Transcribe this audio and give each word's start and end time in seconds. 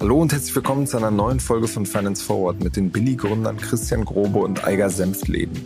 Hallo 0.00 0.20
und 0.20 0.32
herzlich 0.32 0.54
willkommen 0.54 0.86
zu 0.86 0.98
einer 0.98 1.10
neuen 1.10 1.40
Folge 1.40 1.66
von 1.66 1.86
Finance 1.86 2.22
Forward 2.22 2.62
mit 2.62 2.76
den 2.76 2.90
Billy-Gründern 2.90 3.56
Christian 3.56 4.04
Grobe 4.04 4.40
und 4.40 4.66
Eiger 4.66 4.90
Senftleben. 4.90 5.58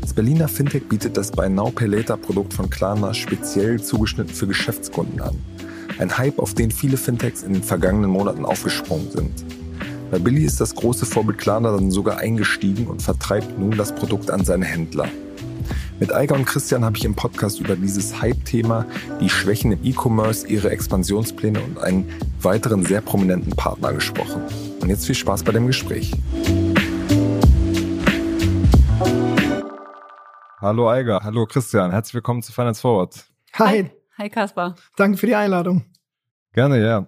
Das 0.00 0.12
Berliner 0.12 0.48
Fintech 0.48 0.88
bietet 0.88 1.16
das 1.16 1.30
Buy 1.30 1.48
Now 1.48 1.70
Pay 1.70 1.86
Later 1.86 2.16
Produkt 2.16 2.54
von 2.54 2.68
Klarna 2.68 3.14
speziell 3.14 3.80
zugeschnitten 3.80 4.34
für 4.34 4.48
Geschäftskunden 4.48 5.20
an. 5.20 5.38
Ein 5.98 6.18
Hype, 6.18 6.40
auf 6.40 6.54
den 6.54 6.72
viele 6.72 6.96
Fintechs 6.96 7.44
in 7.44 7.52
den 7.52 7.62
vergangenen 7.62 8.10
Monaten 8.10 8.44
aufgesprungen 8.44 9.08
sind. 9.12 9.44
Bei 10.10 10.18
Billy 10.18 10.44
ist 10.44 10.60
das 10.60 10.74
große 10.74 11.06
Vorbild 11.06 11.38
Klarna 11.38 11.70
dann 11.70 11.92
sogar 11.92 12.18
eingestiegen 12.18 12.88
und 12.88 13.02
vertreibt 13.02 13.56
nun 13.56 13.76
das 13.76 13.94
Produkt 13.94 14.32
an 14.32 14.44
seine 14.44 14.64
Händler. 14.64 15.08
Mit 16.02 16.12
Eiger 16.12 16.34
und 16.34 16.46
Christian 16.46 16.84
habe 16.84 16.96
ich 16.96 17.04
im 17.04 17.14
Podcast 17.14 17.60
über 17.60 17.76
dieses 17.76 18.20
Hype-Thema, 18.20 18.86
die 19.20 19.28
Schwächen 19.28 19.70
im 19.70 19.84
E-Commerce, 19.84 20.44
ihre 20.48 20.68
Expansionspläne 20.68 21.60
und 21.62 21.78
einen 21.78 22.10
weiteren 22.40 22.84
sehr 22.84 23.00
prominenten 23.00 23.54
Partner 23.54 23.92
gesprochen. 23.92 24.42
Und 24.80 24.88
jetzt 24.88 25.06
viel 25.06 25.14
Spaß 25.14 25.44
bei 25.44 25.52
dem 25.52 25.68
Gespräch. 25.68 26.10
Hallo 30.60 30.90
Eiger, 30.90 31.20
hallo 31.22 31.46
Christian, 31.46 31.92
herzlich 31.92 32.14
willkommen 32.14 32.42
zu 32.42 32.52
Finance 32.52 32.80
Forward. 32.80 33.24
Hi. 33.60 33.88
Hi 34.18 34.28
Kaspar. 34.28 34.74
Danke 34.96 35.18
für 35.18 35.28
die 35.28 35.36
Einladung. 35.36 35.84
Gerne, 36.52 36.84
ja. 36.84 37.06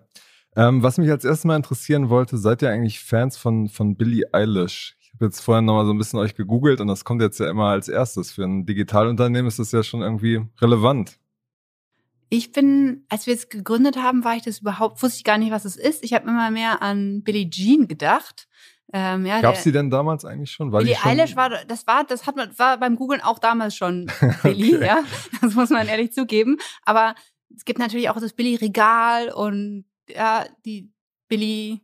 Ähm, 0.55 0.85
was 0.85 0.99
mich 0.99 1.11
als 1.11 1.25
erstes 1.25 1.45
mal 1.45 1.57
interessieren 1.57 2.11
wollte, 2.11 2.39
seid 2.39 2.63
ihr 2.63 2.71
eigentlich 2.71 3.01
Fans 3.01 3.37
von, 3.37 3.69
von 3.69 3.97
Billie 3.97 4.33
Eilish? 4.33 4.97
Habe 5.15 5.27
jetzt 5.27 5.41
vorhin 5.41 5.65
nochmal 5.65 5.87
so 5.87 5.93
ein 5.93 5.99
bisschen 5.99 6.19
euch 6.19 6.35
gegoogelt 6.35 6.81
und 6.81 6.89
das 6.89 7.05
kommt 7.05 7.23
jetzt 7.23 7.39
ja 7.41 7.49
immer 7.49 7.67
als 7.69 7.89
erstes. 7.89 8.33
Für 8.33 8.45
ein 8.45 8.67
Digitalunternehmen 8.67 9.47
ist 9.47 9.59
das 9.59 9.73
ja 9.73 9.83
schon 9.83 10.03
irgendwie 10.03 10.43
relevant. 10.61 11.19
Ich 12.31 12.53
bin, 12.53 13.05
als 13.09 13.27
wir 13.27 13.35
es 13.35 13.49
gegründet 13.49 13.97
haben, 13.97 14.25
war 14.25 14.35
ich 14.35 14.43
das 14.43 14.59
überhaupt, 14.59 15.03
wusste 15.03 15.19
ich 15.19 15.25
gar 15.25 15.39
nicht, 15.39 15.53
was 15.53 15.65
es 15.65 15.77
ist. 15.77 16.03
Ich 16.03 16.15
habe 16.15 16.29
immer 16.29 16.51
mehr 16.51 16.83
an 16.83 17.23
Billie 17.23 17.49
Jean 17.49 17.87
gedacht. 17.87 18.49
Ähm, 18.93 19.27
ja, 19.27 19.41
Gab 19.41 19.55
es 19.55 19.63
die 19.63 19.73
denn 19.73 19.91
damals 19.91 20.25
eigentlich 20.25 20.51
schon? 20.51 20.73
War 20.73 20.81
Billie 20.81 20.97
schon 20.97 21.11
Eilish 21.11 21.37
war, 21.37 21.51
das 21.51 21.87
war, 21.87 22.05
das 22.05 22.27
hat 22.27 22.37
man, 22.37 22.57
war 22.59 22.79
beim 22.79 22.97
Googlen 22.97 23.21
auch 23.21 23.39
damals 23.39 23.77
schon 23.77 24.11
Billie, 24.43 24.77
okay. 24.77 24.87
ja. 24.87 25.05
Das 25.41 25.55
muss 25.55 25.71
man 25.71 25.87
ehrlich 25.87 26.13
zugeben. 26.13 26.59
Aber 26.85 27.15
es 27.55 27.65
gibt 27.65 27.79
natürlich 27.79 28.11
auch 28.11 28.21
das 28.21 28.33
Billie 28.33 28.61
Regal 28.61 29.31
und 29.31 29.85
ja, 30.09 30.45
die 30.65 30.91
Billie 31.29 31.81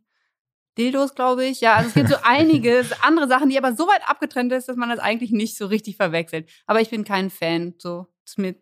Dildos, 0.80 1.14
glaube 1.14 1.44
ich. 1.44 1.60
Ja, 1.60 1.74
also 1.74 1.88
es 1.88 1.94
gibt 1.94 2.08
so 2.08 2.16
einige 2.22 2.84
andere 3.02 3.28
Sachen, 3.28 3.50
die 3.50 3.58
aber 3.58 3.74
so 3.74 3.86
weit 3.86 4.08
abgetrennt 4.08 4.52
ist, 4.52 4.68
dass 4.68 4.76
man 4.76 4.88
das 4.88 4.98
eigentlich 4.98 5.30
nicht 5.30 5.56
so 5.56 5.66
richtig 5.66 5.96
verwechselt. 5.96 6.48
Aber 6.66 6.80
ich 6.80 6.90
bin 6.90 7.04
kein 7.04 7.30
Fan. 7.30 7.74
So, 7.78 8.06
ist 8.24 8.38
mir 8.38 8.54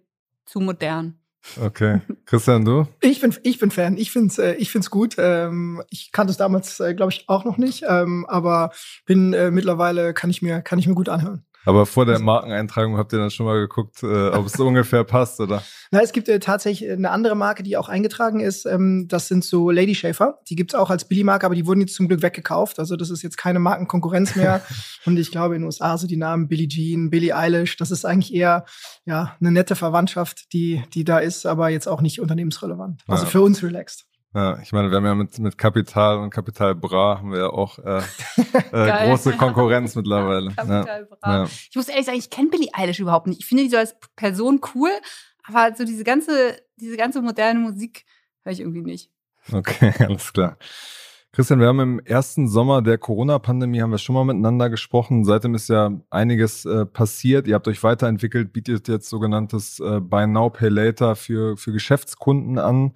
zu 0.44 0.60
modern. 0.60 1.18
Okay. 1.60 2.00
Christian, 2.26 2.64
du? 2.64 2.86
Ich 3.00 3.20
bin, 3.20 3.34
ich 3.42 3.58
bin 3.58 3.70
Fan. 3.70 3.96
Ich 3.96 4.10
finde 4.10 4.28
es 4.28 4.38
äh, 4.38 4.54
ich 4.54 4.70
find's 4.70 4.90
gut. 4.90 5.14
Ähm, 5.18 5.82
ich 5.90 6.10
kannte 6.12 6.32
es 6.32 6.36
damals, 6.36 6.80
äh, 6.80 6.94
glaube 6.94 7.12
ich, 7.12 7.28
auch 7.28 7.44
noch 7.44 7.56
nicht. 7.56 7.84
Ähm, 7.88 8.26
aber 8.28 8.72
bin 9.06 9.32
äh, 9.32 9.50
mittlerweile, 9.50 10.12
kann 10.12 10.30
ich, 10.30 10.42
mir, 10.42 10.60
kann 10.60 10.78
ich 10.78 10.88
mir 10.88 10.94
gut 10.94 11.08
anhören. 11.08 11.44
Aber 11.68 11.84
vor 11.84 12.06
der 12.06 12.18
Markeneintragung 12.18 12.96
habt 12.96 13.12
ihr 13.12 13.18
dann 13.18 13.30
schon 13.30 13.44
mal 13.44 13.60
geguckt, 13.60 14.02
äh, 14.02 14.28
ob 14.28 14.46
es 14.46 14.54
so 14.54 14.66
ungefähr 14.66 15.04
passt, 15.04 15.38
oder? 15.38 15.62
Na, 15.90 16.00
es 16.00 16.12
gibt 16.12 16.26
äh, 16.30 16.38
tatsächlich 16.38 16.90
eine 16.90 17.10
andere 17.10 17.34
Marke, 17.34 17.62
die 17.62 17.76
auch 17.76 17.90
eingetragen 17.90 18.40
ist. 18.40 18.64
Ähm, 18.64 19.04
das 19.06 19.28
sind 19.28 19.44
so 19.44 19.70
Lady 19.70 19.94
Schaefer. 19.94 20.38
Die 20.48 20.56
gibt's 20.56 20.74
auch 20.74 20.88
als 20.88 21.06
Billy-Marke, 21.06 21.44
aber 21.44 21.54
die 21.54 21.66
wurden 21.66 21.80
jetzt 21.80 21.94
zum 21.94 22.08
Glück 22.08 22.22
weggekauft. 22.22 22.78
Also 22.78 22.96
das 22.96 23.10
ist 23.10 23.22
jetzt 23.22 23.36
keine 23.36 23.58
Markenkonkurrenz 23.58 24.34
mehr. 24.34 24.62
Und 25.04 25.18
ich 25.18 25.30
glaube, 25.30 25.56
in 25.56 25.60
den 25.60 25.66
USA 25.66 25.98
sind 25.98 26.10
die 26.10 26.16
Namen 26.16 26.48
Billie 26.48 26.68
Jean, 26.68 27.10
Billie 27.10 27.36
Eilish. 27.36 27.76
Das 27.76 27.90
ist 27.90 28.06
eigentlich 28.06 28.32
eher 28.32 28.64
ja 29.04 29.36
eine 29.38 29.52
nette 29.52 29.76
Verwandtschaft, 29.76 30.54
die, 30.54 30.82
die 30.94 31.04
da 31.04 31.18
ist, 31.18 31.44
aber 31.44 31.68
jetzt 31.68 31.86
auch 31.86 32.00
nicht 32.00 32.18
unternehmensrelevant. 32.18 33.02
Also 33.06 33.24
ja. 33.24 33.28
für 33.28 33.42
uns 33.42 33.62
relaxed. 33.62 34.07
Ja, 34.34 34.58
ich 34.60 34.72
meine, 34.72 34.90
wir 34.90 34.98
haben 34.98 35.06
ja 35.06 35.14
mit, 35.14 35.38
mit 35.38 35.56
Kapital 35.56 36.18
und 36.18 36.30
Kapital 36.30 36.74
Bra 36.74 37.18
haben 37.18 37.32
wir 37.32 37.38
ja 37.38 37.50
auch 37.50 37.78
äh, 37.78 38.02
äh, 38.72 39.08
große 39.08 39.32
Konkurrenz 39.32 39.94
mittlerweile. 39.94 40.50
Kapital 40.52 41.06
Bra. 41.06 41.18
Ja. 41.22 41.44
Ich 41.44 41.74
muss 41.74 41.88
ehrlich 41.88 42.06
sagen, 42.06 42.18
ich 42.18 42.28
kenne 42.28 42.50
Billie 42.50 42.68
Eilish 42.74 43.00
überhaupt 43.00 43.26
nicht. 43.26 43.40
Ich 43.40 43.46
finde 43.46 43.64
die 43.64 43.70
so 43.70 43.78
als 43.78 43.96
Person 44.16 44.60
cool, 44.74 44.90
aber 45.44 45.74
so 45.74 45.84
diese 45.84 46.04
ganze, 46.04 46.60
diese 46.76 46.98
ganze 46.98 47.22
moderne 47.22 47.58
Musik 47.60 48.04
höre 48.44 48.52
ich 48.52 48.60
irgendwie 48.60 48.82
nicht. 48.82 49.10
Okay, 49.50 49.94
alles 50.06 50.32
klar. 50.32 50.58
Christian, 51.32 51.60
wir 51.60 51.68
haben 51.68 51.80
im 51.80 52.00
ersten 52.00 52.48
Sommer 52.48 52.82
der 52.82 52.98
Corona-Pandemie 52.98 53.80
haben 53.80 53.90
wir 53.90 53.98
schon 53.98 54.14
mal 54.14 54.24
miteinander 54.24 54.70
gesprochen. 54.70 55.24
Seitdem 55.24 55.54
ist 55.54 55.68
ja 55.68 55.90
einiges 56.10 56.64
äh, 56.64 56.84
passiert. 56.84 57.46
Ihr 57.46 57.54
habt 57.54 57.68
euch 57.68 57.82
weiterentwickelt, 57.82 58.52
bietet 58.52 58.88
jetzt 58.88 59.08
sogenanntes 59.08 59.78
äh, 59.78 60.00
Buy 60.00 60.26
Now 60.26 60.50
Pay 60.50 60.68
Later 60.68 61.16
für, 61.16 61.56
für 61.56 61.72
Geschäftskunden 61.72 62.58
an. 62.58 62.92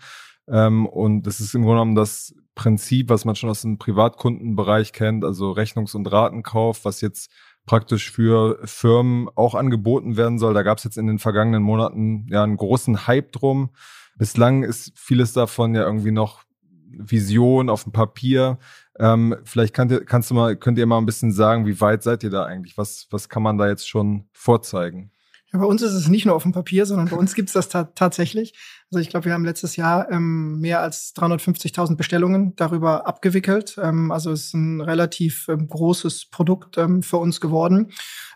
Ähm, 0.48 0.86
und 0.86 1.22
das 1.26 1.40
ist 1.40 1.54
im 1.54 1.62
Grunde 1.62 1.76
genommen 1.76 1.94
das 1.94 2.34
Prinzip, 2.54 3.08
was 3.08 3.24
man 3.24 3.34
schon 3.34 3.50
aus 3.50 3.62
dem 3.62 3.78
Privatkundenbereich 3.78 4.92
kennt, 4.92 5.24
also 5.24 5.52
Rechnungs- 5.52 5.94
und 5.94 6.10
Ratenkauf, 6.10 6.84
was 6.84 7.00
jetzt 7.00 7.30
praktisch 7.64 8.10
für 8.10 8.58
Firmen 8.64 9.28
auch 9.34 9.54
angeboten 9.54 10.16
werden 10.16 10.38
soll. 10.38 10.52
Da 10.54 10.62
gab 10.62 10.78
es 10.78 10.84
jetzt 10.84 10.98
in 10.98 11.06
den 11.06 11.18
vergangenen 11.18 11.62
Monaten 11.62 12.26
ja 12.28 12.42
einen 12.42 12.56
großen 12.56 13.06
Hype 13.06 13.32
drum. 13.32 13.70
Bislang 14.16 14.62
ist 14.62 14.92
vieles 14.96 15.32
davon 15.32 15.74
ja 15.74 15.82
irgendwie 15.82 16.10
noch 16.10 16.42
Vision 16.90 17.70
auf 17.70 17.84
dem 17.84 17.92
Papier. 17.92 18.58
Ähm, 18.98 19.36
vielleicht 19.44 19.74
kann, 19.74 19.88
kannst 20.04 20.30
du 20.30 20.34
mal, 20.34 20.56
könnt 20.56 20.78
ihr 20.78 20.86
mal 20.86 20.98
ein 20.98 21.06
bisschen 21.06 21.32
sagen, 21.32 21.66
wie 21.66 21.80
weit 21.80 22.02
seid 22.02 22.22
ihr 22.22 22.30
da 22.30 22.44
eigentlich? 22.44 22.76
Was, 22.76 23.06
was 23.10 23.28
kann 23.28 23.42
man 23.42 23.56
da 23.56 23.68
jetzt 23.68 23.88
schon 23.88 24.28
vorzeigen? 24.32 25.10
Ja, 25.52 25.58
bei 25.58 25.66
uns 25.66 25.82
ist 25.82 25.92
es 25.92 26.08
nicht 26.08 26.26
nur 26.26 26.34
auf 26.34 26.42
dem 26.42 26.52
Papier, 26.52 26.86
sondern 26.86 27.08
bei 27.08 27.16
uns 27.16 27.34
gibt 27.34 27.48
es 27.48 27.52
das 27.52 27.68
ta 27.68 27.84
tatsächlich. 27.84 28.54
Also 28.92 29.00
ich 29.00 29.08
glaube, 29.08 29.24
wir 29.24 29.32
haben 29.32 29.46
letztes 29.46 29.76
Jahr 29.76 30.10
ähm, 30.10 30.60
mehr 30.60 30.82
als 30.82 31.14
350.000 31.16 31.96
Bestellungen 31.96 32.54
darüber 32.56 33.06
abgewickelt. 33.06 33.78
Ähm, 33.82 34.12
also 34.12 34.32
es 34.32 34.48
ist 34.48 34.54
ein 34.54 34.82
relativ 34.82 35.46
ähm, 35.48 35.66
großes 35.66 36.26
Produkt 36.26 36.76
ähm, 36.76 37.02
für 37.02 37.16
uns 37.16 37.40
geworden. 37.40 37.90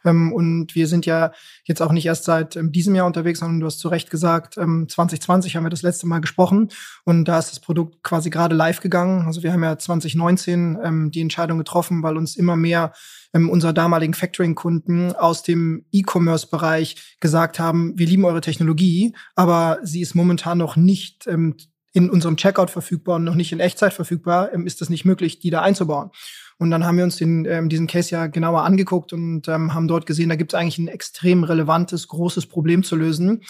Ähm, 0.06 0.32
und 0.32 0.74
wir 0.74 0.88
sind 0.88 1.04
ja 1.04 1.32
jetzt 1.64 1.82
auch 1.82 1.92
nicht 1.92 2.06
erst 2.06 2.24
seit 2.24 2.56
ähm, 2.56 2.72
diesem 2.72 2.94
Jahr 2.94 3.04
unterwegs, 3.04 3.40
sondern 3.40 3.60
du 3.60 3.66
hast 3.66 3.80
zu 3.80 3.88
Recht 3.88 4.08
gesagt, 4.08 4.54
2020 4.54 5.56
haben 5.56 5.64
wir 5.64 5.70
das 5.70 5.82
letzte 5.82 6.06
Mal 6.06 6.20
gesprochen 6.20 6.70
und 7.04 7.26
da 7.26 7.38
ist 7.38 7.50
das 7.50 7.60
Produkt 7.60 8.02
quasi 8.02 8.30
gerade 8.30 8.56
live 8.56 8.80
gegangen. 8.80 9.26
Also 9.26 9.42
wir 9.42 9.52
haben 9.52 9.62
ja 9.62 9.76
2019 9.76 11.10
die 11.10 11.20
Entscheidung 11.20 11.58
getroffen, 11.58 12.02
weil 12.02 12.16
uns 12.16 12.36
immer 12.36 12.56
mehr 12.56 12.92
ähm, 13.36 13.50
unserer 13.50 13.74
damaligen 13.74 14.14
Factoring-Kunden 14.14 15.12
aus 15.12 15.42
dem 15.42 15.84
E-Commerce-Bereich 15.92 17.16
gesagt 17.20 17.58
haben, 17.58 17.92
wir 17.98 18.06
lieben 18.06 18.24
eure 18.24 18.40
Technologie, 18.40 19.14
aber 19.34 19.78
sie 19.82 20.00
ist 20.00 20.14
momentan 20.14 20.58
noch 20.58 20.76
nicht 20.76 21.26
ähm, 21.26 21.54
in 21.92 22.08
unserem 22.08 22.36
Checkout 22.36 22.70
verfügbar 22.70 23.16
und 23.16 23.24
noch 23.24 23.34
nicht 23.34 23.52
in 23.52 23.60
Echtzeit 23.60 23.92
verfügbar, 23.92 24.52
ähm, 24.54 24.66
ist 24.66 24.80
es 24.80 24.88
nicht 24.88 25.04
möglich, 25.04 25.38
die 25.38 25.50
da 25.50 25.60
einzubauen. 25.60 26.10
Und 26.58 26.70
dann 26.70 26.86
haben 26.86 26.96
wir 26.96 27.04
uns 27.04 27.16
den, 27.16 27.44
ähm, 27.44 27.68
diesen 27.68 27.86
Case 27.86 28.10
ja 28.10 28.26
genauer 28.26 28.62
angeguckt 28.62 29.12
und 29.12 29.46
ähm, 29.48 29.74
haben 29.74 29.88
dort 29.88 30.06
gesehen, 30.06 30.30
da 30.30 30.36
gibt 30.36 30.54
es 30.54 30.58
eigentlich 30.58 30.78
ein 30.78 30.88
extrem 30.88 31.44
relevantes, 31.44 32.08
großes 32.08 32.46
Problem 32.46 32.82
zu 32.82 32.96
lösen 32.96 33.42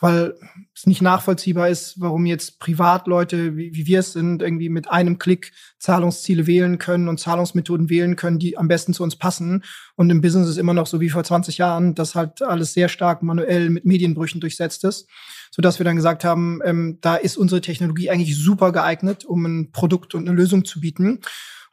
weil 0.00 0.34
es 0.74 0.86
nicht 0.86 1.02
nachvollziehbar 1.02 1.68
ist, 1.68 2.00
warum 2.00 2.26
jetzt 2.26 2.58
Privatleute, 2.58 3.56
wie, 3.56 3.74
wie 3.74 3.86
wir 3.86 4.00
es 4.00 4.12
sind, 4.12 4.42
irgendwie 4.42 4.68
mit 4.68 4.90
einem 4.90 5.18
Klick 5.18 5.52
Zahlungsziele 5.78 6.46
wählen 6.46 6.78
können 6.78 7.08
und 7.08 7.20
Zahlungsmethoden 7.20 7.88
wählen 7.90 8.16
können, 8.16 8.38
die 8.38 8.58
am 8.58 8.68
besten 8.68 8.92
zu 8.92 9.02
uns 9.02 9.16
passen. 9.16 9.64
Und 9.96 10.10
im 10.10 10.20
Business 10.20 10.48
ist 10.48 10.58
immer 10.58 10.74
noch 10.74 10.86
so 10.86 11.00
wie 11.00 11.10
vor 11.10 11.24
20 11.24 11.58
Jahren, 11.58 11.94
dass 11.94 12.14
halt 12.14 12.42
alles 12.42 12.74
sehr 12.74 12.88
stark 12.88 13.22
manuell 13.22 13.70
mit 13.70 13.84
Medienbrüchen 13.84 14.40
durchsetzt 14.40 14.84
ist, 14.84 15.08
sodass 15.50 15.78
wir 15.78 15.84
dann 15.84 15.96
gesagt 15.96 16.24
haben, 16.24 16.60
ähm, 16.64 16.98
da 17.00 17.14
ist 17.16 17.36
unsere 17.36 17.60
Technologie 17.60 18.10
eigentlich 18.10 18.36
super 18.36 18.72
geeignet, 18.72 19.24
um 19.24 19.44
ein 19.46 19.70
Produkt 19.72 20.14
und 20.14 20.28
eine 20.28 20.36
Lösung 20.36 20.64
zu 20.64 20.80
bieten 20.80 21.20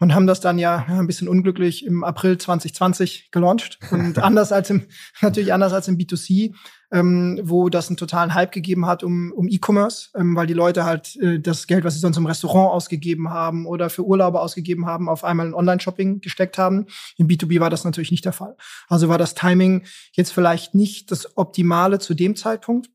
und 0.02 0.14
haben 0.14 0.28
das 0.28 0.42
dann 0.42 0.60
ja, 0.60 0.86
ja 0.90 1.00
ein 1.00 1.08
bisschen 1.08 1.30
unglücklich 1.30 1.86
im 1.86 2.04
April 2.04 2.38
2020 2.38 3.30
gelauncht 3.32 3.80
und 3.92 4.20
anders 4.24 4.52
als 4.52 4.70
im 4.70 4.84
natürlich 5.22 5.54
anders 5.54 5.72
als 5.72 5.88
im 5.88 5.98
B2C 5.98 6.54
ähm, 6.92 7.40
wo 7.44 7.70
das 7.70 7.88
einen 7.88 7.98
totalen 7.98 8.34
Hype 8.34 8.52
gegeben 8.52 8.86
hat 8.86 9.04
um, 9.04 9.32
um 9.32 9.48
E-Commerce, 9.48 10.10
ähm, 10.16 10.36
weil 10.36 10.48
die 10.48 10.54
Leute 10.54 10.84
halt 10.84 11.16
äh, 11.18 11.40
das 11.40 11.68
Geld, 11.68 11.84
was 11.84 11.94
sie 11.94 12.00
sonst 12.00 12.18
im 12.18 12.26
Restaurant 12.26 12.72
ausgegeben 12.72 13.30
haben 13.30 13.66
oder 13.66 13.90
für 13.90 14.06
Urlaube 14.06 14.42
ausgegeben 14.42 14.86
haben, 14.86 15.08
auf 15.08 15.24
einmal 15.24 15.48
in 15.48 15.54
Online-Shopping 15.54 16.20
gesteckt 16.20 16.58
haben. 16.58 16.88
Im 17.18 17.28
B2B 17.28 17.60
war 17.60 17.70
das 17.70 17.86
natürlich 17.86 18.12
nicht 18.12 18.26
der 18.26 18.34
Fall. 18.34 18.56
Also 18.90 19.08
war 19.08 19.18
das 19.18 19.36
Timing 19.36 19.84
jetzt 20.14 20.34
vielleicht 20.34 20.76
nicht 20.76 21.12
das 21.12 21.38
Optimale 21.38 22.00
zu 22.00 22.14
dem 22.14 22.36
Zeitpunkt 22.36 22.90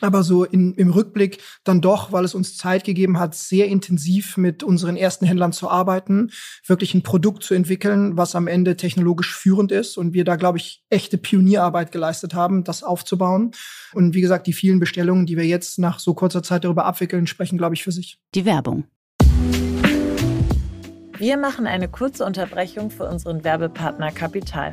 aber 0.00 0.22
so 0.22 0.44
in, 0.44 0.74
im 0.74 0.90
Rückblick 0.90 1.42
dann 1.62 1.80
doch, 1.80 2.12
weil 2.12 2.24
es 2.24 2.34
uns 2.34 2.56
Zeit 2.56 2.84
gegeben 2.84 3.18
hat, 3.18 3.34
sehr 3.34 3.68
intensiv 3.68 4.36
mit 4.36 4.62
unseren 4.62 4.96
ersten 4.96 5.26
Händlern 5.26 5.52
zu 5.52 5.70
arbeiten, 5.70 6.30
wirklich 6.66 6.94
ein 6.94 7.02
Produkt 7.02 7.42
zu 7.42 7.54
entwickeln, 7.54 8.16
was 8.16 8.34
am 8.34 8.46
Ende 8.46 8.76
technologisch 8.76 9.34
führend 9.34 9.72
ist 9.72 9.96
und 9.96 10.12
wir 10.12 10.24
da, 10.24 10.36
glaube 10.36 10.58
ich, 10.58 10.84
echte 10.90 11.18
Pionierarbeit 11.18 11.92
geleistet 11.92 12.34
haben, 12.34 12.64
das 12.64 12.82
aufzubauen. 12.82 13.52
Und 13.92 14.14
wie 14.14 14.20
gesagt, 14.20 14.46
die 14.46 14.52
vielen 14.52 14.80
Bestellungen, 14.80 15.26
die 15.26 15.36
wir 15.36 15.46
jetzt 15.46 15.78
nach 15.78 15.98
so 15.98 16.14
kurzer 16.14 16.42
Zeit 16.42 16.64
darüber 16.64 16.84
abwickeln, 16.84 17.26
sprechen, 17.26 17.58
glaube 17.58 17.74
ich, 17.74 17.84
für 17.84 17.92
sich. 17.92 18.18
Die 18.34 18.44
Werbung. 18.44 18.84
Wir 21.18 21.36
machen 21.36 21.66
eine 21.66 21.88
kurze 21.88 22.24
Unterbrechung 22.24 22.90
für 22.90 23.08
unseren 23.08 23.44
Werbepartner 23.44 24.10
Kapital. 24.10 24.72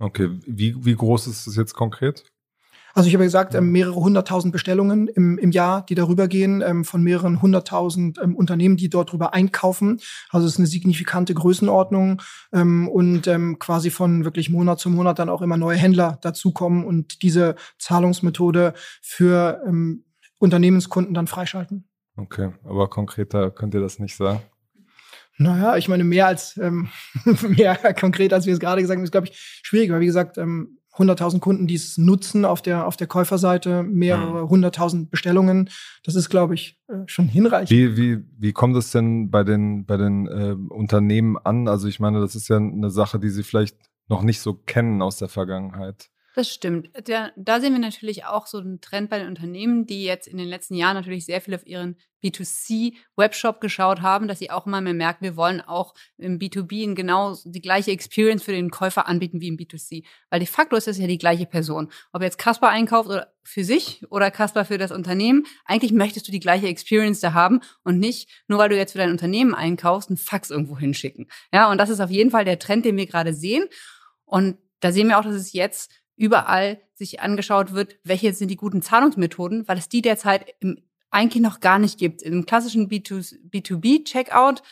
Okay, 0.00 0.30
wie, 0.46 0.84
wie 0.84 0.96
groß 0.96 1.26
ist 1.26 1.46
es 1.46 1.56
jetzt 1.56 1.74
konkret? 1.74 2.24
Also 2.94 3.08
ich 3.08 3.14
habe 3.14 3.24
gesagt, 3.24 3.54
ähm, 3.54 3.70
mehrere 3.70 3.94
hunderttausend 3.94 4.52
Bestellungen 4.52 5.06
im, 5.08 5.38
im 5.38 5.50
Jahr, 5.52 5.84
die 5.86 5.94
darüber 5.94 6.26
gehen, 6.26 6.62
ähm, 6.62 6.84
von 6.84 7.02
mehreren 7.02 7.40
hunderttausend 7.40 8.18
ähm, 8.20 8.34
Unternehmen, 8.34 8.76
die 8.76 8.88
dort 8.88 9.12
drüber 9.12 9.32
einkaufen. 9.32 10.00
Also 10.30 10.46
es 10.46 10.54
ist 10.54 10.58
eine 10.58 10.66
signifikante 10.66 11.34
Größenordnung 11.34 12.20
ähm, 12.52 12.88
und 12.88 13.26
ähm, 13.26 13.58
quasi 13.58 13.90
von 13.90 14.24
wirklich 14.24 14.50
Monat 14.50 14.80
zu 14.80 14.90
Monat 14.90 15.18
dann 15.18 15.28
auch 15.28 15.42
immer 15.42 15.56
neue 15.56 15.76
Händler 15.76 16.18
dazukommen 16.22 16.84
und 16.84 17.22
diese 17.22 17.54
Zahlungsmethode 17.78 18.74
für 19.02 19.62
ähm, 19.66 20.04
Unternehmenskunden 20.38 21.14
dann 21.14 21.26
freischalten. 21.26 21.88
Okay, 22.16 22.50
aber 22.64 22.88
konkreter 22.88 23.50
könnt 23.50 23.74
ihr 23.74 23.80
das 23.80 23.98
nicht 23.98 24.16
sagen. 24.16 24.40
Naja, 25.40 25.78
ich 25.78 25.88
meine, 25.88 26.04
mehr 26.04 26.26
als 26.26 26.58
ähm, 26.58 26.88
mehr 27.48 27.76
konkret, 27.98 28.34
als 28.34 28.44
wir 28.44 28.52
es 28.52 28.60
gerade 28.60 28.82
gesagt 28.82 28.98
haben, 28.98 29.04
ist, 29.04 29.10
glaube 29.10 29.28
ich, 29.28 29.60
schwierig, 29.62 29.90
weil 29.90 30.00
wie 30.00 30.06
gesagt, 30.06 30.36
ähm, 30.36 30.76
100.000 30.96 31.38
Kunden, 31.38 31.66
die 31.66 31.76
es 31.76 31.96
nutzen 31.96 32.44
auf 32.44 32.60
der, 32.60 32.86
auf 32.86 32.98
der 32.98 33.06
Käuferseite, 33.06 33.82
mehrere 33.82 34.44
mhm. 34.44 34.50
hunderttausend 34.50 35.04
mhm. 35.04 35.08
Bestellungen. 35.08 35.70
Das 36.04 36.14
ist, 36.14 36.28
glaube 36.28 36.54
ich, 36.54 36.78
äh, 36.88 36.98
schon 37.06 37.26
hinreichend. 37.26 37.70
Wie, 37.70 37.96
wie, 37.96 38.22
wie 38.38 38.52
kommt 38.52 38.76
es 38.76 38.90
denn 38.90 39.30
bei 39.30 39.42
den, 39.42 39.86
bei 39.86 39.96
den 39.96 40.26
äh, 40.26 40.56
Unternehmen 40.68 41.38
an? 41.38 41.68
Also 41.68 41.88
ich 41.88 42.00
meine, 42.00 42.20
das 42.20 42.34
ist 42.34 42.48
ja 42.48 42.58
eine 42.58 42.90
Sache, 42.90 43.18
die 43.18 43.30
sie 43.30 43.42
vielleicht 43.42 43.78
noch 44.08 44.22
nicht 44.22 44.40
so 44.40 44.52
kennen 44.52 45.00
aus 45.00 45.16
der 45.16 45.28
Vergangenheit. 45.28 46.10
Das 46.34 46.48
stimmt. 46.48 46.90
Da, 47.08 47.32
da, 47.36 47.60
sehen 47.60 47.72
wir 47.72 47.80
natürlich 47.80 48.24
auch 48.24 48.46
so 48.46 48.58
einen 48.58 48.80
Trend 48.80 49.10
bei 49.10 49.18
den 49.18 49.26
Unternehmen, 49.26 49.86
die 49.86 50.04
jetzt 50.04 50.28
in 50.28 50.38
den 50.38 50.46
letzten 50.46 50.74
Jahren 50.74 50.94
natürlich 50.94 51.26
sehr 51.26 51.40
viel 51.40 51.54
auf 51.56 51.66
ihren 51.66 51.96
B2C-Webshop 52.22 53.60
geschaut 53.60 54.00
haben, 54.00 54.28
dass 54.28 54.38
sie 54.38 54.50
auch 54.50 54.66
immer 54.66 54.80
mehr 54.80 54.94
merken, 54.94 55.24
wir 55.24 55.36
wollen 55.36 55.60
auch 55.60 55.94
im 56.18 56.38
B2B 56.38 56.94
genau 56.94 57.36
die 57.44 57.60
gleiche 57.60 57.90
Experience 57.90 58.44
für 58.44 58.52
den 58.52 58.70
Käufer 58.70 59.08
anbieten 59.08 59.40
wie 59.40 59.48
im 59.48 59.56
B2C. 59.56 60.04
Weil 60.28 60.38
de 60.38 60.46
facto 60.46 60.76
ist 60.76 60.86
es 60.86 60.98
ja 60.98 61.08
die 61.08 61.18
gleiche 61.18 61.46
Person. 61.46 61.90
Ob 62.12 62.22
jetzt 62.22 62.38
Kasper 62.38 62.68
einkauft 62.68 63.08
oder 63.08 63.32
für 63.42 63.64
sich 63.64 64.04
oder 64.10 64.30
Kasper 64.30 64.64
für 64.64 64.78
das 64.78 64.92
Unternehmen, 64.92 65.46
eigentlich 65.64 65.92
möchtest 65.92 66.28
du 66.28 66.32
die 66.32 66.40
gleiche 66.40 66.68
Experience 66.68 67.20
da 67.20 67.32
haben 67.32 67.60
und 67.82 67.98
nicht, 67.98 68.28
nur 68.46 68.58
weil 68.58 68.68
du 68.68 68.76
jetzt 68.76 68.92
für 68.92 68.98
dein 68.98 69.10
Unternehmen 69.10 69.54
einkaufst, 69.54 70.10
einen 70.10 70.16
Fax 70.16 70.50
irgendwo 70.50 70.78
hinschicken. 70.78 71.26
Ja, 71.52 71.70
und 71.70 71.78
das 71.78 71.90
ist 71.90 72.00
auf 72.00 72.10
jeden 72.10 72.30
Fall 72.30 72.44
der 72.44 72.58
Trend, 72.58 72.84
den 72.84 72.96
wir 72.96 73.06
gerade 73.06 73.34
sehen. 73.34 73.64
Und 74.24 74.58
da 74.80 74.92
sehen 74.92 75.08
wir 75.08 75.18
auch, 75.18 75.24
dass 75.24 75.34
es 75.34 75.52
jetzt 75.52 75.90
überall 76.20 76.80
sich 76.94 77.20
angeschaut 77.20 77.72
wird, 77.72 77.96
welche 78.04 78.32
sind 78.34 78.48
die 78.48 78.56
guten 78.56 78.82
Zahlungsmethoden, 78.82 79.66
weil 79.66 79.78
es 79.78 79.88
die 79.88 80.02
derzeit 80.02 80.54
im, 80.60 80.78
eigentlich 81.10 81.42
noch 81.42 81.60
gar 81.60 81.78
nicht 81.78 81.98
gibt. 81.98 82.20
Im 82.22 82.44
klassischen 82.44 82.88
B2B-Checkout 82.88 84.62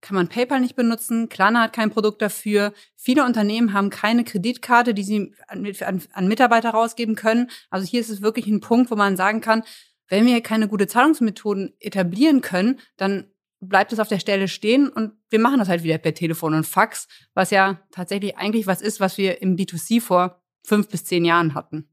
kann 0.00 0.14
man 0.14 0.28
PayPal 0.28 0.60
nicht 0.60 0.74
benutzen, 0.74 1.28
Klarna 1.28 1.62
hat 1.62 1.72
kein 1.72 1.90
Produkt 1.90 2.22
dafür. 2.22 2.72
Viele 2.96 3.24
Unternehmen 3.24 3.72
haben 3.72 3.90
keine 3.90 4.24
Kreditkarte, 4.24 4.94
die 4.94 5.02
sie 5.02 5.34
an, 5.48 5.66
an, 5.80 6.02
an 6.12 6.28
Mitarbeiter 6.28 6.70
rausgeben 6.70 7.14
können. 7.14 7.50
Also 7.70 7.86
hier 7.86 8.00
ist 8.00 8.10
es 8.10 8.22
wirklich 8.22 8.46
ein 8.46 8.60
Punkt, 8.60 8.90
wo 8.90 8.96
man 8.96 9.16
sagen 9.16 9.40
kann, 9.40 9.64
wenn 10.08 10.24
wir 10.24 10.40
keine 10.40 10.68
gute 10.68 10.86
Zahlungsmethoden 10.86 11.74
etablieren 11.80 12.40
können, 12.40 12.78
dann 12.96 13.30
bleibt 13.60 13.92
es 13.92 14.00
auf 14.00 14.08
der 14.08 14.20
Stelle 14.20 14.48
stehen 14.48 14.88
und 14.88 15.12
wir 15.28 15.40
machen 15.40 15.58
das 15.58 15.68
halt 15.68 15.82
wieder 15.82 15.98
per 15.98 16.14
Telefon 16.14 16.54
und 16.54 16.66
Fax, 16.66 17.08
was 17.34 17.50
ja 17.50 17.80
tatsächlich 17.90 18.36
eigentlich 18.38 18.66
was 18.66 18.80
ist, 18.80 19.00
was 19.00 19.18
wir 19.18 19.42
im 19.42 19.56
B2C 19.56 20.00
vor 20.00 20.42
fünf 20.66 20.88
bis 20.88 21.04
zehn 21.04 21.24
Jahren 21.24 21.54
hatten. 21.54 21.88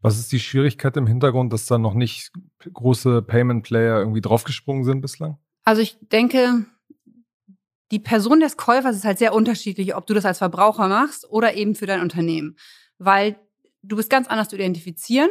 Was 0.00 0.18
ist 0.18 0.32
die 0.32 0.40
Schwierigkeit 0.40 0.96
im 0.96 1.06
Hintergrund, 1.06 1.52
dass 1.52 1.66
da 1.66 1.76
noch 1.76 1.94
nicht 1.94 2.32
große 2.72 3.22
Payment-Player 3.22 3.98
irgendwie 3.98 4.22
draufgesprungen 4.22 4.84
sind 4.84 5.02
bislang? 5.02 5.38
Also 5.64 5.82
ich 5.82 5.98
denke, 6.00 6.64
die 7.90 7.98
Person 7.98 8.40
des 8.40 8.56
Käufers 8.56 8.96
ist 8.96 9.04
halt 9.04 9.18
sehr 9.18 9.34
unterschiedlich, 9.34 9.94
ob 9.94 10.06
du 10.06 10.14
das 10.14 10.24
als 10.24 10.38
Verbraucher 10.38 10.88
machst 10.88 11.28
oder 11.28 11.54
eben 11.54 11.74
für 11.74 11.86
dein 11.86 12.00
Unternehmen. 12.00 12.56
Weil 12.98 13.38
du 13.82 13.96
bist 13.96 14.08
ganz 14.08 14.26
anders 14.28 14.48
zu 14.48 14.56
identifizieren 14.56 15.30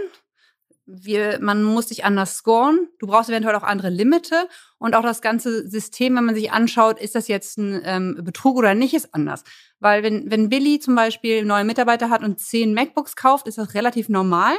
wir, 0.91 1.39
man 1.39 1.63
muss 1.63 1.89
sich 1.89 2.03
anders 2.03 2.35
scoren. 2.35 2.87
Du 2.99 3.07
brauchst 3.07 3.29
eventuell 3.29 3.55
auch 3.55 3.63
andere 3.63 3.89
Limite 3.89 4.47
und 4.77 4.95
auch 4.95 5.03
das 5.03 5.21
ganze 5.21 5.67
System, 5.69 6.15
wenn 6.15 6.25
man 6.25 6.35
sich 6.35 6.51
anschaut, 6.51 6.99
ist 6.99 7.15
das 7.15 7.27
jetzt 7.27 7.57
ein 7.57 7.81
ähm, 7.83 8.19
Betrug 8.23 8.57
oder 8.57 8.73
nicht, 8.73 8.93
ist 8.93 9.13
anders. 9.13 9.43
Weil 9.79 10.03
wenn, 10.03 10.29
wenn 10.31 10.49
Billy 10.49 10.79
zum 10.79 10.95
Beispiel 10.95 11.45
neue 11.45 11.63
Mitarbeiter 11.63 12.09
hat 12.09 12.23
und 12.23 12.39
zehn 12.39 12.73
MacBooks 12.73 13.15
kauft, 13.15 13.47
ist 13.47 13.57
das 13.57 13.73
relativ 13.75 14.09
normal. 14.09 14.55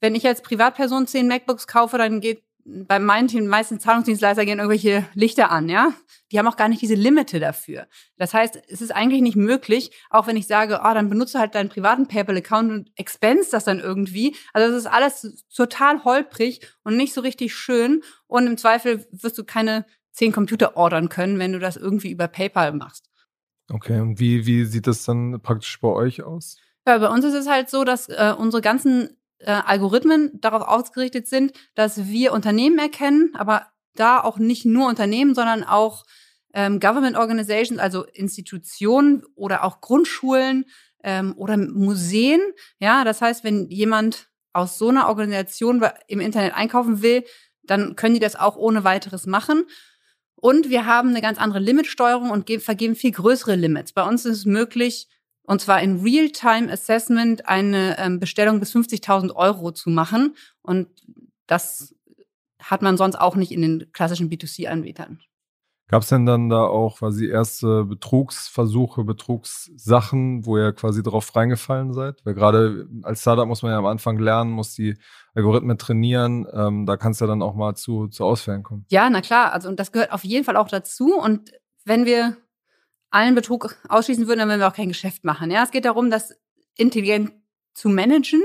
Wenn 0.00 0.14
ich 0.14 0.26
als 0.26 0.42
Privatperson 0.42 1.06
zehn 1.06 1.28
MacBooks 1.28 1.66
kaufe, 1.66 1.98
dann 1.98 2.20
geht 2.20 2.44
bei 2.86 2.98
meinen 2.98 3.28
Team, 3.28 3.46
meisten 3.46 3.80
Zahlungsdienstleister 3.80 4.44
gehen 4.44 4.58
irgendwelche 4.58 5.06
Lichter 5.14 5.50
an, 5.50 5.68
ja. 5.68 5.92
Die 6.30 6.38
haben 6.38 6.46
auch 6.46 6.56
gar 6.56 6.68
nicht 6.68 6.82
diese 6.82 6.94
Limite 6.94 7.40
dafür. 7.40 7.86
Das 8.16 8.32
heißt, 8.34 8.60
es 8.68 8.80
ist 8.80 8.94
eigentlich 8.94 9.22
nicht 9.22 9.36
möglich, 9.36 9.90
auch 10.10 10.26
wenn 10.26 10.36
ich 10.36 10.46
sage, 10.46 10.80
oh, 10.82 10.94
dann 10.94 11.08
benutze 11.08 11.38
halt 11.38 11.54
deinen 11.54 11.68
privaten 11.68 12.06
PayPal-Account 12.06 12.70
und 12.70 12.90
expense 12.96 13.50
das 13.50 13.64
dann 13.64 13.80
irgendwie. 13.80 14.36
Also 14.52 14.72
das 14.72 14.82
ist 14.82 14.86
alles 14.86 15.44
total 15.54 16.04
holprig 16.04 16.60
und 16.84 16.96
nicht 16.96 17.12
so 17.12 17.20
richtig 17.20 17.54
schön. 17.54 18.02
Und 18.26 18.46
im 18.46 18.56
Zweifel 18.56 19.06
wirst 19.10 19.38
du 19.38 19.44
keine 19.44 19.84
zehn 20.12 20.32
Computer 20.32 20.76
ordern 20.76 21.08
können, 21.08 21.38
wenn 21.38 21.52
du 21.52 21.58
das 21.58 21.76
irgendwie 21.76 22.10
über 22.10 22.28
PayPal 22.28 22.72
machst. 22.72 23.10
Okay, 23.70 24.00
und 24.00 24.18
wie, 24.18 24.46
wie 24.46 24.64
sieht 24.64 24.86
das 24.86 25.04
dann 25.04 25.40
praktisch 25.40 25.80
bei 25.80 25.88
euch 25.88 26.22
aus? 26.22 26.56
Ja, 26.86 26.98
bei 26.98 27.08
uns 27.08 27.24
ist 27.24 27.34
es 27.34 27.48
halt 27.48 27.70
so, 27.70 27.84
dass 27.84 28.08
äh, 28.08 28.34
unsere 28.36 28.62
ganzen 28.62 29.16
äh, 29.40 29.50
Algorithmen 29.50 30.40
darauf 30.40 30.62
ausgerichtet 30.62 31.28
sind, 31.28 31.52
dass 31.74 32.06
wir 32.06 32.32
Unternehmen 32.32 32.78
erkennen, 32.78 33.32
aber 33.34 33.66
da 33.94 34.20
auch 34.20 34.38
nicht 34.38 34.64
nur 34.64 34.88
Unternehmen, 34.88 35.34
sondern 35.34 35.64
auch 35.64 36.04
ähm, 36.54 36.80
Government 36.80 37.16
Organizations, 37.16 37.80
also 37.80 38.04
Institutionen 38.04 39.24
oder 39.34 39.64
auch 39.64 39.80
Grundschulen 39.80 40.66
ähm, 41.02 41.34
oder 41.36 41.56
Museen. 41.56 42.40
Ja, 42.78 43.04
das 43.04 43.20
heißt, 43.20 43.44
wenn 43.44 43.68
jemand 43.68 44.28
aus 44.52 44.78
so 44.78 44.88
einer 44.88 45.08
Organisation 45.08 45.84
im 46.08 46.20
Internet 46.20 46.54
einkaufen 46.54 47.02
will, 47.02 47.24
dann 47.62 47.94
können 47.94 48.14
die 48.14 48.20
das 48.20 48.36
auch 48.36 48.56
ohne 48.56 48.84
weiteres 48.84 49.26
machen. 49.26 49.64
Und 50.34 50.70
wir 50.70 50.86
haben 50.86 51.10
eine 51.10 51.20
ganz 51.20 51.38
andere 51.38 51.60
Limitsteuerung 51.60 52.30
und 52.30 52.50
vergeben 52.62 52.96
viel 52.96 53.12
größere 53.12 53.56
Limits. 53.56 53.92
Bei 53.92 54.02
uns 54.02 54.24
ist 54.24 54.38
es 54.38 54.44
möglich, 54.46 55.08
und 55.44 55.60
zwar 55.60 55.80
in 55.82 56.00
Real-Time 56.00 56.70
Assessment 56.70 57.48
eine 57.48 57.98
ähm, 57.98 58.20
Bestellung 58.20 58.60
bis 58.60 58.74
50.000 58.74 59.34
Euro 59.34 59.72
zu 59.72 59.90
machen. 59.90 60.36
Und 60.62 60.88
das 61.46 61.94
hat 62.60 62.82
man 62.82 62.96
sonst 62.96 63.16
auch 63.16 63.36
nicht 63.36 63.52
in 63.52 63.62
den 63.62 63.92
klassischen 63.92 64.30
B2C-Anbietern. 64.30 65.20
Gab 65.90 66.04
es 66.04 66.08
denn 66.08 66.24
dann 66.24 66.48
da 66.48 66.62
auch 66.62 66.98
quasi 66.98 67.26
erste 67.26 67.84
Betrugsversuche, 67.84 69.02
Betrugssachen, 69.02 70.46
wo 70.46 70.56
ihr 70.56 70.72
quasi 70.72 71.02
drauf 71.02 71.34
reingefallen 71.34 71.92
seid? 71.94 72.24
Weil 72.24 72.34
gerade 72.34 72.86
als 73.02 73.22
Startup 73.22 73.48
muss 73.48 73.62
man 73.62 73.72
ja 73.72 73.78
am 73.78 73.86
Anfang 73.86 74.16
lernen, 74.20 74.52
muss 74.52 74.72
die 74.72 74.96
Algorithmen 75.34 75.78
trainieren. 75.78 76.46
Ähm, 76.52 76.86
da 76.86 76.96
kann 76.96 77.10
es 77.10 77.18
ja 77.18 77.26
dann 77.26 77.42
auch 77.42 77.56
mal 77.56 77.74
zu, 77.74 78.06
zu 78.06 78.24
Ausfällen 78.24 78.62
kommen. 78.62 78.86
Ja, 78.88 79.10
na 79.10 79.20
klar. 79.20 79.52
Also 79.52 79.68
und 79.68 79.80
das 79.80 79.90
gehört 79.90 80.12
auf 80.12 80.22
jeden 80.22 80.44
Fall 80.44 80.56
auch 80.56 80.68
dazu. 80.68 81.18
Und 81.18 81.50
wenn 81.84 82.04
wir 82.04 82.36
allen 83.10 83.34
Betrug 83.34 83.76
ausschließen 83.88 84.26
würden, 84.26 84.40
dann 84.40 84.48
würden 84.48 84.60
wir 84.60 84.68
auch 84.68 84.74
kein 84.74 84.88
Geschäft 84.88 85.24
machen. 85.24 85.50
Ja, 85.50 85.62
es 85.62 85.70
geht 85.70 85.84
darum, 85.84 86.10
das 86.10 86.34
intelligent 86.76 87.32
zu 87.74 87.88
managen. 87.88 88.42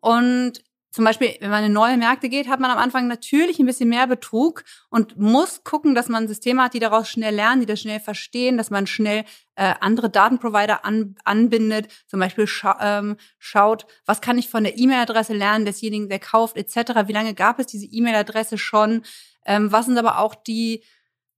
Und 0.00 0.62
zum 0.92 1.04
Beispiel, 1.04 1.36
wenn 1.38 1.50
man 1.50 1.62
in 1.62 1.72
neue 1.72 1.96
Märkte 1.96 2.28
geht, 2.28 2.48
hat 2.48 2.58
man 2.58 2.70
am 2.70 2.78
Anfang 2.78 3.06
natürlich 3.06 3.60
ein 3.60 3.66
bisschen 3.66 3.88
mehr 3.88 4.08
Betrug 4.08 4.64
und 4.88 5.16
muss 5.16 5.62
gucken, 5.62 5.94
dass 5.94 6.08
man 6.08 6.26
Systeme 6.26 6.64
hat, 6.64 6.74
die 6.74 6.80
daraus 6.80 7.08
schnell 7.08 7.34
lernen, 7.34 7.60
die 7.60 7.66
das 7.66 7.80
schnell 7.80 8.00
verstehen, 8.00 8.56
dass 8.56 8.70
man 8.70 8.88
schnell 8.88 9.24
äh, 9.54 9.74
andere 9.80 10.10
Datenprovider 10.10 10.84
an, 10.84 11.14
anbindet, 11.24 11.92
zum 12.08 12.18
Beispiel 12.18 12.48
scha 12.48 12.76
ähm, 12.80 13.18
schaut, 13.38 13.86
was 14.04 14.20
kann 14.20 14.36
ich 14.36 14.48
von 14.48 14.64
der 14.64 14.78
E-Mail-Adresse 14.78 15.32
lernen 15.32 15.64
desjenigen, 15.64 16.08
der 16.08 16.18
kauft, 16.18 16.56
etc. 16.56 17.06
Wie 17.06 17.12
lange 17.12 17.34
gab 17.34 17.60
es 17.60 17.66
diese 17.66 17.86
E-Mail-Adresse 17.86 18.58
schon? 18.58 19.02
Ähm, 19.46 19.70
was 19.70 19.86
sind 19.86 19.96
aber 19.96 20.18
auch 20.18 20.34
die 20.34 20.82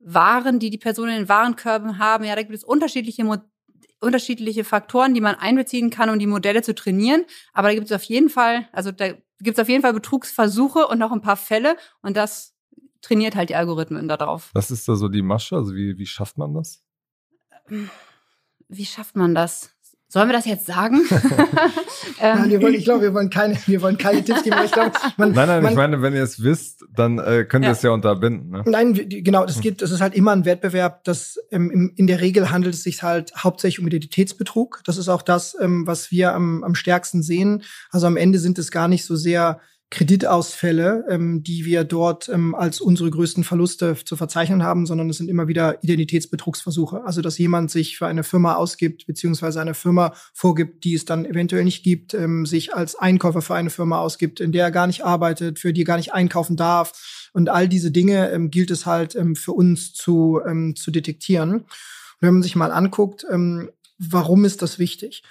Waren, 0.05 0.59
die 0.59 0.71
die 0.71 0.79
Personen 0.79 1.13
in 1.13 1.19
den 1.23 1.29
Warenkörben 1.29 1.99
haben? 1.99 2.25
Ja, 2.25 2.35
da 2.35 2.43
gibt 2.43 2.55
es 2.55 2.65
unterschiedliche 2.65 3.25
unterschiedliche 4.01 4.65
Faktoren, 4.65 5.15
die 5.15 5.21
man 5.21 5.37
einbeziehen 5.37 5.91
kann, 5.91 6.11
um 6.11 6.19
die 6.19 6.27
Modelle 6.27 6.63
zu 6.63 6.75
trainieren. 6.75 7.25
Aber 7.53 7.69
da 7.69 7.75
gibt 7.75 7.87
es 7.87 7.93
auf 7.93 8.03
jeden 8.03 8.29
Fall, 8.29 8.69
also 8.73 8.91
da 8.91 9.13
gibt 9.39 9.59
es 9.59 9.63
auf 9.63 9.69
jeden 9.69 9.83
Fall 9.83 9.93
Betrugsversuche 9.93 10.89
und 10.89 10.99
noch 10.99 11.13
ein 11.13 11.21
paar 11.21 11.37
Fälle 11.37 11.77
und 12.03 12.17
das 12.17 12.55
trainiert 13.01 13.35
halt 13.37 13.51
die 13.51 13.55
Algorithmen 13.55 14.09
darauf. 14.09 14.51
Was 14.55 14.71
ist 14.71 14.89
da 14.89 14.97
so 14.97 15.09
die 15.09 15.23
Masche? 15.23 15.57
Also 15.57 15.75
wie, 15.75 15.99
wie 15.99 16.07
schafft 16.07 16.39
man 16.39 16.55
das? 16.55 16.85
Wie 18.69 18.85
schafft 18.85 19.17
man 19.17 19.35
das? 19.35 19.75
Sollen 20.13 20.29
wir 20.29 20.35
das 20.35 20.45
jetzt 20.45 20.67
sagen? 20.67 21.01
ähm, 22.21 22.51
nein, 22.51 22.61
wollen, 22.61 22.75
ich 22.75 22.85
glaube, 22.85 23.01
wir 23.01 23.15
wollen 23.15 23.31
keine, 23.31 23.57
wir 23.65 23.81
wollen 23.81 23.97
keine 23.97 24.23
Tipps 24.23 24.43
geben. 24.43 24.59
Ich 24.63 24.71
glaube, 24.71 24.93
man, 25.17 25.33
nein, 25.33 25.49
nein, 25.49 25.63
man, 25.63 25.73
ich 25.73 25.77
meine, 25.79 26.03
wenn 26.03 26.13
ihr 26.13 26.23
es 26.23 26.43
wisst, 26.43 26.85
dann 26.95 27.19
äh, 27.19 27.47
könnt 27.49 27.65
ihr 27.65 27.69
ja. 27.69 27.73
es 27.73 27.81
ja 27.81 27.93
unterbinden. 27.93 28.51
Ne? 28.51 28.63
Nein, 28.67 28.93
genau, 28.93 29.47
das 29.47 29.63
geht, 29.63 29.81
das 29.81 29.91
ist 29.91 30.03
halt 30.03 30.15
immer 30.15 30.33
ein 30.33 30.45
Wettbewerb. 30.45 31.03
Das 31.05 31.39
ähm, 31.51 31.95
in 31.97 32.07
der 32.07 32.21
Regel 32.21 32.51
handelt 32.51 32.75
es 32.75 32.83
sich 32.83 33.03
halt 33.03 33.33
hauptsächlich 33.39 33.81
um 33.81 33.87
Identitätsbetrug. 33.87 34.83
Das 34.85 34.99
ist 34.99 35.09
auch 35.09 35.23
das, 35.23 35.57
ähm, 35.59 35.87
was 35.87 36.11
wir 36.11 36.35
am, 36.35 36.63
am 36.63 36.75
stärksten 36.75 37.23
sehen. 37.23 37.63
Also 37.91 38.07
am 38.07 38.19
Ende 38.19 38.39
sind 38.39 38.59
es 38.59 38.71
gar 38.71 38.89
nicht 38.89 39.07
so 39.07 39.17
sehr 39.17 39.61
Kreditausfälle, 39.93 41.05
ähm, 41.11 41.43
die 41.43 41.67
wir 41.67 41.85
dort 41.85 42.31
ähm, 42.31 42.55
als 42.55 42.81
unsere 42.81 43.11
größten 43.11 43.45
Verluste 43.45 43.95
zu 44.03 44.17
verzeichnen 44.17 44.63
haben, 44.63 44.87
sondern 44.87 45.11
es 45.11 45.19
sind 45.19 45.29
immer 45.29 45.49
wieder 45.49 45.85
Identitätsbetrugsversuche. 45.85 47.05
Also 47.05 47.21
dass 47.21 47.37
jemand 47.37 47.71
sich 47.71 47.99
für 47.99 48.07
eine 48.07 48.25
Firma 48.25 48.55
ausgibt, 48.55 49.07
beziehungsweise 49.07 49.61
eine 49.61 49.75
Firma 49.75 50.15
vorgibt, 50.33 50.85
die 50.85 50.95
es 50.95 51.05
dann 51.05 51.27
eventuell 51.27 51.65
nicht 51.65 51.83
gibt, 51.83 52.15
ähm, 52.15 52.47
sich 52.47 52.75
als 52.75 52.97
Einkäufer 52.97 53.43
für 53.43 53.55
eine 53.55 53.69
Firma 53.69 53.99
ausgibt, 53.99 54.41
in 54.41 54.51
der 54.51 54.65
er 54.65 54.71
gar 54.71 54.87
nicht 54.87 55.05
arbeitet, 55.05 55.59
für 55.59 55.75
die 55.75 55.83
er 55.83 55.87
gar 55.87 55.99
nicht 55.99 56.15
einkaufen 56.15 56.57
darf. 56.57 57.29
Und 57.35 57.51
all 57.51 57.69
diese 57.69 57.91
Dinge 57.91 58.31
ähm, 58.31 58.51
gilt 58.51 58.71
es 58.71 58.87
halt 58.87 59.15
ähm, 59.15 59.37
für 59.37 59.53
uns 59.53 59.93
zu, 59.93 60.41
ähm, 60.47 60.75
zu 60.75 60.91
detektieren. 60.91 61.53
Und 61.53 61.67
wenn 62.21 62.33
man 62.33 62.43
sich 62.43 62.57
mal 62.57 62.73
anguckt, 62.73 63.27
ähm, 63.31 63.71
warum 63.99 64.47
ist 64.47 64.63
das 64.63 64.79
wichtig? 64.79 65.23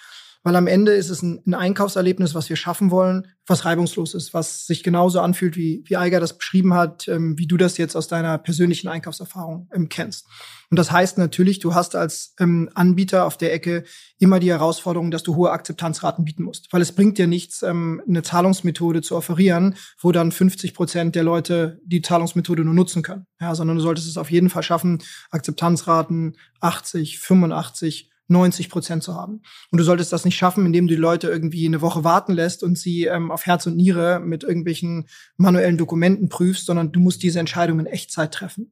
Weil 0.44 0.56
am 0.56 0.66
Ende 0.66 0.94
ist 0.94 1.10
es 1.10 1.22
ein, 1.22 1.42
ein, 1.46 1.54
Einkaufserlebnis, 1.54 2.34
was 2.34 2.50
wir 2.50 2.56
schaffen 2.56 2.90
wollen, 2.90 3.28
was 3.46 3.66
reibungslos 3.66 4.16
ist, 4.16 4.34
was 4.34 4.66
sich 4.66 4.82
genauso 4.82 5.20
anfühlt, 5.20 5.56
wie, 5.56 5.84
wie 5.86 5.98
Eiger 5.98 6.20
das 6.20 6.38
beschrieben 6.38 6.74
hat, 6.74 7.08
ähm, 7.08 7.38
wie 7.38 7.46
du 7.46 7.58
das 7.58 7.78
jetzt 7.78 7.96
aus 7.96 8.08
deiner 8.08 8.40
persönlichen 8.40 8.88
Einkaufserfahrung 8.88 9.70
ähm, 9.72 9.88
kennst. 9.88 10.26
Und 10.72 10.80
das 10.80 10.92
heißt 10.92 11.18
natürlich, 11.20 11.60
du 11.60 11.76
hast 11.76 11.96
als 11.96 12.34
ähm, 12.40 12.70
Anbieter 12.74 13.26
auf 13.26 13.38
der 13.38 13.54
Ecke 13.54 13.84
immer 14.18 14.40
die 14.40 14.50
Herausforderung, 14.50 15.12
dass 15.12 15.22
du 15.22 15.36
hohe 15.36 15.52
Akzeptanzraten 15.52 16.26
bieten 16.26 16.44
musst. 16.44 16.72
Weil 16.72 16.82
es 16.82 16.94
bringt 16.94 17.18
dir 17.18 17.28
nichts, 17.28 17.62
ähm, 17.62 18.02
eine 18.08 18.24
Zahlungsmethode 18.24 19.02
zu 19.02 19.16
offerieren, 19.16 19.76
wo 20.00 20.12
dann 20.12 20.32
50 20.32 20.74
Prozent 20.74 21.16
der 21.16 21.24
Leute 21.24 21.80
die 21.86 22.02
Zahlungsmethode 22.02 22.64
nur 22.64 22.74
nutzen 22.74 23.04
können. 23.04 23.28
Ja, 23.40 23.54
sondern 23.54 23.78
du 23.78 23.84
solltest 23.84 24.08
es 24.08 24.18
auf 24.18 24.32
jeden 24.32 24.50
Fall 24.50 24.64
schaffen, 24.64 25.04
Akzeptanzraten 25.30 26.38
80, 26.62 27.20
85, 27.20 28.11
90 28.32 28.70
Prozent 28.70 29.04
zu 29.04 29.16
haben. 29.16 29.42
Und 29.70 29.78
du 29.78 29.84
solltest 29.84 30.12
das 30.12 30.26
nicht 30.26 30.38
schaffen, 30.38 30.66
indem 30.66 30.88
du 30.88 30.96
die 30.96 31.02
Leute 31.02 31.28
irgendwie 31.28 31.66
eine 31.66 31.82
Woche 31.82 32.04
warten 32.04 32.34
lässt 32.34 32.64
und 32.64 32.78
sie 32.78 33.06
ähm, 33.06 33.32
auf 33.32 33.46
Herz 33.46 33.66
und 33.68 33.76
Niere 33.76 34.20
mit 34.20 34.44
irgendwelchen 34.44 35.08
manuellen 35.38 35.78
Dokumenten 35.78 36.30
prüfst, 36.30 36.66
sondern 36.66 36.92
du 36.92 37.00
musst 37.00 37.22
diese 37.24 37.40
Entscheidungen 37.40 37.86
in 37.86 37.92
Echtzeit 37.92 38.34
treffen. 38.34 38.72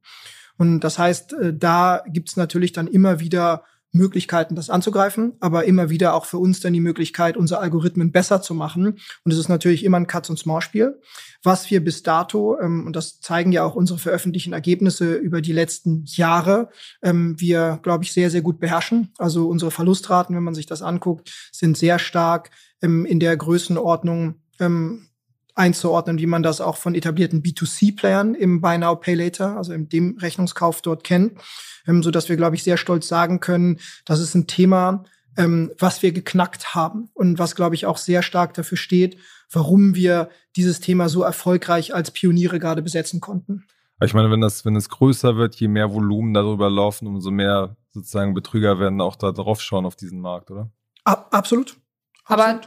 Und 0.56 0.80
das 0.80 0.98
heißt, 0.98 1.32
äh, 1.34 1.54
da 1.56 2.02
gibt's 2.08 2.36
natürlich 2.36 2.72
dann 2.72 2.86
immer 2.86 3.20
wieder 3.20 3.64
Möglichkeiten, 3.92 4.54
das 4.54 4.70
anzugreifen, 4.70 5.34
aber 5.40 5.64
immer 5.64 5.90
wieder 5.90 6.14
auch 6.14 6.24
für 6.24 6.38
uns 6.38 6.60
dann 6.60 6.72
die 6.72 6.80
Möglichkeit, 6.80 7.36
unsere 7.36 7.60
Algorithmen 7.60 8.12
besser 8.12 8.40
zu 8.40 8.54
machen. 8.54 8.98
Und 9.24 9.32
es 9.32 9.38
ist 9.38 9.48
natürlich 9.48 9.84
immer 9.84 9.98
ein 9.98 10.06
Katz-und-Maus-Spiel. 10.06 11.00
Was 11.42 11.70
wir 11.70 11.82
bis 11.82 12.02
dato, 12.02 12.58
ähm, 12.60 12.86
und 12.86 12.94
das 12.94 13.20
zeigen 13.20 13.52
ja 13.52 13.64
auch 13.64 13.74
unsere 13.74 13.98
veröffentlichten 13.98 14.52
Ergebnisse 14.52 15.14
über 15.14 15.40
die 15.40 15.52
letzten 15.52 16.04
Jahre, 16.06 16.68
ähm, 17.02 17.34
wir, 17.38 17.80
glaube 17.82 18.04
ich, 18.04 18.12
sehr, 18.12 18.30
sehr 18.30 18.42
gut 18.42 18.60
beherrschen. 18.60 19.12
Also 19.18 19.48
unsere 19.48 19.70
Verlustraten, 19.70 20.36
wenn 20.36 20.44
man 20.44 20.54
sich 20.54 20.66
das 20.66 20.82
anguckt, 20.82 21.50
sind 21.52 21.76
sehr 21.76 21.98
stark 21.98 22.50
ähm, 22.82 23.04
in 23.04 23.18
der 23.20 23.36
Größenordnung 23.36 24.36
ähm, 24.60 25.09
einzuordnen, 25.60 26.18
wie 26.18 26.26
man 26.26 26.42
das 26.42 26.60
auch 26.60 26.76
von 26.76 26.94
etablierten 26.94 27.42
B2C-Playern 27.42 28.34
im 28.34 28.60
Buy 28.60 28.78
Now 28.78 28.96
Pay 28.96 29.14
Later, 29.14 29.56
also 29.56 29.72
im 29.72 29.88
dem 29.88 30.16
Rechnungskauf 30.18 30.82
dort 30.82 31.04
kennt 31.04 31.38
ähm, 31.86 32.02
so 32.02 32.10
dass 32.10 32.28
wir, 32.28 32.36
glaube 32.36 32.56
ich, 32.56 32.62
sehr 32.62 32.76
stolz 32.76 33.08
sagen 33.08 33.40
können, 33.40 33.78
das 34.04 34.20
ist 34.20 34.34
ein 34.34 34.46
Thema, 34.46 35.04
ähm, 35.36 35.72
was 35.78 36.02
wir 36.02 36.12
geknackt 36.12 36.74
haben 36.74 37.10
und 37.14 37.38
was, 37.38 37.54
glaube 37.54 37.74
ich, 37.74 37.86
auch 37.86 37.96
sehr 37.96 38.22
stark 38.22 38.54
dafür 38.54 38.78
steht, 38.78 39.18
warum 39.50 39.94
wir 39.94 40.30
dieses 40.56 40.80
Thema 40.80 41.08
so 41.08 41.22
erfolgreich 41.22 41.94
als 41.94 42.10
Pioniere 42.10 42.58
gerade 42.58 42.82
besetzen 42.82 43.20
konnten. 43.20 43.64
Ich 44.02 44.14
meine, 44.14 44.30
wenn 44.30 44.40
das, 44.40 44.64
wenn 44.64 44.76
es 44.76 44.88
größer 44.88 45.36
wird, 45.36 45.56
je 45.56 45.68
mehr 45.68 45.92
Volumen 45.92 46.32
darüber 46.32 46.70
laufen, 46.70 47.06
umso 47.06 47.30
mehr 47.30 47.76
sozusagen 47.92 48.32
Betrüger 48.32 48.78
werden 48.78 49.00
auch 49.00 49.16
da 49.16 49.30
drauf 49.30 49.60
schauen 49.60 49.84
auf 49.84 49.96
diesen 49.96 50.20
Markt, 50.20 50.50
oder? 50.50 50.70
Ab, 51.04 51.28
absolut. 51.32 51.76
Aber 52.24 52.60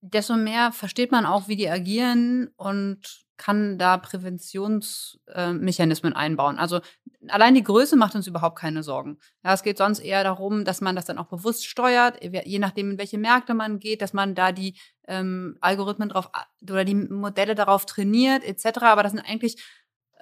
desto 0.00 0.36
mehr 0.36 0.72
versteht 0.72 1.12
man 1.12 1.26
auch, 1.26 1.48
wie 1.48 1.56
die 1.56 1.68
agieren 1.68 2.48
und 2.56 3.26
kann 3.40 3.78
da 3.78 3.96
Präventionsmechanismen 3.96 6.12
äh, 6.12 6.16
einbauen. 6.16 6.58
Also 6.58 6.80
allein 7.28 7.54
die 7.54 7.62
Größe 7.62 7.96
macht 7.96 8.14
uns 8.14 8.26
überhaupt 8.26 8.58
keine 8.58 8.82
Sorgen. 8.82 9.16
Ja, 9.42 9.54
es 9.54 9.62
geht 9.62 9.78
sonst 9.78 10.00
eher 10.00 10.22
darum, 10.24 10.66
dass 10.66 10.82
man 10.82 10.94
das 10.94 11.06
dann 11.06 11.16
auch 11.16 11.28
bewusst 11.28 11.66
steuert, 11.66 12.22
je 12.22 12.58
nachdem, 12.58 12.90
in 12.92 12.98
welche 12.98 13.16
Märkte 13.16 13.54
man 13.54 13.78
geht, 13.78 14.02
dass 14.02 14.12
man 14.12 14.34
da 14.34 14.52
die 14.52 14.74
ähm, 15.08 15.56
Algorithmen 15.62 16.10
drauf 16.10 16.28
oder 16.62 16.84
die 16.84 16.94
Modelle 16.94 17.54
darauf 17.54 17.86
trainiert, 17.86 18.44
etc. 18.44 18.82
Aber 18.82 19.02
das 19.02 19.12
sind 19.12 19.24
eigentlich 19.26 19.56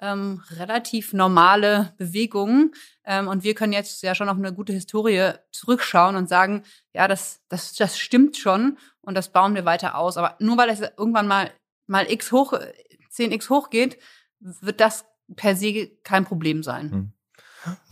ähm, 0.01 0.41
relativ 0.51 1.13
normale 1.13 1.93
Bewegungen. 1.97 2.71
Ähm, 3.05 3.27
und 3.27 3.43
wir 3.43 3.53
können 3.53 3.73
jetzt 3.73 4.01
ja 4.03 4.15
schon 4.15 4.29
auf 4.29 4.37
eine 4.37 4.53
gute 4.53 4.73
Historie 4.73 5.33
zurückschauen 5.51 6.15
und 6.15 6.29
sagen, 6.29 6.63
ja, 6.93 7.07
das, 7.07 7.41
das, 7.49 7.73
das 7.73 7.99
stimmt 7.99 8.37
schon 8.37 8.77
und 9.01 9.15
das 9.15 9.31
bauen 9.31 9.55
wir 9.55 9.65
weiter 9.65 9.97
aus. 9.97 10.17
Aber 10.17 10.35
nur 10.39 10.57
weil 10.57 10.69
es 10.69 10.81
irgendwann 10.97 11.27
mal 11.27 11.51
mal 11.89 12.09
x 12.09 12.31
hoch 12.31 12.53
10x 13.11 13.49
hochgeht, 13.49 13.97
wird 14.39 14.79
das 14.79 15.05
per 15.35 15.55
se 15.55 15.89
kein 16.03 16.23
Problem 16.23 16.63
sein. 16.63 16.91
Hm. 16.91 17.11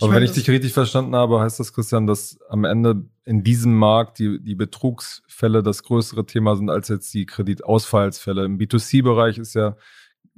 Aber 0.00 0.14
wenn 0.14 0.22
ich 0.22 0.32
dich 0.32 0.48
richtig 0.48 0.72
verstanden 0.72 1.14
habe, 1.14 1.40
heißt 1.40 1.60
das, 1.60 1.74
Christian, 1.74 2.06
dass 2.06 2.38
am 2.48 2.64
Ende 2.64 3.04
in 3.26 3.44
diesem 3.44 3.76
Markt 3.76 4.18
die, 4.18 4.42
die 4.42 4.54
Betrugsfälle 4.54 5.62
das 5.62 5.82
größere 5.82 6.24
Thema 6.24 6.56
sind 6.56 6.70
als 6.70 6.88
jetzt 6.88 7.12
die 7.12 7.26
Kreditausfallsfälle. 7.26 8.46
Im 8.46 8.58
B2C-Bereich 8.58 9.36
ist 9.36 9.54
ja, 9.54 9.76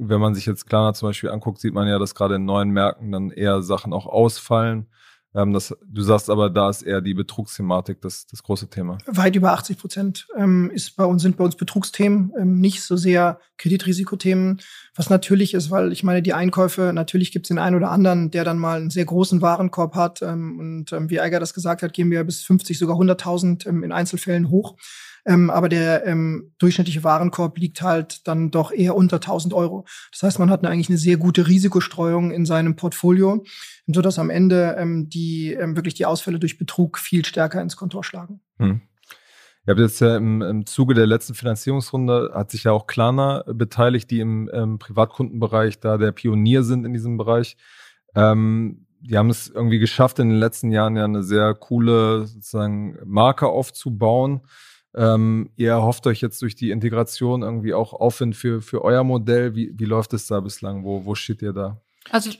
wenn 0.00 0.20
man 0.20 0.34
sich 0.34 0.46
jetzt 0.46 0.66
Klarna 0.66 0.94
zum 0.94 1.08
Beispiel 1.08 1.30
anguckt, 1.30 1.60
sieht 1.60 1.74
man 1.74 1.86
ja, 1.86 1.98
dass 1.98 2.14
gerade 2.14 2.36
in 2.36 2.44
neuen 2.44 2.70
Märkten 2.70 3.12
dann 3.12 3.30
eher 3.30 3.62
Sachen 3.62 3.92
auch 3.92 4.06
ausfallen. 4.06 4.86
Ähm, 5.34 5.52
das, 5.52 5.76
du 5.86 6.02
sagst 6.02 6.28
aber, 6.28 6.50
da 6.50 6.70
ist 6.70 6.82
eher 6.82 7.00
die 7.00 7.14
Betrugsthematik 7.14 8.00
das, 8.00 8.26
das 8.26 8.42
große 8.42 8.68
Thema. 8.68 8.98
Weit 9.06 9.36
über 9.36 9.52
80 9.52 9.78
Prozent 9.78 10.26
ähm, 10.36 10.70
ist 10.74 10.96
bei 10.96 11.04
uns, 11.04 11.22
sind 11.22 11.36
bei 11.36 11.44
uns 11.44 11.54
Betrugsthemen, 11.54 12.32
ähm, 12.36 12.60
nicht 12.60 12.82
so 12.82 12.96
sehr 12.96 13.38
Kreditrisikothemen, 13.58 14.60
was 14.96 15.10
natürlich 15.10 15.54
ist, 15.54 15.70
weil 15.70 15.92
ich 15.92 16.02
meine, 16.02 16.22
die 16.22 16.32
Einkäufe, 16.32 16.92
natürlich 16.92 17.30
gibt 17.30 17.46
es 17.46 17.48
den 17.48 17.58
einen 17.58 17.76
oder 17.76 17.90
anderen, 17.90 18.30
der 18.30 18.44
dann 18.44 18.58
mal 18.58 18.80
einen 18.80 18.90
sehr 18.90 19.04
großen 19.04 19.40
Warenkorb 19.40 19.94
hat. 19.94 20.22
Ähm, 20.22 20.58
und 20.58 20.92
ähm, 20.92 21.10
wie 21.10 21.20
Eiger 21.20 21.38
das 21.38 21.54
gesagt 21.54 21.82
hat, 21.82 21.92
gehen 21.92 22.10
wir 22.10 22.24
bis 22.24 22.42
50, 22.42 22.78
sogar 22.78 22.96
100.000 22.96 23.68
ähm, 23.68 23.84
in 23.84 23.92
Einzelfällen 23.92 24.50
hoch. 24.50 24.76
Ähm, 25.26 25.50
aber 25.50 25.68
der 25.68 26.06
ähm, 26.06 26.52
durchschnittliche 26.58 27.04
Warenkorb 27.04 27.58
liegt 27.58 27.82
halt 27.82 28.26
dann 28.26 28.50
doch 28.50 28.72
eher 28.72 28.96
unter 28.96 29.16
1000 29.16 29.54
Euro. 29.54 29.84
Das 30.12 30.22
heißt, 30.22 30.38
man 30.38 30.50
hat 30.50 30.64
eigentlich 30.64 30.88
eine 30.88 30.98
sehr 30.98 31.16
gute 31.16 31.46
Risikostreuung 31.46 32.30
in 32.30 32.46
seinem 32.46 32.76
Portfolio, 32.76 33.44
so 33.86 34.02
dass 34.02 34.18
am 34.18 34.30
Ende 34.30 34.76
ähm, 34.78 35.08
die 35.08 35.52
ähm, 35.52 35.76
wirklich 35.76 35.94
die 35.94 36.06
Ausfälle 36.06 36.38
durch 36.38 36.58
Betrug 36.58 36.98
viel 36.98 37.24
stärker 37.24 37.60
ins 37.60 37.76
Kontor 37.76 38.04
schlagen. 38.04 38.40
Hm. 38.58 38.80
Ihr 39.66 39.72
habt 39.72 39.80
jetzt 39.80 40.00
ja 40.00 40.16
im, 40.16 40.40
im 40.40 40.66
Zuge 40.66 40.94
der 40.94 41.06
letzten 41.06 41.34
Finanzierungsrunde 41.34 42.32
hat 42.34 42.50
sich 42.50 42.64
ja 42.64 42.72
auch 42.72 42.86
Klarna 42.86 43.44
beteiligt, 43.46 44.10
die 44.10 44.20
im, 44.20 44.48
im 44.48 44.78
Privatkundenbereich 44.78 45.80
da 45.80 45.98
der 45.98 46.12
Pionier 46.12 46.62
sind 46.62 46.86
in 46.86 46.94
diesem 46.94 47.18
Bereich. 47.18 47.56
Ähm, 48.14 48.86
die 49.00 49.16
haben 49.16 49.30
es 49.30 49.48
irgendwie 49.48 49.78
geschafft, 49.78 50.18
in 50.18 50.28
den 50.28 50.38
letzten 50.38 50.70
Jahren 50.70 50.96
ja 50.96 51.04
eine 51.04 51.22
sehr 51.22 51.54
coole 51.54 52.26
sozusagen 52.26 52.98
Marke 53.04 53.48
aufzubauen. 53.48 54.40
Ähm, 54.94 55.50
ihr 55.56 55.70
erhofft 55.70 56.06
euch 56.06 56.20
jetzt 56.20 56.42
durch 56.42 56.56
die 56.56 56.70
Integration 56.70 57.42
irgendwie 57.42 57.74
auch 57.74 57.92
Aufwind 57.92 58.34
für, 58.34 58.60
für 58.60 58.82
euer 58.82 59.04
Modell. 59.04 59.54
Wie, 59.54 59.72
wie 59.76 59.84
läuft 59.84 60.12
es 60.14 60.26
da 60.26 60.40
bislang? 60.40 60.84
Wo, 60.84 61.04
wo 61.04 61.14
steht 61.14 61.42
ihr 61.42 61.52
da? 61.52 61.80
Also 62.10 62.30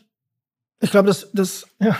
ich 0.81 0.91
glaube, 0.91 1.09
das, 1.09 1.31
das, 1.33 1.69
ja, 1.79 1.97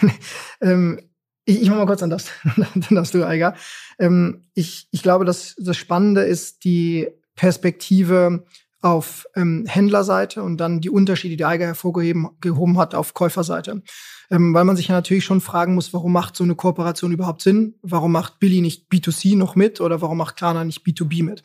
ähm, 0.60 1.00
ich, 1.44 1.62
ich 1.62 1.68
mach 1.68 1.76
mal 1.76 1.86
kurz 1.86 2.02
an 2.02 2.10
das, 2.10 2.30
dann 2.56 2.82
darfst 2.90 3.14
du, 3.14 3.26
Eiger. 3.26 3.54
Ähm, 3.98 4.48
ich, 4.54 4.88
ich 4.90 5.02
glaube, 5.02 5.24
dass 5.24 5.54
das 5.58 5.76
Spannende 5.76 6.22
ist 6.22 6.64
die 6.64 7.08
Perspektive 7.36 8.46
auf 8.84 9.26
ähm, 9.34 9.64
Händlerseite 9.66 10.42
und 10.42 10.58
dann 10.58 10.82
die 10.82 10.90
Unterschiede, 10.90 11.38
die 11.38 11.44
Eiger 11.46 11.64
hervorgehoben 11.64 12.78
hat, 12.78 12.94
auf 12.94 13.14
Käuferseite. 13.14 13.82
Ähm, 14.30 14.52
weil 14.52 14.64
man 14.64 14.76
sich 14.76 14.88
ja 14.88 14.94
natürlich 14.94 15.24
schon 15.24 15.40
fragen 15.40 15.74
muss, 15.74 15.94
warum 15.94 16.12
macht 16.12 16.36
so 16.36 16.44
eine 16.44 16.54
Kooperation 16.54 17.10
überhaupt 17.10 17.40
Sinn? 17.40 17.76
Warum 17.80 18.12
macht 18.12 18.40
Billy 18.40 18.60
nicht 18.60 18.90
B2C 18.92 19.38
noch 19.38 19.56
mit 19.56 19.80
oder 19.80 20.02
warum 20.02 20.18
macht 20.18 20.36
Klarna 20.36 20.64
nicht 20.64 20.84
B2B 20.86 21.24
mit? 21.24 21.42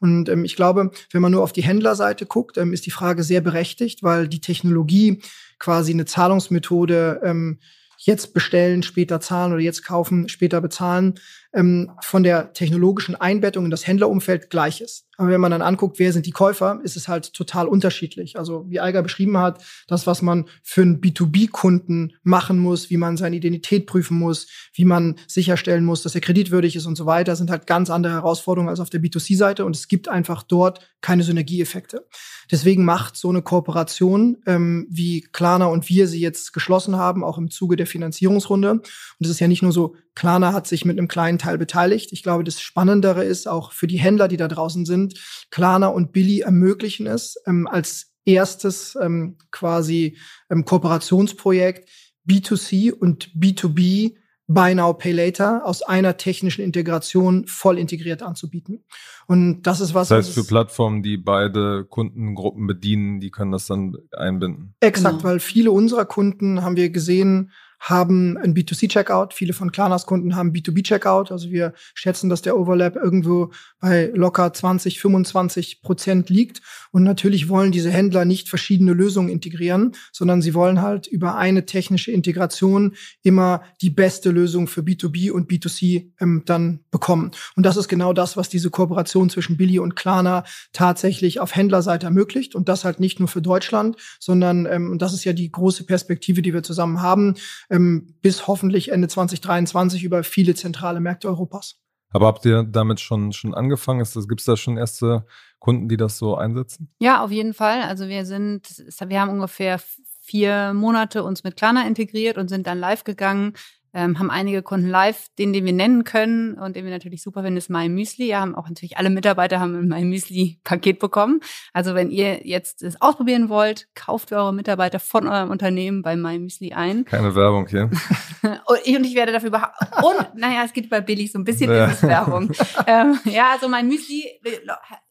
Und 0.00 0.30
ähm, 0.30 0.46
ich 0.46 0.56
glaube, 0.56 0.90
wenn 1.12 1.20
man 1.20 1.32
nur 1.32 1.42
auf 1.42 1.52
die 1.52 1.62
Händlerseite 1.62 2.24
guckt, 2.24 2.56
ähm, 2.56 2.72
ist 2.72 2.86
die 2.86 2.90
Frage 2.90 3.22
sehr 3.22 3.42
berechtigt, 3.42 4.02
weil 4.02 4.26
die 4.26 4.40
Technologie 4.40 5.20
quasi 5.58 5.92
eine 5.92 6.06
Zahlungsmethode 6.06 7.20
ähm, 7.22 7.58
jetzt 7.98 8.32
bestellen, 8.32 8.82
später 8.82 9.20
zahlen 9.20 9.52
oder 9.52 9.60
jetzt 9.60 9.84
kaufen, 9.84 10.30
später 10.30 10.62
bezahlen, 10.62 11.20
ähm, 11.54 11.90
von 12.02 12.22
der 12.22 12.52
technologischen 12.52 13.14
Einbettung 13.14 13.64
in 13.64 13.70
das 13.70 13.86
Händlerumfeld 13.86 14.50
gleich 14.50 14.80
ist. 14.80 15.08
Aber 15.16 15.30
wenn 15.30 15.40
man 15.40 15.50
dann 15.50 15.62
anguckt, 15.62 15.98
wer 15.98 16.12
sind 16.12 16.26
die 16.26 16.30
Käufer, 16.30 16.78
ist 16.84 16.96
es 16.96 17.08
halt 17.08 17.32
total 17.32 17.66
unterschiedlich. 17.66 18.38
Also 18.38 18.66
wie 18.68 18.78
Eiger 18.78 19.02
beschrieben 19.02 19.36
hat, 19.36 19.64
das, 19.88 20.06
was 20.06 20.22
man 20.22 20.44
für 20.62 20.82
einen 20.82 21.00
B2B-Kunden 21.00 22.12
machen 22.22 22.58
muss, 22.58 22.88
wie 22.88 22.98
man 22.98 23.16
seine 23.16 23.34
Identität 23.34 23.86
prüfen 23.86 24.16
muss, 24.16 24.46
wie 24.74 24.84
man 24.84 25.16
sicherstellen 25.26 25.84
muss, 25.84 26.02
dass 26.02 26.14
er 26.14 26.20
kreditwürdig 26.20 26.76
ist 26.76 26.86
und 26.86 26.94
so 26.94 27.04
weiter, 27.04 27.34
sind 27.34 27.50
halt 27.50 27.66
ganz 27.66 27.90
andere 27.90 28.12
Herausforderungen 28.12 28.68
als 28.68 28.78
auf 28.78 28.90
der 28.90 29.00
B2C-Seite 29.00 29.64
und 29.64 29.74
es 29.74 29.88
gibt 29.88 30.08
einfach 30.08 30.44
dort 30.44 30.88
keine 31.00 31.24
Synergieeffekte. 31.24 32.06
Deswegen 32.50 32.84
macht 32.84 33.16
so 33.16 33.28
eine 33.28 33.42
Kooperation, 33.42 34.38
ähm, 34.46 34.86
wie 34.88 35.22
Klarna 35.32 35.66
und 35.66 35.88
wir 35.88 36.06
sie 36.06 36.20
jetzt 36.20 36.52
geschlossen 36.52 36.96
haben, 36.96 37.24
auch 37.24 37.38
im 37.38 37.50
Zuge 37.50 37.74
der 37.74 37.86
Finanzierungsrunde. 37.86 38.70
Und 38.70 38.84
es 39.20 39.28
ist 39.28 39.40
ja 39.40 39.48
nicht 39.48 39.62
nur 39.62 39.72
so, 39.72 39.96
Klarna 40.14 40.52
hat 40.52 40.66
sich 40.66 40.84
mit 40.84 40.98
einem 40.98 41.08
kleinen 41.08 41.37
Teil 41.38 41.58
beteiligt. 41.58 42.12
Ich 42.12 42.22
glaube, 42.22 42.44
das 42.44 42.60
Spannendere 42.60 43.24
ist 43.24 43.48
auch 43.48 43.72
für 43.72 43.86
die 43.86 43.98
Händler, 43.98 44.28
die 44.28 44.36
da 44.36 44.48
draußen 44.48 44.84
sind, 44.84 45.14
Klarna 45.50 45.88
und 45.88 46.12
Billy 46.12 46.40
ermöglichen 46.40 47.06
es 47.06 47.36
ähm, 47.46 47.66
als 47.66 48.12
erstes 48.24 48.96
ähm, 49.00 49.38
quasi 49.50 50.16
ähm, 50.50 50.64
Kooperationsprojekt 50.64 51.88
B2C 52.28 52.92
und 52.92 53.30
B2B 53.34 54.16
Buy 54.50 54.74
Now, 54.74 54.94
Pay 54.94 55.12
Later 55.12 55.66
aus 55.66 55.82
einer 55.82 56.16
technischen 56.16 56.62
Integration 56.62 57.46
voll 57.46 57.78
integriert 57.78 58.22
anzubieten. 58.22 58.82
Und 59.26 59.62
das 59.62 59.80
ist 59.80 59.92
was. 59.92 60.08
Das 60.08 60.26
heißt, 60.26 60.34
für 60.34 60.44
Plattformen, 60.44 61.02
die 61.02 61.18
beide 61.18 61.84
Kundengruppen 61.84 62.66
bedienen, 62.66 63.20
die 63.20 63.30
können 63.30 63.52
das 63.52 63.66
dann 63.66 63.94
einbinden. 64.16 64.74
Exakt, 64.80 65.18
genau. 65.18 65.28
weil 65.28 65.40
viele 65.40 65.70
unserer 65.70 66.06
Kunden 66.06 66.62
haben 66.62 66.76
wir 66.76 66.88
gesehen, 66.88 67.52
haben 67.80 68.36
ein 68.36 68.54
B2C-Checkout. 68.54 69.34
Viele 69.34 69.52
von 69.52 69.72
Klarnas 69.72 70.06
Kunden 70.06 70.36
haben 70.36 70.52
B2B-Checkout. 70.52 71.30
Also 71.30 71.50
wir 71.50 71.72
schätzen, 71.94 72.28
dass 72.28 72.42
der 72.42 72.58
Overlap 72.58 72.96
irgendwo 72.96 73.52
bei 73.80 74.10
locker 74.14 74.52
20, 74.52 75.00
25 75.00 75.82
Prozent 75.82 76.30
liegt. 76.30 76.60
Und 76.90 77.04
natürlich 77.04 77.48
wollen 77.48 77.72
diese 77.72 77.90
Händler 77.90 78.24
nicht 78.24 78.48
verschiedene 78.48 78.92
Lösungen 78.92 79.28
integrieren, 79.28 79.92
sondern 80.12 80.42
sie 80.42 80.54
wollen 80.54 80.82
halt 80.82 81.06
über 81.06 81.36
eine 81.36 81.66
technische 81.66 82.10
Integration 82.10 82.94
immer 83.22 83.62
die 83.80 83.90
beste 83.90 84.30
Lösung 84.30 84.66
für 84.66 84.80
B2B 84.80 85.30
und 85.30 85.50
B2C 85.50 86.12
ähm, 86.20 86.42
dann 86.46 86.80
bekommen. 86.90 87.30
Und 87.56 87.64
das 87.64 87.76
ist 87.76 87.88
genau 87.88 88.12
das, 88.12 88.36
was 88.36 88.48
diese 88.48 88.70
Kooperation 88.70 89.30
zwischen 89.30 89.56
Billy 89.56 89.78
und 89.78 89.96
Klarna 89.96 90.44
tatsächlich 90.72 91.40
auf 91.40 91.54
Händlerseite 91.54 92.06
ermöglicht. 92.06 92.54
Und 92.54 92.68
das 92.68 92.84
halt 92.84 93.00
nicht 93.00 93.20
nur 93.20 93.28
für 93.28 93.42
Deutschland, 93.42 93.96
sondern, 94.18 94.66
ähm, 94.66 94.98
das 94.98 95.12
ist 95.12 95.24
ja 95.24 95.32
die 95.32 95.50
große 95.50 95.84
Perspektive, 95.84 96.42
die 96.42 96.52
wir 96.52 96.62
zusammen 96.62 97.02
haben, 97.02 97.34
ähm, 97.70 98.14
bis 98.22 98.46
hoffentlich 98.46 98.90
Ende 98.90 99.08
2023 99.08 100.04
über 100.04 100.24
viele 100.24 100.54
zentrale 100.54 101.00
Märkte 101.00 101.28
Europas. 101.28 101.80
Aber 102.10 102.26
habt 102.26 102.44
ihr 102.46 102.62
damit 102.62 103.00
schon, 103.00 103.32
schon 103.32 103.54
angefangen? 103.54 104.06
Gibt 104.28 104.40
es 104.40 104.46
da 104.46 104.56
schon 104.56 104.78
erste 104.78 105.26
Kunden, 105.58 105.88
die 105.88 105.98
das 105.98 106.16
so 106.18 106.36
einsetzen? 106.36 106.90
Ja, 107.00 107.22
auf 107.22 107.30
jeden 107.30 107.52
Fall. 107.52 107.82
Also 107.82 108.08
wir 108.08 108.24
sind, 108.24 108.82
wir 109.06 109.20
haben 109.20 109.30
ungefähr 109.30 109.78
vier 110.22 110.72
Monate 110.74 111.22
uns 111.22 111.44
mit 111.44 111.56
Klarna 111.56 111.86
integriert 111.86 112.38
und 112.38 112.48
sind 112.48 112.66
dann 112.66 112.78
live 112.78 113.04
gegangen 113.04 113.54
ähm, 113.94 114.18
haben 114.18 114.30
einige 114.30 114.62
Kunden 114.62 114.88
live, 114.88 115.26
den, 115.38 115.52
den 115.52 115.64
wir 115.64 115.72
nennen 115.72 116.04
können 116.04 116.54
und 116.54 116.76
den 116.76 116.84
wir 116.84 116.92
natürlich 116.92 117.22
super 117.22 117.42
finden, 117.42 117.56
ist 117.56 117.70
My 117.70 117.88
Müsli. 117.88 118.26
Ja, 118.26 118.40
haben 118.40 118.54
auch 118.54 118.68
natürlich 118.68 118.98
alle 118.98 119.10
Mitarbeiter 119.10 119.60
haben 119.60 119.74
ein 119.76 119.88
My 119.88 120.04
Müsli 120.04 120.60
Paket 120.64 120.98
bekommen. 120.98 121.40
Also 121.72 121.94
wenn 121.94 122.10
ihr 122.10 122.46
jetzt 122.46 122.82
es 122.82 123.00
ausprobieren 123.00 123.48
wollt, 123.48 123.88
kauft 123.94 124.32
eure 124.32 124.52
Mitarbeiter 124.52 125.00
von 125.00 125.26
eurem 125.26 125.50
Unternehmen 125.50 126.02
bei 126.02 126.16
My 126.16 126.38
Müsli 126.38 126.72
ein. 126.72 127.04
Keine 127.04 127.34
Werbung 127.34 127.66
hier. 127.66 127.84
und, 128.42 128.78
ich, 128.84 128.96
und 128.96 129.04
ich 129.04 129.14
werde 129.14 129.32
dafür 129.32 129.48
überhaupt, 129.48 129.74
und 130.02 130.38
naja, 130.38 130.62
es 130.64 130.72
geht 130.72 130.90
bei 130.90 131.00
Billy 131.00 131.26
so 131.26 131.38
ein 131.38 131.44
bisschen 131.44 131.70
ja. 131.70 132.02
Werbung. 132.02 132.50
ähm, 132.86 133.18
ja, 133.24 133.52
also 133.52 133.68
My 133.68 133.82
Müsli 133.82 134.24
äh, 134.44 134.58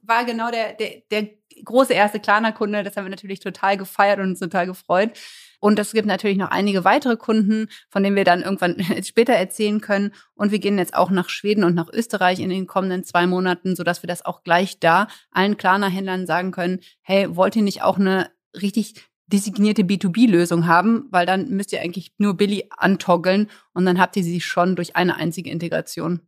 war 0.01 0.25
genau 0.25 0.51
der, 0.51 0.73
der, 0.73 1.01
der 1.11 1.29
große 1.63 1.93
erste 1.93 2.19
Klarna-Kunde. 2.19 2.83
Das 2.83 2.95
haben 2.95 3.05
wir 3.05 3.09
natürlich 3.09 3.39
total 3.39 3.77
gefeiert 3.77 4.19
und 4.19 4.29
uns 4.29 4.39
total 4.39 4.67
gefreut. 4.67 5.11
Und 5.59 5.79
es 5.79 5.91
gibt 5.91 6.07
natürlich 6.07 6.37
noch 6.37 6.51
einige 6.51 6.83
weitere 6.83 7.17
Kunden, 7.17 7.67
von 7.89 8.03
denen 8.03 8.15
wir 8.15 8.23
dann 8.23 8.41
irgendwann 8.41 8.77
später 9.03 9.33
erzählen 9.33 9.81
können. 9.81 10.13
Und 10.35 10.51
wir 10.51 10.59
gehen 10.59 10.77
jetzt 10.77 10.93
auch 10.93 11.09
nach 11.09 11.29
Schweden 11.29 11.63
und 11.63 11.75
nach 11.75 11.89
Österreich 11.91 12.39
in 12.39 12.49
den 12.49 12.67
kommenden 12.67 13.03
zwei 13.03 13.27
Monaten, 13.27 13.75
sodass 13.75 14.03
wir 14.03 14.07
das 14.07 14.25
auch 14.25 14.43
gleich 14.43 14.79
da 14.79 15.07
allen 15.31 15.57
Klarna-Händlern 15.57 16.27
sagen 16.27 16.51
können, 16.51 16.79
hey, 17.01 17.35
wollt 17.35 17.55
ihr 17.55 17.63
nicht 17.63 17.81
auch 17.81 17.97
eine 17.97 18.29
richtig 18.53 18.95
designierte 19.27 19.83
B2B-Lösung 19.83 20.67
haben, 20.67 21.07
weil 21.11 21.25
dann 21.25 21.49
müsst 21.49 21.73
ihr 21.73 21.81
eigentlich 21.81 22.13
nur 22.17 22.35
Billy 22.35 22.69
antoggeln 22.77 23.49
und 23.73 23.85
dann 23.85 23.99
habt 23.99 24.15
ihr 24.15 24.23
sie 24.23 24.39
schon 24.39 24.75
durch 24.75 24.95
eine 24.95 25.17
einzige 25.17 25.49
Integration. 25.49 26.21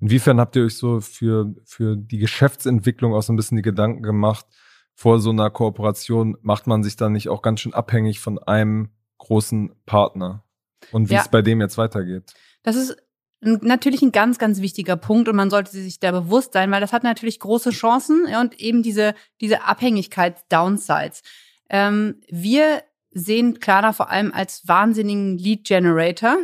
Inwiefern 0.00 0.40
habt 0.40 0.56
ihr 0.56 0.64
euch 0.64 0.76
so 0.76 1.00
für, 1.00 1.54
für 1.64 1.96
die 1.96 2.16
Geschäftsentwicklung 2.16 3.12
auch 3.12 3.22
so 3.22 3.32
ein 3.32 3.36
bisschen 3.36 3.56
die 3.56 3.62
Gedanken 3.62 4.02
gemacht, 4.02 4.46
vor 4.94 5.18
so 5.18 5.30
einer 5.30 5.50
Kooperation 5.50 6.36
macht 6.42 6.66
man 6.66 6.82
sich 6.82 6.96
dann 6.96 7.12
nicht 7.12 7.28
auch 7.28 7.42
ganz 7.42 7.60
schön 7.60 7.74
abhängig 7.74 8.20
von 8.20 8.38
einem 8.38 8.90
großen 9.18 9.72
Partner 9.86 10.44
und 10.92 11.10
wie 11.10 11.14
ja. 11.14 11.20
es 11.20 11.28
bei 11.28 11.42
dem 11.42 11.60
jetzt 11.60 11.78
weitergeht. 11.78 12.32
Das 12.62 12.76
ist 12.76 12.96
natürlich 13.40 14.02
ein 14.02 14.12
ganz, 14.12 14.38
ganz 14.38 14.60
wichtiger 14.60 14.96
Punkt 14.96 15.28
und 15.28 15.36
man 15.36 15.50
sollte 15.50 15.70
sich 15.70 15.98
da 15.98 16.10
bewusst 16.10 16.52
sein, 16.52 16.70
weil 16.70 16.80
das 16.80 16.92
hat 16.92 17.04
natürlich 17.04 17.40
große 17.40 17.70
Chancen 17.70 18.26
und 18.40 18.60
eben 18.60 18.82
diese, 18.82 19.14
diese 19.40 19.64
Abhängigkeits-Downsides. 19.64 21.22
Ähm, 21.70 22.20
wir 22.28 22.82
sehen 23.10 23.58
Klarna 23.58 23.92
vor 23.92 24.10
allem 24.10 24.32
als 24.32 24.68
wahnsinnigen 24.68 25.38
Lead-Generator 25.38 26.36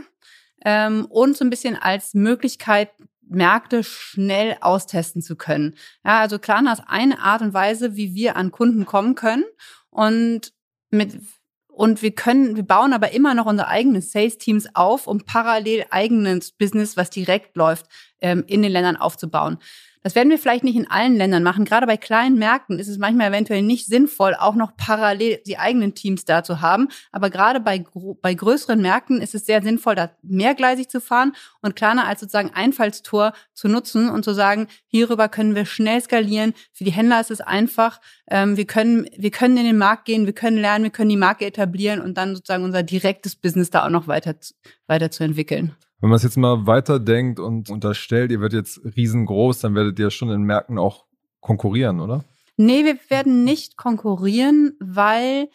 ähm, 0.65 1.07
und 1.07 1.37
so 1.37 1.45
ein 1.45 1.51
bisschen 1.51 1.77
als 1.77 2.15
Möglichkeit, 2.15 2.91
Märkte 3.29 3.85
schnell 3.85 4.57
austesten 4.61 5.23
zu 5.23 5.37
können. 5.37 5.75
Ja, 6.05 6.21
also 6.21 6.39
Klarna 6.39 6.73
ist 6.73 6.83
eine 6.87 7.19
Art 7.21 7.43
und 7.43 7.55
Weise, 7.55 7.97
wie 7.97 8.15
wir 8.15 8.37
an 8.37 8.51
Kunden 8.51 8.87
kommen 8.87 9.15
können 9.15 9.45
und 9.91 10.53
mit 10.91 11.19
und 11.77 12.01
wir 12.01 12.13
können, 12.13 12.57
wir 12.57 12.63
bauen 12.63 12.95
aber 12.95 13.13
immer 13.13 13.35
noch 13.35 13.45
unsere 13.45 13.69
eigenen 13.69 14.01
Sales-Teams 14.01 14.75
auf, 14.75 15.07
um 15.07 15.27
parallel 15.27 15.85
eigenes 15.91 16.53
Business, 16.53 16.97
was 16.97 17.11
direkt 17.11 17.55
läuft, 17.55 17.85
ähm, 18.23 18.45
in 18.47 18.63
den 18.63 18.73
Ländern 18.73 18.97
aufzubauen. 18.97 19.59
Das 20.07 20.15
werden 20.15 20.31
wir 20.31 20.39
vielleicht 20.39 20.63
nicht 20.63 20.77
in 20.77 20.89
allen 20.89 21.17
Ländern 21.17 21.43
machen. 21.43 21.65
Gerade 21.65 21.85
bei 21.85 21.97
kleinen 21.97 22.39
Märkten 22.39 22.79
ist 22.79 22.87
es 22.87 22.97
manchmal 22.97 23.31
eventuell 23.31 23.63
nicht 23.63 23.87
sinnvoll, 23.87 24.37
auch 24.39 24.55
noch 24.55 24.77
parallel 24.77 25.41
die 25.45 25.59
eigenen 25.59 25.97
Teams 25.97 26.25
da 26.25 26.45
zu 26.45 26.61
haben. 26.61 26.87
Aber 27.11 27.29
gerade 27.29 27.59
bei, 27.59 27.85
bei 28.23 28.33
größeren 28.33 28.81
Märkten 28.81 29.21
ist 29.21 29.35
es 29.35 29.47
sehr 29.47 29.65
sinnvoll, 29.65 29.97
da 29.97 30.13
mehrgleisig 30.23 30.89
zu 30.91 31.01
fahren 31.01 31.33
und 31.61 31.75
Klarna 31.75 32.05
als 32.05 32.21
sozusagen 32.21 32.53
Einfallstor 32.55 33.33
zu 33.53 33.67
nutzen 33.67 34.09
und 34.09 34.25
zu 34.25 34.33
sagen, 34.33 34.69
hierüber 34.87 35.29
können 35.29 35.57
wir 35.57 35.67
schnell 35.67 36.01
skalieren. 36.01 36.55
Für 36.73 36.85
die 36.85 36.93
Händler 36.93 37.21
ist 37.21 37.33
es 37.33 37.41
einfach. 37.41 38.01
Ähm, 38.31 38.57
wir 38.57 38.67
können, 38.69 39.09
wir 39.19 39.33
können 39.33 39.57
in 39.57 39.65
den 39.65 39.79
Markt 39.79 40.05
gehen, 40.05 40.25
wir 40.25 40.35
können 40.35 40.59
lernen, 40.59 40.85
wir 40.85 40.93
können 40.93 41.11
die 41.11 41.17
Marke 41.17 41.47
etablieren 41.47 42.01
und 42.01 42.17
dann 42.17 42.37
sozusagen 42.37 42.63
unser 42.63 42.85
direktes 42.85 43.35
Business 43.35 43.71
da 43.71 43.85
auch 43.85 43.91
noch 43.91 44.07
weiter, 44.07 44.37
weiter 44.87 45.11
zu 45.11 45.25
entwickeln. 45.25 45.75
Wenn 46.01 46.11
man 46.11 46.17
es 46.17 46.23
jetzt 46.23 46.37
mal 46.37 46.67
weiterdenkt 46.67 47.41
und 47.41 47.71
unterstellt, 47.71 48.31
ihr 48.31 48.41
werdet 48.41 48.67
jetzt 48.67 48.97
riesengroß, 48.97 49.61
dann 49.61 49.75
werdet 49.75 49.99
ihr 49.99 50.11
schon 50.11 50.31
in 50.31 50.43
Märkten 50.43 50.79
auch 50.79 51.07
konkurrieren, 51.41 52.01
oder? 52.01 52.25
Nee, 52.57 52.85
wir 52.85 52.99
werden 53.09 53.45
nicht 53.45 53.77
konkurrieren, 53.77 54.77
weil 54.81 55.49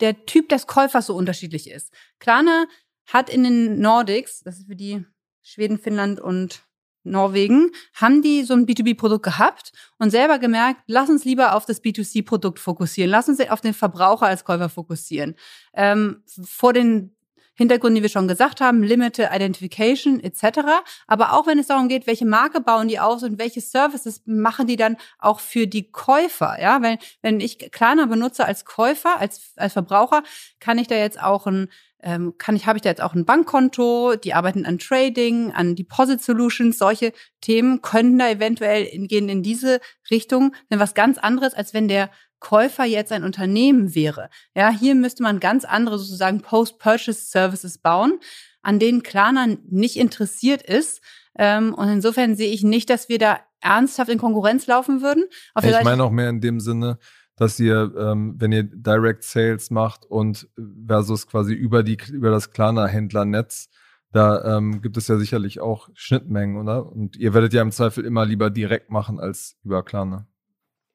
der 0.00 0.26
Typ 0.26 0.48
des 0.48 0.66
Käufers 0.66 1.06
so 1.06 1.14
unterschiedlich 1.14 1.70
ist. 1.70 1.92
Klarna 2.18 2.66
hat 3.06 3.30
in 3.30 3.44
den 3.44 3.80
Nordics, 3.80 4.40
das 4.40 4.58
ist 4.58 4.66
für 4.66 4.76
die 4.76 5.04
Schweden, 5.42 5.78
Finnland 5.78 6.20
und 6.20 6.62
Norwegen, 7.04 7.70
haben 7.94 8.22
die 8.22 8.42
so 8.42 8.54
ein 8.54 8.66
B2B-Produkt 8.66 9.24
gehabt 9.24 9.72
und 9.98 10.10
selber 10.10 10.38
gemerkt, 10.38 10.82
lass 10.86 11.08
uns 11.08 11.24
lieber 11.24 11.54
auf 11.54 11.64
das 11.64 11.82
B2C-Produkt 11.82 12.58
fokussieren, 12.58 13.10
lass 13.10 13.28
uns 13.28 13.40
auf 13.48 13.60
den 13.60 13.74
Verbraucher 13.74 14.26
als 14.26 14.44
Käufer 14.44 14.68
fokussieren. 14.68 15.36
Ähm, 15.72 16.22
vor 16.44 16.72
den 16.72 17.16
Hintergrund, 17.58 17.96
die 17.96 18.02
wir 18.02 18.08
schon 18.08 18.28
gesagt 18.28 18.60
haben, 18.60 18.84
Limited 18.84 19.30
Identification 19.34 20.20
etc. 20.20 20.60
Aber 21.08 21.32
auch 21.32 21.46
wenn 21.48 21.58
es 21.58 21.66
darum 21.66 21.88
geht, 21.88 22.06
welche 22.06 22.24
Marke 22.24 22.60
bauen 22.60 22.86
die 22.86 23.00
aus 23.00 23.24
und 23.24 23.38
welche 23.38 23.60
Services 23.60 24.22
machen 24.24 24.68
die 24.68 24.76
dann 24.76 24.96
auch 25.18 25.40
für 25.40 25.66
die 25.66 25.90
Käufer. 25.90 26.56
Ja, 26.60 26.80
wenn, 26.82 26.98
wenn 27.20 27.40
ich 27.40 27.58
Klarna 27.72 28.06
benutze 28.06 28.46
als 28.46 28.64
Käufer, 28.64 29.18
als, 29.18 29.52
als 29.56 29.72
Verbraucher, 29.72 30.22
kann 30.60 30.78
ich 30.78 30.86
da 30.86 30.94
jetzt 30.94 31.20
auch 31.20 31.46
ein 31.46 31.68
ähm, 32.00 32.34
kann 32.38 32.54
ich, 32.54 32.66
habe 32.66 32.78
ich 32.78 32.82
da 32.82 32.90
jetzt 32.90 33.02
auch 33.02 33.14
ein 33.14 33.24
Bankkonto, 33.24 34.14
die 34.14 34.32
arbeiten 34.32 34.64
an 34.66 34.78
Trading, 34.78 35.50
an 35.52 35.74
Deposit 35.74 36.22
Solutions, 36.22 36.78
solche 36.78 37.12
Themen 37.40 37.82
können 37.82 38.18
da 38.18 38.28
eventuell 38.30 38.84
in, 38.84 39.08
gehen 39.08 39.28
in 39.28 39.42
diese 39.42 39.80
Richtung, 40.08 40.54
denn 40.70 40.78
was 40.78 40.94
ganz 40.94 41.18
anderes, 41.18 41.54
als 41.54 41.74
wenn 41.74 41.88
der 41.88 42.10
Käufer 42.40 42.84
jetzt 42.84 43.12
ein 43.12 43.24
Unternehmen 43.24 43.94
wäre. 43.94 44.30
Ja, 44.54 44.70
hier 44.70 44.94
müsste 44.94 45.22
man 45.22 45.40
ganz 45.40 45.64
andere 45.64 45.98
sozusagen 45.98 46.40
Post-Purchase 46.40 47.26
Services 47.26 47.78
bauen, 47.78 48.20
an 48.62 48.78
denen 48.78 49.02
Klarna 49.02 49.46
nicht 49.68 49.96
interessiert 49.96 50.62
ist. 50.62 51.00
Ähm, 51.36 51.74
und 51.74 51.88
insofern 51.88 52.36
sehe 52.36 52.52
ich 52.52 52.62
nicht, 52.62 52.90
dass 52.90 53.08
wir 53.08 53.18
da 53.18 53.40
ernsthaft 53.60 54.10
in 54.10 54.18
Konkurrenz 54.18 54.66
laufen 54.66 55.02
würden. 55.02 55.24
Auf 55.54 55.64
ich 55.64 55.84
meine 55.84 56.04
auch 56.04 56.10
mehr 56.10 56.28
in 56.28 56.40
dem 56.40 56.60
Sinne, 56.60 56.98
dass 57.36 57.58
ihr, 57.60 57.92
ähm, 57.96 58.34
wenn 58.38 58.52
ihr 58.52 58.64
Direct 58.64 59.22
Sales 59.22 59.70
macht 59.70 60.04
und 60.04 60.48
versus 60.86 61.26
quasi 61.26 61.54
über 61.54 61.82
die 61.82 61.98
über 62.12 62.30
das 62.30 62.50
Klarna-Händlernetz, 62.50 63.68
da 64.12 64.56
ähm, 64.56 64.80
gibt 64.80 64.96
es 64.96 65.08
ja 65.08 65.18
sicherlich 65.18 65.60
auch 65.60 65.88
Schnittmengen, 65.94 66.56
oder? 66.56 66.86
Und 66.86 67.16
ihr 67.16 67.34
werdet 67.34 67.52
ja 67.52 67.62
im 67.62 67.72
Zweifel 67.72 68.04
immer 68.04 68.24
lieber 68.24 68.50
direkt 68.50 68.90
machen 68.90 69.20
als 69.20 69.56
über 69.64 69.84
Klarna. 69.84 70.26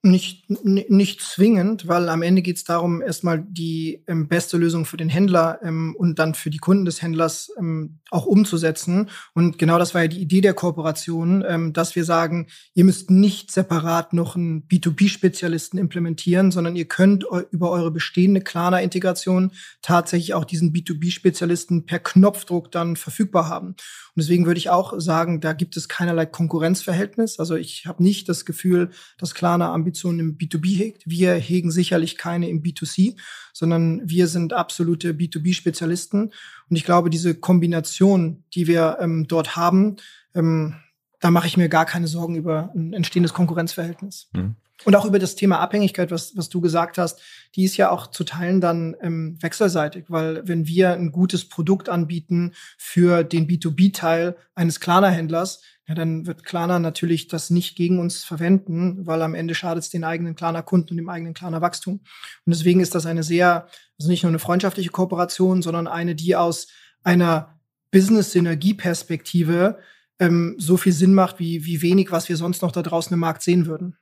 Nicht, 0.06 0.50
nicht 0.50 1.22
zwingend, 1.22 1.88
weil 1.88 2.10
am 2.10 2.24
Ende 2.24 2.42
geht 2.42 2.58
es 2.58 2.66
darum, 2.66 3.02
erstmal 3.02 3.42
die 3.42 4.04
ähm, 4.08 4.28
beste 4.28 4.58
Lösung 4.58 4.84
für 4.84 4.98
den 4.98 5.08
Händler 5.08 5.60
ähm, 5.64 5.96
und 5.98 6.20
dann 6.20 6.34
für 6.34 6.50
die 6.50 6.58
Kunden 6.58 6.84
des 6.84 7.02
Händlers 7.02 7.50
ähm, 7.58 8.00
auch 8.12 8.26
umzusetzen. 8.26 9.10
Und 9.34 9.58
genau 9.58 9.80
das 9.80 9.94
war 9.94 10.02
ja 10.02 10.10
die 10.10 10.20
Idee 10.20 10.42
der 10.42 10.56
Kooperation, 10.56 11.42
ähm, 11.48 11.72
dass 11.72 11.96
wir 11.96 12.04
sagen, 12.04 12.48
ihr 12.74 12.84
müsst 12.84 13.12
nicht 13.12 13.50
separat 13.50 14.12
noch 14.12 14.36
einen 14.36 14.68
B2B-Spezialisten 14.68 15.78
implementieren, 15.78 16.52
sondern 16.52 16.76
ihr 16.76 16.90
könnt 16.90 17.24
über 17.52 17.72
eure 17.72 17.90
bestehende 17.90 18.42
Klarna-Integration 18.42 19.54
tatsächlich 19.82 20.34
auch 20.34 20.44
diesen 20.44 20.74
B2B-Spezialisten 20.74 21.86
per 21.86 22.00
Knopfdruck 22.00 22.74
dann 22.74 22.98
verfügbar 22.98 23.48
haben. 23.48 23.68
Und 23.68 23.78
deswegen 24.18 24.46
würde 24.46 24.58
ich 24.58 24.70
auch 24.70 25.00
sagen, 25.00 25.40
da 25.40 25.54
gibt 25.54 25.78
es 25.78 25.88
keinerlei 25.88 26.26
Konkurrenzverhältnis. 26.26 27.40
Also 27.40 27.56
ich 27.56 27.86
habe 27.88 28.04
nicht 28.04 28.28
das 28.28 28.44
Gefühl, 28.44 28.92
dass 29.18 29.34
Klarna 29.34 29.74
Ambitionen 29.74 29.93
Ambitionen 29.94 30.20
im 30.20 30.38
B2B 30.38 30.78
hegt. 30.78 31.04
Wir 31.06 31.36
hegen 31.36 31.70
sicherlich 31.70 32.18
keine 32.18 32.50
im 32.50 32.64
B2C, 32.64 33.16
sondern 33.54 34.02
wir 34.04 34.28
sind 34.28 34.52
absolute 34.52 35.12
B2B-Spezialisten. 35.12 36.32
Und 36.70 36.76
ich 36.76 36.84
glaube, 36.84 37.12
diese 37.12 37.36
Kombination, 37.36 38.44
die 38.56 38.68
wir 38.68 38.98
ähm, 39.00 39.28
dort 39.28 39.56
haben, 39.56 39.98
ähm, 40.34 40.76
da 41.20 41.30
mache 41.30 41.48
ich 41.48 41.58
mir 41.58 41.70
gar 41.70 41.86
keine 41.86 42.08
Sorgen 42.08 42.36
über 42.36 42.72
ein 42.76 42.94
entstehendes 42.94 43.34
Konkurrenzverhältnis. 43.34 44.30
Mhm. 44.34 44.56
Und 44.86 44.96
auch 44.96 45.06
über 45.06 45.20
das 45.20 45.36
Thema 45.36 45.60
Abhängigkeit, 45.60 46.12
was, 46.12 46.36
was 46.36 46.50
du 46.50 46.60
gesagt 46.60 46.98
hast, 46.98 47.22
die 47.56 47.64
ist 47.64 47.78
ja 47.78 47.90
auch 47.90 48.08
zu 48.08 48.24
Teilen 48.24 48.60
dann 48.60 48.96
ähm, 49.02 49.38
wechselseitig, 49.40 50.06
weil 50.10 50.46
wenn 50.48 50.68
wir 50.68 50.94
ein 50.94 51.12
gutes 51.12 51.48
Produkt 51.48 51.88
anbieten 51.88 52.54
für 52.78 53.24
den 53.24 53.48
B2B-Teil 53.48 54.36
eines 54.56 54.80
Klarna-Händlers, 54.80 55.62
ja, 55.88 55.96
dann 55.96 56.26
wird 56.26 56.46
Klarna 56.46 56.80
natürlich 56.80 57.28
das 57.28 57.50
nicht 57.50 57.76
gegen 57.76 58.00
uns 58.00 58.24
verwenden, 58.24 59.06
weil 59.06 59.22
am 59.22 59.36
Ende 59.36 59.54
schadet 59.54 59.84
es 59.84 59.90
den 59.90 60.06
eigenen 60.06 60.36
Klarna-Kunden 60.36 60.92
und 60.92 60.98
dem 60.98 61.10
eigenen 61.10 61.34
Klarna-Wachstum. 61.34 61.96
Und 61.96 62.56
deswegen 62.56 62.80
ist 62.80 62.96
das 62.96 63.06
eine 63.06 63.24
sehr, 63.24 63.68
also 64.00 64.10
nicht 64.10 64.24
nur 64.24 64.30
eine 64.30 64.40
freundschaftliche 64.40 64.92
Kooperation, 64.92 65.62
sondern 65.62 65.88
eine, 65.88 66.16
die 66.16 66.38
aus 66.38 66.68
einer 67.04 67.60
Business-Synergie-Perspektive 67.92 69.78
ähm, 70.20 70.56
so 70.58 70.78
viel 70.78 70.94
Sinn 70.94 71.14
macht, 71.14 71.40
wie, 71.40 71.66
wie 71.66 71.82
wenig, 71.82 72.12
was 72.12 72.30
wir 72.30 72.38
sonst 72.38 72.62
noch 72.62 72.72
da 72.72 72.82
draußen 72.82 73.14
im 73.14 73.20
Markt 73.20 73.42
sehen 73.42 73.66
würden. 73.66 73.98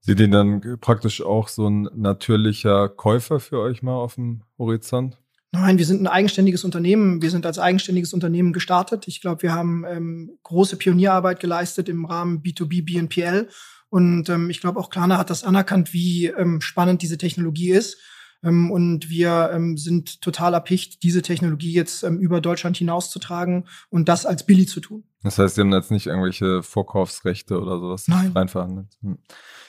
Seht 0.00 0.20
ihr 0.20 0.28
dann 0.28 0.78
praktisch 0.80 1.20
auch 1.20 1.48
so 1.48 1.68
ein 1.68 1.88
natürlicher 1.94 2.88
Käufer 2.88 3.40
für 3.40 3.60
euch 3.60 3.82
mal 3.82 3.96
auf 3.96 4.14
dem 4.14 4.42
Horizont? 4.58 5.18
Nein, 5.52 5.78
wir 5.78 5.86
sind 5.86 6.02
ein 6.02 6.06
eigenständiges 6.06 6.64
Unternehmen. 6.64 7.22
Wir 7.22 7.30
sind 7.30 7.46
als 7.46 7.58
eigenständiges 7.58 8.12
Unternehmen 8.12 8.52
gestartet. 8.52 9.08
Ich 9.08 9.20
glaube, 9.20 9.42
wir 9.42 9.54
haben 9.54 9.84
ähm, 9.88 10.38
große 10.42 10.76
Pionierarbeit 10.76 11.40
geleistet 11.40 11.88
im 11.88 12.04
Rahmen 12.04 12.42
B2B 12.42 12.84
BNPL. 12.84 13.48
Und 13.88 14.28
ähm, 14.28 14.50
ich 14.50 14.60
glaube, 14.60 14.80
auch 14.80 14.90
Klarna 14.90 15.18
hat 15.18 15.30
das 15.30 15.44
anerkannt, 15.44 15.92
wie 15.92 16.26
ähm, 16.26 16.60
spannend 16.60 17.02
diese 17.02 17.18
Technologie 17.18 17.70
ist. 17.70 17.98
Ähm, 18.46 18.70
und 18.70 19.10
wir 19.10 19.50
ähm, 19.52 19.76
sind 19.76 20.22
total 20.22 20.54
erpicht, 20.54 21.02
diese 21.02 21.22
Technologie 21.22 21.72
jetzt 21.72 22.04
ähm, 22.04 22.18
über 22.18 22.40
Deutschland 22.40 22.76
hinauszutragen 22.76 23.66
und 23.90 24.08
das 24.08 24.24
als 24.24 24.46
Billy 24.46 24.66
zu 24.66 24.80
tun. 24.80 25.04
Das 25.22 25.38
heißt, 25.38 25.56
Sie 25.56 25.60
haben 25.60 25.72
jetzt 25.72 25.90
nicht 25.90 26.06
irgendwelche 26.06 26.62
Vorkaufsrechte 26.62 27.60
oder 27.60 27.80
sowas 27.80 28.06
Nein. 28.06 28.30
reinverhandelt? 28.32 28.96
Hm. 29.02 29.18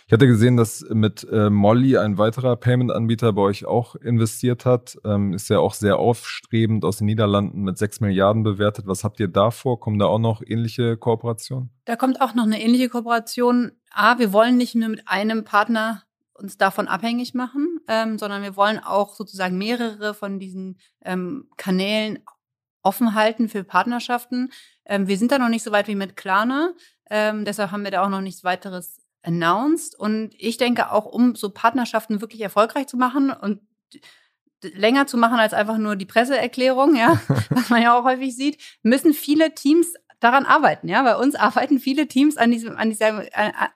Ich 0.06 0.13
hatte 0.13 0.28
gesehen, 0.28 0.56
dass 0.56 0.86
mit 0.90 1.28
äh, 1.30 1.50
Molly 1.50 1.98
ein 1.98 2.18
weiterer 2.18 2.56
Payment-Anbieter 2.56 3.34
bei 3.34 3.42
euch 3.42 3.66
auch 3.66 3.96
investiert 3.96 4.66
hat. 4.66 4.98
Ähm, 5.04 5.34
ist 5.34 5.50
ja 5.50 5.60
auch 5.60 5.74
sehr 5.74 5.98
aufstrebend 5.98 6.86
aus 6.86 7.00
den 7.00 7.08
Niederlanden 7.08 7.63
mit 7.63 7.78
6 7.78 8.00
Milliarden 8.00 8.44
bewertet. 8.44 8.88
Was 8.88 9.04
habt 9.04 9.20
ihr 9.20 9.28
da 9.28 9.52
vor? 9.52 9.82
Kommen 9.82 10.00
da 10.00 10.06
auch 10.06 10.20
noch 10.20 10.42
ähnliche 10.46 10.96
Kooperationen? 10.96 11.72
Da 11.84 11.98
kommt 11.98 12.22
auch 12.22 12.36
noch 12.36 12.46
eine 12.46 12.62
ähnliche 12.62 12.88
Kooperation. 12.88 13.74
A, 13.92 14.18
wir 14.18 14.32
wollen 14.32 14.56
nicht 14.56 14.76
nur 14.76 14.88
mit 14.88 15.08
einem 15.08 15.44
Partner 15.44 16.04
uns 16.36 16.58
davon 16.58 16.88
abhängig 16.88 17.34
machen, 17.34 17.77
ähm, 17.88 18.17
sondern 18.17 18.41
wir 18.43 18.56
wollen 18.56 18.80
auch 18.80 19.15
sozusagen 19.15 19.58
mehrere 19.58 20.13
von 20.13 20.39
diesen 20.39 20.78
ähm, 21.04 21.50
Kanälen 21.58 22.19
offen 22.84 23.13
halten 23.13 23.50
für 23.50 23.63
Partnerschaften. 23.63 24.52
Ähm, 24.86 25.08
wir 25.08 25.17
sind 25.17 25.32
da 25.32 25.39
noch 25.39 25.50
nicht 25.50 25.63
so 25.63 25.71
weit 25.71 25.88
wie 25.88 25.95
mit 25.95 26.15
Klarna. 26.15 26.73
Ähm, 27.10 27.45
deshalb 27.45 27.71
haben 27.71 27.84
wir 27.84 27.91
da 27.91 28.04
auch 28.04 28.10
noch 28.10 28.21
nichts 28.21 28.43
weiteres 28.43 29.02
announced. 29.23 29.97
Und 30.00 30.34
ich 30.38 30.58
denke 30.58 30.91
auch, 30.91 31.06
um 31.06 31.36
so 31.36 31.50
Partnerschaften 31.50 32.21
wirklich 32.21 32.41
erfolgreich 32.41 32.88
zu 32.88 32.97
machen 32.97 33.32
und 33.32 33.60
länger 34.63 35.06
zu 35.06 35.17
machen 35.17 35.39
als 35.39 35.54
einfach 35.54 35.78
nur 35.78 35.95
die 35.95 36.06
Presseerklärung, 36.06 36.95
ja, 36.95 37.19
was 37.50 37.69
man 37.69 37.82
ja 37.82 37.97
auch 37.97 38.04
häufig 38.04 38.36
sieht, 38.36 38.62
müssen 38.84 39.13
viele 39.13 39.54
Teams 39.54 39.93
daran 40.19 40.45
arbeiten, 40.45 40.88
ja. 40.88 41.03
Bei 41.03 41.15
uns 41.15 41.36
arbeiten 41.36 41.80
viele 41.80 42.08
Teams 42.08 42.38
an 42.38 42.51
diesem, 42.51 42.75
an 42.77 42.89
dieser, 42.89 43.23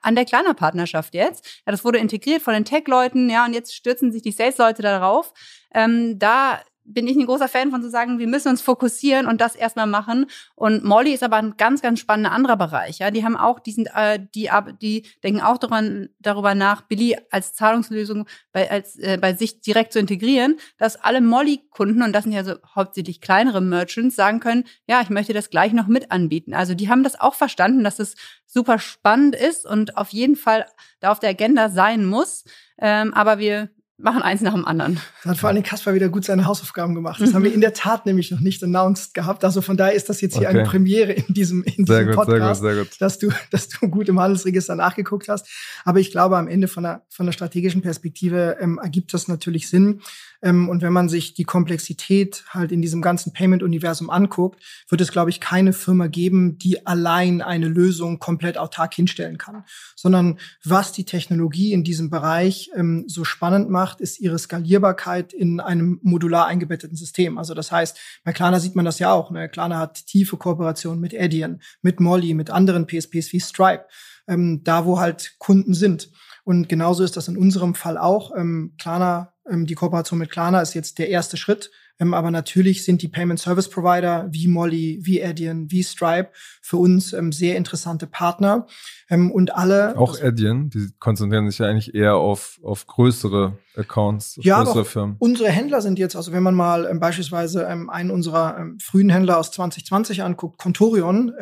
an 0.02 0.14
der 0.14 0.24
kleiner 0.24 0.54
Partnerschaft 0.54 1.14
jetzt. 1.14 1.62
Ja, 1.66 1.72
das 1.72 1.84
wurde 1.84 1.98
integriert 1.98 2.42
von 2.42 2.54
den 2.54 2.64
Tech-Leuten, 2.64 3.30
ja, 3.30 3.44
und 3.44 3.52
jetzt 3.52 3.74
stürzen 3.74 4.12
sich 4.12 4.22
die 4.22 4.32
Sales-Leute 4.32 4.82
darauf. 4.82 5.32
Ähm, 5.74 6.18
da 6.18 6.60
bin 6.84 7.06
ich 7.06 7.16
ein 7.16 7.26
großer 7.26 7.48
Fan 7.48 7.70
von 7.70 7.82
zu 7.82 7.90
sagen, 7.90 8.18
wir 8.18 8.26
müssen 8.26 8.48
uns 8.48 8.60
fokussieren 8.60 9.26
und 9.26 9.40
das 9.40 9.54
erstmal 9.54 9.86
machen. 9.86 10.26
Und 10.54 10.84
Molly 10.84 11.12
ist 11.12 11.22
aber 11.22 11.36
ein 11.36 11.56
ganz, 11.56 11.82
ganz 11.82 12.00
spannender 12.00 12.32
anderer 12.32 12.56
Bereich. 12.56 12.98
Ja, 12.98 13.10
die 13.10 13.24
haben 13.24 13.36
auch 13.36 13.60
diesen, 13.60 13.86
äh, 13.86 14.18
die, 14.34 14.50
die 14.80 15.06
denken 15.22 15.40
auch 15.40 15.58
daran, 15.58 16.08
darüber 16.18 16.54
nach, 16.54 16.82
Billy 16.82 17.16
als 17.30 17.54
Zahlungslösung 17.54 18.26
bei, 18.52 18.70
als, 18.70 18.98
äh, 18.98 19.18
bei 19.20 19.34
sich 19.34 19.60
direkt 19.60 19.92
zu 19.92 19.98
integrieren, 19.98 20.56
dass 20.78 20.96
alle 20.96 21.20
Molly-Kunden, 21.20 22.02
und 22.02 22.12
das 22.12 22.24
sind 22.24 22.32
ja 22.32 22.44
so 22.44 22.54
hauptsächlich 22.74 23.20
kleinere 23.20 23.60
Merchants, 23.60 24.16
sagen 24.16 24.40
können, 24.40 24.64
ja, 24.86 25.00
ich 25.00 25.10
möchte 25.10 25.32
das 25.32 25.50
gleich 25.50 25.72
noch 25.72 25.86
mit 25.86 26.10
anbieten. 26.10 26.54
Also 26.54 26.74
die 26.74 26.88
haben 26.88 27.02
das 27.02 27.18
auch 27.18 27.34
verstanden, 27.34 27.84
dass 27.84 27.98
es 27.98 28.16
super 28.46 28.78
spannend 28.78 29.34
ist 29.34 29.66
und 29.66 29.96
auf 29.96 30.10
jeden 30.10 30.36
Fall 30.36 30.66
da 31.00 31.12
auf 31.12 31.20
der 31.20 31.30
Agenda 31.30 31.70
sein 31.70 32.04
muss. 32.04 32.44
Ähm, 32.78 33.14
aber 33.14 33.38
wir 33.38 33.70
machen 34.02 34.22
eins 34.22 34.40
nach 34.40 34.52
dem 34.52 34.64
anderen. 34.64 34.98
Da 35.22 35.30
hat 35.30 35.38
vor 35.38 35.48
allem 35.48 35.62
Kaspar 35.62 35.94
wieder 35.94 36.08
gut 36.08 36.24
seine 36.24 36.46
Hausaufgaben 36.46 36.94
gemacht. 36.94 37.20
Das 37.20 37.32
haben 37.34 37.44
wir 37.44 37.54
in 37.54 37.60
der 37.60 37.72
Tat 37.72 38.04
nämlich 38.04 38.30
noch 38.30 38.40
nicht 38.40 38.62
announced 38.62 39.14
gehabt. 39.14 39.44
Also 39.44 39.62
von 39.62 39.76
daher 39.76 39.94
ist 39.94 40.08
das 40.08 40.20
jetzt 40.20 40.36
hier 40.36 40.48
okay. 40.48 40.58
eine 40.58 40.68
Premiere 40.68 41.12
in 41.12 41.32
diesem, 41.32 41.62
in 41.62 41.86
sehr 41.86 42.00
diesem 42.00 42.06
gut, 42.14 42.26
Podcast, 42.26 42.60
sehr 42.60 42.74
gut, 42.74 42.78
sehr 42.78 42.84
gut. 42.84 43.00
dass 43.00 43.18
du, 43.18 43.30
dass 43.50 43.68
du 43.68 43.88
gut 43.88 44.08
im 44.08 44.20
Handelsregister 44.20 44.74
nachgeguckt 44.74 45.28
hast. 45.28 45.48
Aber 45.84 46.00
ich 46.00 46.10
glaube, 46.10 46.36
am 46.36 46.48
Ende 46.48 46.68
von 46.68 46.82
der, 46.82 47.02
von 47.08 47.26
der 47.26 47.32
strategischen 47.32 47.82
Perspektive 47.82 48.56
ähm, 48.60 48.78
ergibt 48.82 49.14
das 49.14 49.28
natürlich 49.28 49.68
Sinn. 49.68 50.00
Ähm, 50.42 50.68
und 50.68 50.82
wenn 50.82 50.92
man 50.92 51.08
sich 51.08 51.34
die 51.34 51.44
Komplexität 51.44 52.44
halt 52.50 52.72
in 52.72 52.82
diesem 52.82 53.00
ganzen 53.00 53.32
Payment-Universum 53.32 54.10
anguckt, 54.10 54.60
wird 54.88 55.00
es, 55.00 55.12
glaube 55.12 55.30
ich, 55.30 55.40
keine 55.40 55.72
Firma 55.72 56.08
geben, 56.08 56.58
die 56.58 56.86
allein 56.86 57.40
eine 57.40 57.68
Lösung 57.68 58.18
komplett 58.18 58.58
autark 58.58 58.94
hinstellen 58.94 59.38
kann. 59.38 59.64
Sondern 59.94 60.38
was 60.64 60.92
die 60.92 61.04
Technologie 61.04 61.72
in 61.72 61.84
diesem 61.84 62.10
Bereich 62.10 62.70
ähm, 62.74 63.04
so 63.06 63.24
spannend 63.24 63.70
macht, 63.70 63.91
ist 64.00 64.20
ihre 64.20 64.38
Skalierbarkeit 64.38 65.32
in 65.32 65.60
einem 65.60 66.00
modular 66.02 66.46
eingebetteten 66.46 66.96
System. 66.96 67.38
Also 67.38 67.54
das 67.54 67.72
heißt, 67.72 67.98
bei 68.24 68.32
Klarna 68.32 68.60
sieht 68.60 68.76
man 68.76 68.84
das 68.84 68.98
ja 68.98 69.12
auch. 69.12 69.30
Ne? 69.30 69.48
Klarna 69.48 69.78
hat 69.78 70.06
tiefe 70.06 70.36
Kooperationen 70.36 71.00
mit 71.00 71.14
Adyen, 71.18 71.62
mit 71.82 72.00
Molly, 72.00 72.34
mit 72.34 72.50
anderen 72.50 72.86
PSPs 72.86 73.32
wie 73.32 73.40
Stripe, 73.40 73.84
ähm, 74.28 74.62
da 74.64 74.84
wo 74.84 74.98
halt 74.98 75.36
Kunden 75.38 75.74
sind. 75.74 76.10
Und 76.44 76.68
genauso 76.68 77.04
ist 77.04 77.16
das 77.16 77.28
in 77.28 77.36
unserem 77.36 77.74
Fall 77.74 77.98
auch. 77.98 78.32
Ähm, 78.36 78.74
Klarna 78.78 79.32
ähm, 79.48 79.66
die 79.66 79.74
Kooperation 79.74 80.18
mit 80.18 80.30
Klarna 80.30 80.60
ist 80.60 80.74
jetzt 80.74 80.98
der 80.98 81.08
erste 81.08 81.36
Schritt. 81.36 81.70
Ähm, 82.02 82.14
aber 82.14 82.30
natürlich 82.30 82.84
sind 82.84 83.00
die 83.02 83.08
Payment 83.08 83.38
Service 83.38 83.68
Provider 83.68 84.26
wie 84.30 84.48
Molly, 84.48 84.98
wie 85.02 85.22
Adyen, 85.22 85.70
wie 85.70 85.84
Stripe 85.84 86.30
für 86.60 86.76
uns 86.78 87.12
ähm, 87.12 87.30
sehr 87.30 87.56
interessante 87.56 88.06
Partner. 88.08 88.66
Ähm, 89.08 89.30
und 89.30 89.54
alle. 89.54 89.96
Auch 89.96 90.20
Adyen, 90.20 90.70
die 90.70 90.88
konzentrieren 90.98 91.48
sich 91.48 91.58
ja 91.58 91.66
eigentlich 91.66 91.94
eher 91.94 92.16
auf, 92.16 92.58
auf 92.62 92.86
größere 92.86 93.58
Accounts, 93.76 94.38
auf 94.38 94.44
ja, 94.44 94.62
größere 94.62 94.84
Firmen. 94.84 95.16
Unsere 95.18 95.50
Händler 95.50 95.82
sind 95.82 95.98
jetzt, 95.98 96.16
also 96.16 96.32
wenn 96.32 96.42
man 96.42 96.54
mal 96.54 96.86
ähm, 96.90 96.98
beispielsweise 96.98 97.64
ähm, 97.64 97.90
einen 97.90 98.10
unserer 98.10 98.66
frühen 98.80 99.10
Händler 99.10 99.38
aus 99.38 99.50
2020 99.52 100.22
anguckt, 100.22 100.58
Contorion, 100.58 101.32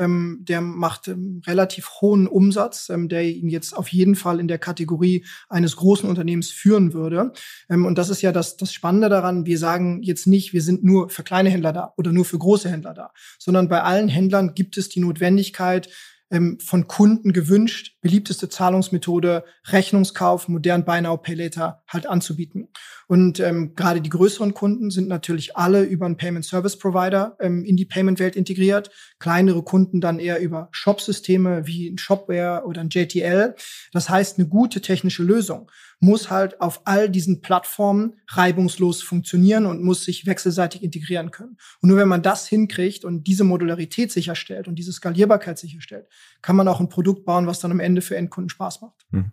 der 0.40 0.60
macht 0.60 1.10
relativ 1.46 1.88
hohen 2.00 2.26
Umsatz, 2.26 2.90
der 2.90 3.22
ihn 3.24 3.48
jetzt 3.48 3.76
auf 3.76 3.88
jeden 3.88 4.14
Fall 4.14 4.40
in 4.40 4.48
der 4.48 4.58
Kategorie 4.58 5.24
eines 5.48 5.76
großen 5.76 6.08
Unternehmens 6.08 6.50
führen 6.50 6.92
würde. 6.92 7.32
Und 7.68 7.98
das 7.98 8.08
ist 8.08 8.22
ja 8.22 8.32
das, 8.32 8.56
das 8.56 8.72
Spannende 8.72 9.08
daran. 9.08 9.46
Wir 9.46 9.58
sagen 9.58 10.02
jetzt 10.02 10.26
nicht, 10.26 10.49
wir 10.52 10.62
sind 10.62 10.84
nur 10.84 11.10
für 11.10 11.22
kleine 11.22 11.50
Händler 11.50 11.72
da 11.72 11.92
oder 11.96 12.12
nur 12.12 12.24
für 12.24 12.38
große 12.38 12.68
Händler 12.70 12.94
da, 12.94 13.12
sondern 13.38 13.68
bei 13.68 13.82
allen 13.82 14.08
Händlern 14.08 14.54
gibt 14.54 14.76
es 14.76 14.88
die 14.88 15.00
Notwendigkeit, 15.00 15.88
ähm, 16.30 16.58
von 16.60 16.86
Kunden 16.86 17.32
gewünscht, 17.32 17.96
beliebteste 18.00 18.48
Zahlungsmethode, 18.48 19.44
Rechnungskauf, 19.66 20.48
modern 20.48 20.84
Buy 20.84 21.02
Now 21.02 21.16
Pay 21.16 21.34
Later 21.34 21.82
halt 21.88 22.06
anzubieten. 22.06 22.68
Und 23.08 23.40
ähm, 23.40 23.74
gerade 23.74 24.00
die 24.00 24.10
größeren 24.10 24.54
Kunden 24.54 24.90
sind 24.90 25.08
natürlich 25.08 25.56
alle 25.56 25.82
über 25.82 26.06
einen 26.06 26.16
Payment 26.16 26.44
Service 26.44 26.78
Provider 26.78 27.36
ähm, 27.40 27.64
in 27.64 27.76
die 27.76 27.84
Payment-Welt 27.84 28.36
integriert. 28.36 28.90
Kleinere 29.18 29.62
Kunden 29.64 30.00
dann 30.00 30.20
eher 30.20 30.40
über 30.40 30.68
Shop-Systeme 30.70 31.66
wie 31.66 31.88
ein 31.90 31.98
Shopware 31.98 32.64
oder 32.64 32.80
ein 32.80 32.90
JTL. 32.90 33.56
Das 33.92 34.08
heißt, 34.08 34.38
eine 34.38 34.48
gute 34.48 34.80
technische 34.80 35.24
Lösung 35.24 35.70
muss 36.00 36.30
halt 36.30 36.60
auf 36.60 36.80
all 36.86 37.10
diesen 37.10 37.42
Plattformen 37.42 38.16
reibungslos 38.28 39.02
funktionieren 39.02 39.66
und 39.66 39.84
muss 39.84 40.04
sich 40.04 40.26
wechselseitig 40.26 40.82
integrieren 40.82 41.30
können. 41.30 41.58
Und 41.82 41.90
nur 41.90 41.98
wenn 41.98 42.08
man 42.08 42.22
das 42.22 42.48
hinkriegt 42.48 43.04
und 43.04 43.26
diese 43.26 43.44
Modularität 43.44 44.10
sicherstellt 44.10 44.66
und 44.66 44.76
diese 44.76 44.92
Skalierbarkeit 44.92 45.58
sicherstellt, 45.58 46.06
kann 46.40 46.56
man 46.56 46.68
auch 46.68 46.80
ein 46.80 46.88
Produkt 46.88 47.26
bauen, 47.26 47.46
was 47.46 47.60
dann 47.60 47.70
am 47.70 47.80
Ende 47.80 48.00
für 48.00 48.16
Endkunden 48.16 48.48
Spaß 48.48 48.80
macht. 48.80 49.06
Hm. 49.12 49.32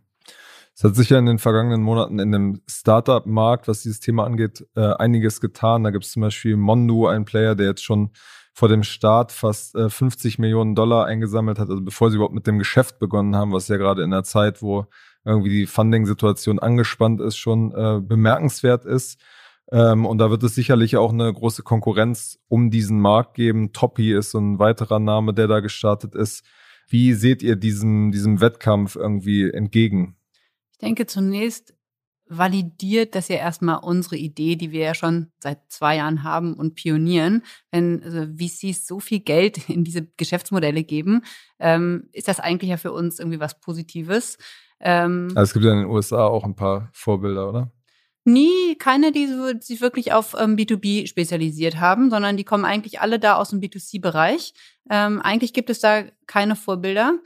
Es 0.76 0.84
hat 0.84 0.96
sich 0.96 1.10
ja 1.10 1.18
in 1.18 1.26
den 1.26 1.40
vergangenen 1.40 1.82
Monaten 1.82 2.20
in 2.20 2.32
dem 2.32 2.62
Startup-Markt, 2.70 3.68
was 3.68 3.82
dieses 3.82 4.00
Thema 4.00 4.26
angeht, 4.26 4.64
äh, 4.76 4.94
einiges 4.94 5.42
getan. 5.42 5.84
Da 5.84 5.90
gibt 5.90 6.06
es 6.06 6.12
zum 6.12 6.22
Beispiel 6.22 6.56
Mondu, 6.56 7.08
ein 7.08 7.26
Player, 7.26 7.56
der 7.56 7.66
jetzt 7.66 7.84
schon 7.84 8.12
vor 8.54 8.68
dem 8.68 8.84
Start 8.84 9.32
fast 9.32 9.76
äh, 9.76 9.90
50 9.90 10.38
Millionen 10.38 10.76
Dollar 10.76 11.06
eingesammelt 11.06 11.58
hat, 11.58 11.70
also 11.70 11.82
bevor 11.82 12.10
sie 12.10 12.18
überhaupt 12.18 12.36
mit 12.36 12.46
dem 12.46 12.60
Geschäft 12.60 13.00
begonnen 13.00 13.36
haben, 13.36 13.54
was 13.54 13.68
ja 13.70 13.78
gerade 13.78 14.04
in 14.04 14.12
der 14.12 14.24
Zeit, 14.24 14.62
wo 14.62 14.86
irgendwie 15.28 15.50
die 15.50 15.68
Funding-Situation 15.68 16.60
angespannt 16.60 17.22
ist, 17.22 17.38
schon 17.38 17.72
äh, 17.74 18.00
bemerkenswert 18.02 18.86
ist. 18.86 19.20
Ähm, 19.72 20.06
und 20.06 20.18
da 20.20 20.30
wird 20.30 20.44
es 20.44 20.56
sicherlich 20.56 20.98
auch 20.98 21.12
eine 21.12 21.32
große 21.32 21.64
Konkurrenz 21.64 22.40
um 22.48 22.72
diesen 22.72 23.00
Markt 23.00 23.34
geben. 23.36 23.74
Toppy 23.74 24.14
ist 24.14 24.32
so 24.32 24.40
ein 24.40 24.60
weiterer 24.60 25.00
Name, 25.00 25.34
der 25.34 25.48
da 25.48 25.60
gestartet 25.60 26.16
ist. 26.16 26.44
Wie 26.88 27.14
seht 27.14 27.44
ihr 27.44 27.58
diesem, 27.58 28.12
diesem 28.12 28.40
Wettkampf 28.40 28.96
irgendwie 28.96 29.50
entgegen? 29.50 30.16
Ich 30.72 30.78
denke, 30.78 31.06
zunächst 31.06 31.74
validiert 32.30 33.16
das 33.16 33.28
ja 33.30 33.38
erstmal 33.38 33.80
unsere 33.80 34.18
Idee, 34.18 34.56
die 34.56 34.72
wir 34.72 34.82
ja 34.82 34.94
schon 34.94 35.32
seit 35.40 35.60
zwei 35.70 35.98
Jahren 35.98 36.24
haben 36.24 36.54
und 36.54 36.76
pionieren. 36.76 37.44
Wenn 37.72 38.04
also 38.04 38.26
VCs 38.38 38.86
so 38.86 39.00
viel 39.00 39.20
Geld 39.20 39.70
in 39.70 39.84
diese 39.84 40.06
Geschäftsmodelle 40.18 40.84
geben, 40.84 41.24
ähm, 41.60 42.10
ist 42.12 42.28
das 42.28 42.40
eigentlich 42.40 42.70
ja 42.70 42.78
für 42.78 42.92
uns 42.92 43.20
irgendwie 43.20 43.40
was 43.40 43.60
Positives. 43.60 44.38
Ähm, 44.80 45.30
also 45.30 45.42
es 45.42 45.54
gibt 45.54 45.66
ja 45.66 45.72
in 45.72 45.80
den 45.80 45.90
USA 45.90 46.26
auch 46.26 46.44
ein 46.44 46.56
paar 46.56 46.90
Vorbilder, 46.94 47.50
oder? 47.50 47.72
Nie, 48.24 48.76
keine, 48.76 49.14
die 49.14 49.28
sich 49.62 49.80
wirklich 49.80 50.12
auf 50.12 50.36
ähm, 50.38 50.58
B2B 50.58 51.08
spezialisiert 51.08 51.80
haben, 51.80 52.10
sondern 52.10 52.36
die 52.36 52.44
kommen 52.44 52.66
eigentlich 52.66 53.00
alle 53.00 53.20
da 53.20 53.36
aus 53.36 53.52
dem 53.52 53.62
B2C-Bereich. 53.62 54.54
Ähm, 54.90 55.22
eigentlich 55.22 55.54
gibt 55.54 55.70
es 55.70 55.80
da 55.80 56.04
keine 56.26 56.58
Vorbilder, 56.58 57.20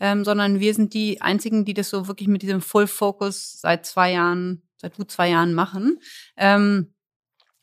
ähm, 0.00 0.24
sondern 0.24 0.58
wir 0.58 0.74
sind 0.74 0.94
die 0.94 1.20
einzigen, 1.20 1.64
die 1.64 1.74
das 1.74 1.90
so 1.90 2.08
wirklich 2.08 2.26
mit 2.26 2.42
diesem 2.42 2.60
Full 2.60 2.88
Focus 2.88 3.60
seit 3.60 3.86
zwei 3.86 4.12
Jahren, 4.12 4.62
seit 4.76 4.96
gut 4.96 5.12
zwei 5.12 5.30
Jahren 5.30 5.54
machen. 5.54 6.00
Ähm, 6.36 6.92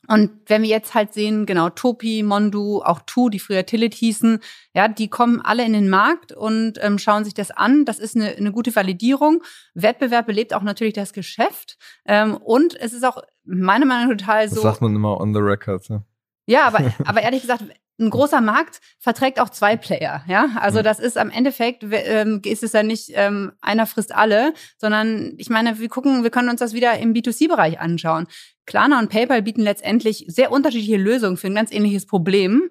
und 0.08 0.32
wenn 0.48 0.62
wir 0.62 0.70
jetzt 0.70 0.94
halt 0.94 1.14
sehen, 1.14 1.46
genau, 1.46 1.70
Topi, 1.70 2.24
Mondu, 2.24 2.82
auch 2.82 3.00
Tu, 3.06 3.30
die 3.30 3.40
früher 3.40 3.66
Tillit 3.66 3.94
hießen, 3.94 4.40
ja, 4.74 4.88
die 4.88 5.08
kommen 5.08 5.42
alle 5.42 5.66
in 5.66 5.74
den 5.74 5.90
Markt 5.90 6.32
und 6.32 6.80
ähm, 6.82 6.98
schauen 6.98 7.24
sich 7.24 7.34
das 7.34 7.52
an. 7.52 7.86
Das 7.86 8.00
ist 8.00 8.16
eine, 8.16 8.36
eine 8.36 8.52
gute 8.52 8.76
Validierung. 8.76 9.44
Wettbewerb 9.74 10.28
belebt 10.28 10.54
auch 10.54 10.62
natürlich 10.62 10.94
das 10.94 11.14
Geschäft. 11.14 11.78
Ähm, 12.06 12.36
und 12.36 12.76
es 12.80 12.94
ist 12.94 13.04
auch 13.04 13.22
meiner 13.44 13.86
Meinung 13.86 14.10
nach 14.10 14.18
total 14.18 14.50
so. 14.50 14.56
Das 14.56 14.64
sagt 14.64 14.82
man 14.82 14.96
immer 14.96 15.20
on 15.20 15.34
the 15.34 15.40
record. 15.40 15.88
Ja, 15.88 16.04
ja 16.46 16.64
aber, 16.68 16.94
aber 17.06 17.22
ehrlich 17.22 17.42
gesagt, 17.42 17.64
ein 17.98 18.10
großer 18.10 18.42
Markt 18.42 18.82
verträgt 19.00 19.40
auch 19.40 19.50
zwei 19.50 19.78
Player, 19.78 20.24
ja. 20.28 20.50
Also 20.56 20.82
das 20.82 21.00
ist 21.00 21.18
am 21.18 21.30
Endeffekt 21.30 21.84
ähm, 21.90 22.42
ist 22.44 22.64
es 22.64 22.74
ja 22.74 22.84
nicht 22.84 23.12
ähm, 23.14 23.54
einer 23.62 23.86
frisst 23.86 24.14
alle, 24.14 24.54
sondern 24.78 25.34
ich 25.38 25.50
meine, 25.50 25.80
wir 25.80 25.88
gucken, 25.88 26.24
wir 26.24 26.30
können 26.30 26.50
uns 26.50 26.60
das 26.60 26.74
wieder 26.74 26.98
im 26.98 27.14
B2C-Bereich 27.14 27.80
anschauen. 27.80 28.28
Klarna 28.66 29.00
und 29.00 29.10
PayPal 29.10 29.42
bieten 29.42 29.62
letztendlich 29.62 30.26
sehr 30.28 30.52
unterschiedliche 30.52 30.98
Lösungen 30.98 31.38
für 31.38 31.48
ein 31.48 31.56
ganz 31.56 31.72
ähnliches 31.72 32.06
Problem 32.06 32.70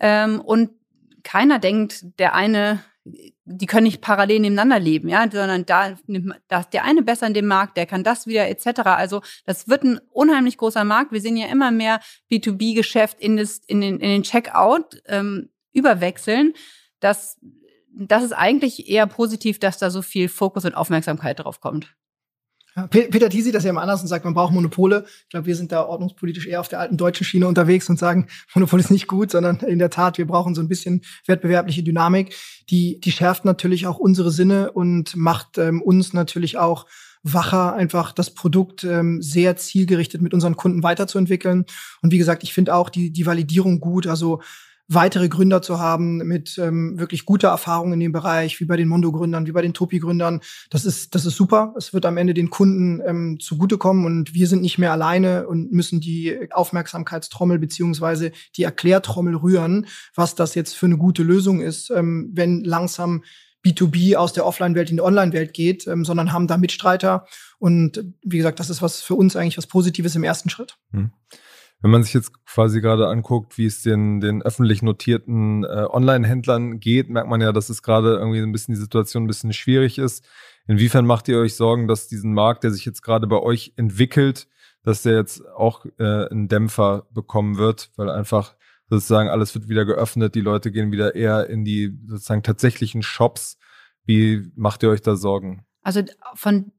ähm, 0.00 0.40
und 0.40 0.70
keiner 1.22 1.58
denkt, 1.58 2.18
der 2.18 2.34
eine 2.34 2.80
die 3.44 3.66
können 3.66 3.84
nicht 3.84 4.00
parallel 4.00 4.40
nebeneinander 4.40 4.78
leben, 4.78 5.08
ja, 5.08 5.20
sondern 5.22 5.64
da 5.64 5.96
nimmt 6.06 6.34
da 6.48 6.60
ist 6.60 6.72
der 6.72 6.84
eine 6.84 7.02
besser 7.02 7.26
in 7.26 7.34
dem 7.34 7.46
Markt, 7.46 7.76
der 7.76 7.86
kann 7.86 8.02
das 8.02 8.26
wieder 8.26 8.48
etc. 8.48 8.80
Also 8.84 9.22
das 9.44 9.68
wird 9.68 9.84
ein 9.84 10.00
unheimlich 10.10 10.58
großer 10.58 10.84
Markt. 10.84 11.12
Wir 11.12 11.20
sehen 11.20 11.36
ja 11.36 11.46
immer 11.46 11.70
mehr 11.70 12.00
B2B-Geschäft 12.30 13.20
in, 13.20 13.38
in, 13.66 13.80
den, 13.80 14.00
in 14.00 14.08
den 14.08 14.22
Checkout 14.22 15.02
ähm, 15.06 15.50
überwechseln. 15.72 16.54
Das, 17.00 17.38
das 17.92 18.24
ist 18.24 18.32
eigentlich 18.32 18.88
eher 18.88 19.06
positiv, 19.06 19.58
dass 19.60 19.78
da 19.78 19.90
so 19.90 20.02
viel 20.02 20.28
Fokus 20.28 20.64
und 20.64 20.74
Aufmerksamkeit 20.74 21.38
drauf 21.38 21.60
kommt. 21.60 21.94
Peter 22.90 23.30
Thiel 23.30 23.42
sieht 23.42 23.54
das 23.54 23.64
ja 23.64 23.70
immer 23.70 23.80
anders 23.80 24.02
und 24.02 24.08
sagt, 24.08 24.26
man 24.26 24.34
braucht 24.34 24.52
Monopole. 24.52 25.06
Ich 25.24 25.30
glaube, 25.30 25.46
wir 25.46 25.56
sind 25.56 25.72
da 25.72 25.84
ordnungspolitisch 25.84 26.46
eher 26.46 26.60
auf 26.60 26.68
der 26.68 26.80
alten 26.80 26.98
deutschen 26.98 27.24
Schiene 27.24 27.48
unterwegs 27.48 27.88
und 27.88 27.98
sagen, 27.98 28.26
Monopol 28.54 28.80
ist 28.80 28.90
nicht 28.90 29.06
gut, 29.06 29.30
sondern 29.30 29.60
in 29.60 29.78
der 29.78 29.88
Tat, 29.88 30.18
wir 30.18 30.26
brauchen 30.26 30.54
so 30.54 30.60
ein 30.60 30.68
bisschen 30.68 31.02
wettbewerbliche 31.26 31.82
Dynamik. 31.82 32.36
Die, 32.68 33.00
die 33.00 33.12
schärft 33.12 33.46
natürlich 33.46 33.86
auch 33.86 33.98
unsere 33.98 34.30
Sinne 34.30 34.72
und 34.72 35.16
macht 35.16 35.56
ähm, 35.56 35.80
uns 35.80 36.12
natürlich 36.12 36.58
auch 36.58 36.86
wacher, 37.22 37.74
einfach 37.74 38.12
das 38.12 38.34
Produkt 38.34 38.84
ähm, 38.84 39.22
sehr 39.22 39.56
zielgerichtet 39.56 40.20
mit 40.20 40.34
unseren 40.34 40.56
Kunden 40.56 40.82
weiterzuentwickeln. 40.82 41.64
Und 42.02 42.12
wie 42.12 42.18
gesagt, 42.18 42.42
ich 42.42 42.52
finde 42.52 42.74
auch 42.74 42.90
die, 42.90 43.10
die 43.10 43.26
Validierung 43.26 43.80
gut. 43.80 44.06
Also 44.06 44.42
weitere 44.88 45.28
Gründer 45.28 45.62
zu 45.62 45.80
haben 45.80 46.18
mit 46.18 46.58
ähm, 46.58 46.98
wirklich 46.98 47.24
guter 47.24 47.48
Erfahrung 47.48 47.92
in 47.92 48.00
dem 48.00 48.12
Bereich, 48.12 48.60
wie 48.60 48.66
bei 48.66 48.76
den 48.76 48.88
Mondo-Gründern, 48.88 49.46
wie 49.46 49.52
bei 49.52 49.62
den 49.62 49.74
Topi-Gründern. 49.74 50.40
Das 50.70 50.84
ist, 50.84 51.14
das 51.14 51.26
ist 51.26 51.36
super. 51.36 51.74
Es 51.76 51.92
wird 51.92 52.06
am 52.06 52.16
Ende 52.16 52.34
den 52.34 52.50
Kunden 52.50 53.02
ähm, 53.04 53.38
zugutekommen 53.40 54.04
und 54.04 54.34
wir 54.34 54.46
sind 54.46 54.62
nicht 54.62 54.78
mehr 54.78 54.92
alleine 54.92 55.48
und 55.48 55.72
müssen 55.72 56.00
die 56.00 56.50
Aufmerksamkeitstrommel 56.52 57.58
beziehungsweise 57.58 58.30
die 58.56 58.62
Erklärtrommel 58.62 59.36
rühren, 59.36 59.86
was 60.14 60.34
das 60.34 60.54
jetzt 60.54 60.76
für 60.76 60.86
eine 60.86 60.98
gute 60.98 61.22
Lösung 61.24 61.60
ist, 61.60 61.90
ähm, 61.90 62.30
wenn 62.32 62.62
langsam 62.62 63.24
B2B 63.66 64.14
aus 64.14 64.32
der 64.32 64.46
Offline-Welt 64.46 64.90
in 64.90 64.96
die 64.96 65.02
Online-Welt 65.02 65.52
geht, 65.52 65.88
ähm, 65.88 66.04
sondern 66.04 66.32
haben 66.32 66.46
da 66.46 66.56
Mitstreiter. 66.56 67.26
Und 67.58 68.04
wie 68.22 68.36
gesagt, 68.36 68.60
das 68.60 68.70
ist 68.70 68.82
was 68.82 69.00
für 69.00 69.16
uns 69.16 69.34
eigentlich 69.34 69.58
was 69.58 69.66
Positives 69.66 70.14
im 70.14 70.22
ersten 70.22 70.48
Schritt. 70.48 70.76
Hm. 70.92 71.10
Wenn 71.86 71.92
man 71.92 72.02
sich 72.02 72.14
jetzt 72.14 72.44
quasi 72.44 72.80
gerade 72.80 73.06
anguckt, 73.06 73.58
wie 73.58 73.66
es 73.66 73.80
den, 73.80 74.18
den 74.18 74.42
öffentlich 74.42 74.82
notierten 74.82 75.62
äh, 75.62 75.86
Online-Händlern 75.88 76.80
geht, 76.80 77.08
merkt 77.10 77.28
man 77.28 77.40
ja, 77.40 77.52
dass 77.52 77.68
es 77.68 77.80
gerade 77.80 78.16
irgendwie 78.16 78.40
ein 78.40 78.50
bisschen 78.50 78.74
die 78.74 78.80
Situation 78.80 79.22
ein 79.22 79.28
bisschen 79.28 79.52
schwierig 79.52 79.98
ist. 79.98 80.26
Inwiefern 80.66 81.06
macht 81.06 81.28
ihr 81.28 81.38
euch 81.38 81.54
Sorgen, 81.54 81.86
dass 81.86 82.08
diesen 82.08 82.34
Markt, 82.34 82.64
der 82.64 82.72
sich 82.72 82.84
jetzt 82.84 83.02
gerade 83.02 83.28
bei 83.28 83.38
euch 83.38 83.72
entwickelt, 83.76 84.48
dass 84.82 85.02
der 85.02 85.14
jetzt 85.14 85.46
auch 85.46 85.86
äh, 86.00 86.26
einen 86.28 86.48
Dämpfer 86.48 87.06
bekommen 87.12 87.56
wird, 87.56 87.92
weil 87.94 88.10
einfach 88.10 88.56
sozusagen 88.90 89.28
alles 89.28 89.54
wird 89.54 89.68
wieder 89.68 89.84
geöffnet, 89.84 90.34
die 90.34 90.40
Leute 90.40 90.72
gehen 90.72 90.90
wieder 90.90 91.14
eher 91.14 91.48
in 91.48 91.64
die 91.64 91.96
sozusagen 92.08 92.42
tatsächlichen 92.42 93.04
Shops. 93.04 93.58
Wie 94.04 94.50
macht 94.56 94.82
ihr 94.82 94.90
euch 94.90 95.02
da 95.02 95.14
Sorgen? 95.14 95.64
Also 95.82 96.02
von 96.34 96.72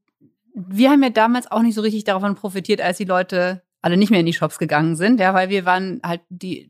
wir 0.53 0.89
haben 0.89 1.03
ja 1.03 1.11
damals 1.11 1.49
auch 1.49 1.61
nicht 1.61 1.75
so 1.75 1.81
richtig 1.81 2.03
davon 2.03 2.35
profitiert, 2.35 2.81
als 2.81 2.97
die 2.97 3.05
Leute 3.05 3.61
alle 3.87 3.97
nicht 3.97 4.11
mehr 4.11 4.19
in 4.19 4.25
die 4.25 4.33
Shops 4.33 4.59
gegangen 4.59 4.97
sind, 4.97 5.19
ja, 5.19 5.33
weil 5.33 5.47
wir 5.49 5.65
waren 5.65 6.01
halt 6.03 6.21
die 6.29 6.69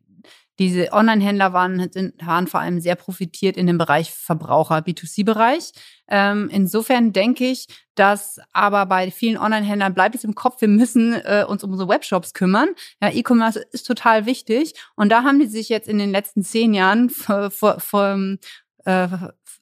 diese 0.60 0.92
Online-Händler 0.92 1.54
waren, 1.54 1.92
sind, 1.92 2.14
waren 2.26 2.48
vor 2.48 2.60
allem 2.60 2.80
sehr 2.80 2.96
profitiert 2.96 3.58
in 3.58 3.68
dem 3.68 3.78
Bereich 3.78 4.12
Verbraucher, 4.12 4.78
B2C-Bereich. 4.78 5.72
Ähm, 6.08 6.50
insofern 6.52 7.14
denke 7.14 7.46
ich, 7.46 7.68
dass 7.96 8.40
aber 8.54 8.88
bei 8.88 9.12
vielen 9.12 9.38
Online-Händlern 9.38 9.94
bleibt 9.94 10.16
es 10.16 10.24
im 10.24 10.34
Kopf, 10.34 10.62
wir 10.62 10.68
müssen 10.68 11.14
äh, 11.14 11.46
uns 11.48 11.64
um 11.64 11.72
unsere 11.72 11.90
Webshops 11.90 12.34
kümmern. 12.34 12.70
Ja, 13.02 13.12
E-Commerce 13.12 13.64
ist 13.72 13.86
total 13.86 14.26
wichtig. 14.26 14.74
Und 14.96 15.10
da 15.12 15.24
haben 15.24 15.40
die 15.40 15.48
sich 15.48 15.70
jetzt 15.70 15.88
in 15.88 16.00
den 16.00 16.12
letzten 16.12 16.44
zehn 16.44 16.74
Jahren 16.74 17.10
vor, 17.10 17.52
vor, 17.52 17.80
vor, 17.80 18.18
äh, 18.86 19.08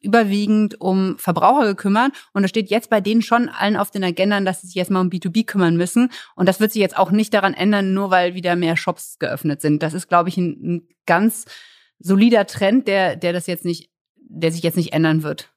überwiegend 0.06 0.80
um 0.80 1.18
Verbraucher 1.18 1.66
gekümmert. 1.66 2.12
Und 2.34 2.44
da 2.44 2.48
steht 2.48 2.70
jetzt 2.70 2.90
bei 2.90 3.02
denen 3.02 3.22
schon 3.22 3.50
allen 3.50 3.76
auf 3.76 3.92
den 3.92 4.04
Agendern, 4.04 4.46
dass 4.46 4.62
sie 4.62 4.68
sich 4.68 4.76
jetzt 4.76 4.92
mal 4.92 5.02
um 5.02 5.10
B2B 5.10 5.46
kümmern 5.46 5.76
müssen. 5.76 6.12
Und 6.36 6.48
das 6.48 6.60
wird 6.60 6.72
sich 6.72 6.82
jetzt 6.82 6.98
auch 6.98 7.12
nicht 7.12 7.34
daran 7.34 7.54
ändern, 7.54 7.94
nur 7.94 8.12
weil 8.12 8.36
wieder 8.36 8.56
mehr 8.56 8.78
Shops 8.78 9.18
geöffnet 9.20 9.62
sind. 9.62 9.84
Das 9.84 9.94
ist, 9.94 10.08
glaube 10.08 10.30
ich, 10.30 10.38
ein, 10.38 10.50
ein 10.64 10.88
ganz 11.06 11.46
solider 12.00 12.46
Trend, 12.46 12.88
der, 12.88 13.16
der 13.16 13.34
das 13.34 13.48
jetzt 13.48 13.66
nicht, 13.66 13.90
der 14.16 14.52
sich 14.52 14.64
jetzt 14.64 14.78
nicht 14.78 14.94
ändern 14.94 15.24
wird. 15.24 15.52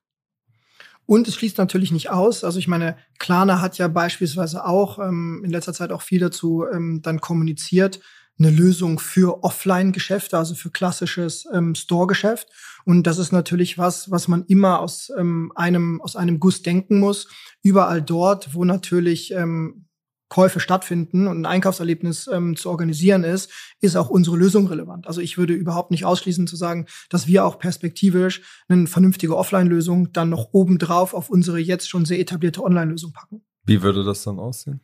Und 1.07 1.27
es 1.27 1.37
schließt 1.37 1.57
natürlich 1.57 1.91
nicht 1.91 2.11
aus. 2.11 2.45
Also 2.45 2.59
ich 2.59 2.69
meine, 2.69 2.99
Klarna 3.19 3.63
hat 3.63 3.79
ja 3.79 3.89
beispielsweise 3.89 4.67
auch 4.67 4.99
ähm, 4.99 5.43
in 5.43 5.51
letzter 5.51 5.73
Zeit 5.73 5.91
auch 5.91 6.03
viel 6.03 6.21
dazu 6.21 6.67
ähm, 6.71 7.01
dann 7.03 7.21
kommuniziert, 7.21 8.01
eine 8.39 8.51
Lösung 8.51 8.99
für 8.99 9.43
Offline-Geschäfte, 9.43 10.39
also 10.39 10.55
für 10.55 10.71
klassisches 10.71 11.47
ähm, 11.53 11.75
Store-Geschäft. 11.75 12.49
Und 12.85 13.07
das 13.07 13.19
ist 13.19 13.33
natürlich 13.33 13.79
was, 13.79 14.11
was 14.11 14.29
man 14.29 14.45
immer 14.47 14.81
aus 14.81 15.11
ähm, 15.17 15.53
einem 15.55 16.01
aus 16.01 16.17
einem 16.17 16.41
Guss 16.41 16.63
denken 16.63 17.01
muss. 17.01 17.29
Überall 17.63 18.01
dort, 18.01 18.55
wo 18.55 18.65
natürlich 18.65 19.33
ähm, 19.33 19.87
Käufe 20.29 20.61
stattfinden 20.61 21.27
und 21.27 21.41
ein 21.41 21.47
Einkaufserlebnis 21.47 22.29
ähm, 22.29 22.55
zu 22.55 22.71
organisieren 22.71 23.25
ist, 23.25 23.51
ist 23.81 23.97
auch 23.97 24.11
unsere 24.11 24.37
Lösung 24.37 24.67
relevant. 24.67 25.07
Also 25.07 25.21
ich 25.21 25.39
würde 25.39 25.55
überhaupt 25.55 25.91
nicht 25.91 26.05
ausschließen 26.05 26.47
zu 26.47 26.57
sagen, 26.57 26.87
dass 27.09 27.27
wir 27.27 27.45
auch 27.45 27.59
perspektivisch 27.59 28.43
eine 28.69 28.87
vernünftige 28.87 29.37
Offline-Lösung 29.37 30.13
dann 30.13 30.29
noch 30.29 30.51
obendrauf 30.53 31.15
auf 31.15 31.31
unsere 31.31 31.59
jetzt 31.59 31.89
schon 31.89 32.05
sehr 32.05 32.21
etablierte 32.21 32.63
Online-Lösung 32.63 33.13
packen. 33.13 33.43
Wie 33.65 33.83
würde 33.83 34.05
das 34.05 34.23
dann 34.23 34.39
aussehen? 34.39 34.81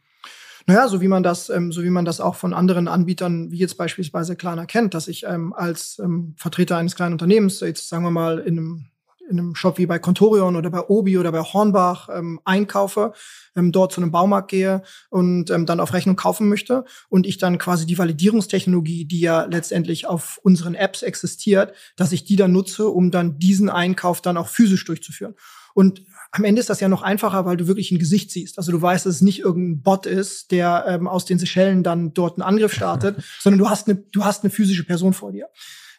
Naja, 0.66 0.88
so 0.88 1.00
wie 1.00 1.08
man 1.08 1.22
das, 1.22 1.50
ähm, 1.50 1.72
so 1.72 1.82
wie 1.82 1.90
man 1.90 2.06
das 2.06 2.20
auch 2.20 2.36
von 2.36 2.54
anderen 2.54 2.88
Anbietern, 2.88 3.50
wie 3.50 3.58
jetzt 3.58 3.76
beispielsweise 3.76 4.34
Klarna 4.34 4.64
kennt, 4.64 4.94
dass 4.94 5.08
ich 5.08 5.24
ähm, 5.24 5.52
als 5.52 5.98
ähm, 5.98 6.34
Vertreter 6.38 6.78
eines 6.78 6.96
kleinen 6.96 7.12
Unternehmens, 7.12 7.60
jetzt 7.60 7.88
sagen 7.88 8.04
wir 8.04 8.10
mal 8.10 8.38
in 8.38 8.58
einem 8.58 8.86
in 9.28 9.38
einem 9.38 9.54
Shop 9.54 9.78
wie 9.78 9.86
bei 9.86 9.98
Contorion 9.98 10.56
oder 10.56 10.70
bei 10.70 10.80
Obi 10.80 11.18
oder 11.18 11.32
bei 11.32 11.40
Hornbach 11.40 12.08
ähm, 12.12 12.40
einkaufe, 12.44 13.12
ähm, 13.56 13.72
dort 13.72 13.92
zu 13.92 14.00
einem 14.00 14.10
Baumarkt 14.10 14.50
gehe 14.50 14.82
und 15.10 15.50
ähm, 15.50 15.66
dann 15.66 15.80
auf 15.80 15.92
Rechnung 15.92 16.16
kaufen 16.16 16.48
möchte 16.48 16.84
und 17.08 17.26
ich 17.26 17.38
dann 17.38 17.58
quasi 17.58 17.86
die 17.86 17.98
Validierungstechnologie, 17.98 19.06
die 19.06 19.20
ja 19.20 19.44
letztendlich 19.44 20.06
auf 20.06 20.38
unseren 20.42 20.74
Apps 20.74 21.02
existiert, 21.02 21.72
dass 21.96 22.12
ich 22.12 22.24
die 22.24 22.36
dann 22.36 22.52
nutze, 22.52 22.88
um 22.88 23.10
dann 23.10 23.38
diesen 23.38 23.70
Einkauf 23.70 24.20
dann 24.20 24.36
auch 24.36 24.48
physisch 24.48 24.84
durchzuführen. 24.84 25.34
Und 25.74 26.02
am 26.34 26.42
Ende 26.42 26.58
ist 26.58 26.68
das 26.68 26.80
ja 26.80 26.88
noch 26.88 27.02
einfacher, 27.02 27.46
weil 27.46 27.56
du 27.56 27.68
wirklich 27.68 27.92
ein 27.92 28.00
Gesicht 28.00 28.32
siehst. 28.32 28.58
Also 28.58 28.72
du 28.72 28.82
weißt, 28.82 29.06
dass 29.06 29.14
es 29.14 29.20
nicht 29.22 29.38
irgendein 29.38 29.82
Bot 29.82 30.04
ist, 30.04 30.50
der 30.50 30.84
ähm, 30.88 31.06
aus 31.06 31.24
den 31.24 31.38
Seychellen 31.38 31.84
dann 31.84 32.12
dort 32.12 32.34
einen 32.34 32.42
Angriff 32.42 32.74
startet, 32.74 33.22
sondern 33.40 33.60
du 33.60 33.70
hast 33.70 33.86
eine, 33.86 33.98
du 34.10 34.24
hast 34.24 34.42
eine 34.42 34.50
physische 34.50 34.82
Person 34.82 35.12
vor 35.12 35.30
dir. 35.30 35.48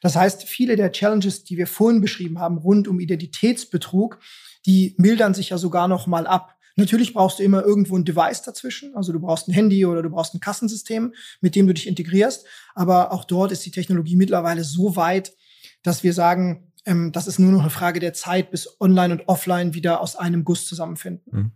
Das 0.01 0.17
heißt, 0.17 0.43
viele 0.43 0.75
der 0.75 0.91
Challenges, 0.91 1.45
die 1.45 1.55
wir 1.55 1.67
vorhin 1.67 2.01
beschrieben 2.01 2.39
haben, 2.39 2.57
rund 2.57 2.89
um 2.89 2.99
Identitätsbetrug, 2.99 4.19
die 4.65 4.93
mildern 4.97 5.33
sich 5.33 5.51
ja 5.51 5.57
sogar 5.57 5.87
noch 5.87 6.05
mal 6.05 6.27
ab. 6.27 6.55
Natürlich 6.75 7.13
brauchst 7.13 7.39
du 7.39 7.43
immer 7.43 7.63
irgendwo 7.63 7.95
ein 7.95 8.03
Device 8.03 8.41
dazwischen, 8.41 8.93
also 8.93 9.13
du 9.13 9.21
brauchst 9.21 9.47
ein 9.47 9.53
Handy 9.53 9.85
oder 9.85 10.03
du 10.03 10.09
brauchst 10.09 10.33
ein 10.33 10.41
Kassensystem, 10.41 11.13
mit 11.39 11.55
dem 11.55 11.65
du 11.65 11.73
dich 11.73 11.87
integrierst. 11.87 12.45
Aber 12.73 13.13
auch 13.13 13.23
dort 13.23 13.53
ist 13.53 13.65
die 13.65 13.71
Technologie 13.71 14.17
mittlerweile 14.17 14.65
so 14.65 14.97
weit, 14.97 15.31
dass 15.81 16.03
wir 16.03 16.11
sagen, 16.11 16.73
ähm, 16.85 17.11
das 17.11 17.27
ist 17.27 17.39
nur 17.39 17.51
noch 17.51 17.61
eine 17.61 17.69
Frage 17.69 17.99
der 17.99 18.13
Zeit, 18.13 18.51
bis 18.51 18.79
Online 18.79 19.15
und 19.15 19.27
Offline 19.27 19.73
wieder 19.73 20.01
aus 20.01 20.15
einem 20.15 20.43
Guss 20.43 20.67
zusammenfinden. 20.67 21.31
Mhm. 21.31 21.51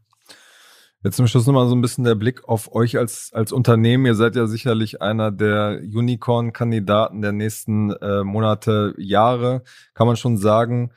Jetzt 1.02 1.16
zum 1.16 1.28
Schluss 1.28 1.48
nochmal 1.48 1.70
so 1.70 1.76
ein 1.76 1.82
bisschen 1.82 2.04
der 2.04 2.16
Blick 2.16 2.44
auf 2.44 2.76
euch 2.76 2.98
als, 2.98 3.32
als 3.32 3.54
Unternehmen. 3.54 4.06
Ihr 4.06 4.16
seid 4.16 4.36
ja 4.36 4.48
sicherlich 4.48 5.02
einer 5.02 5.32
der 5.32 5.80
Unicorn-Kandidaten 5.82 7.22
der 7.22 7.32
nächsten 7.32 7.92
äh, 7.92 8.24
Monate, 8.26 8.96
Jahre, 8.98 9.64
kann 9.94 10.08
man 10.08 10.18
schon 10.18 10.38
sagen. 10.38 10.92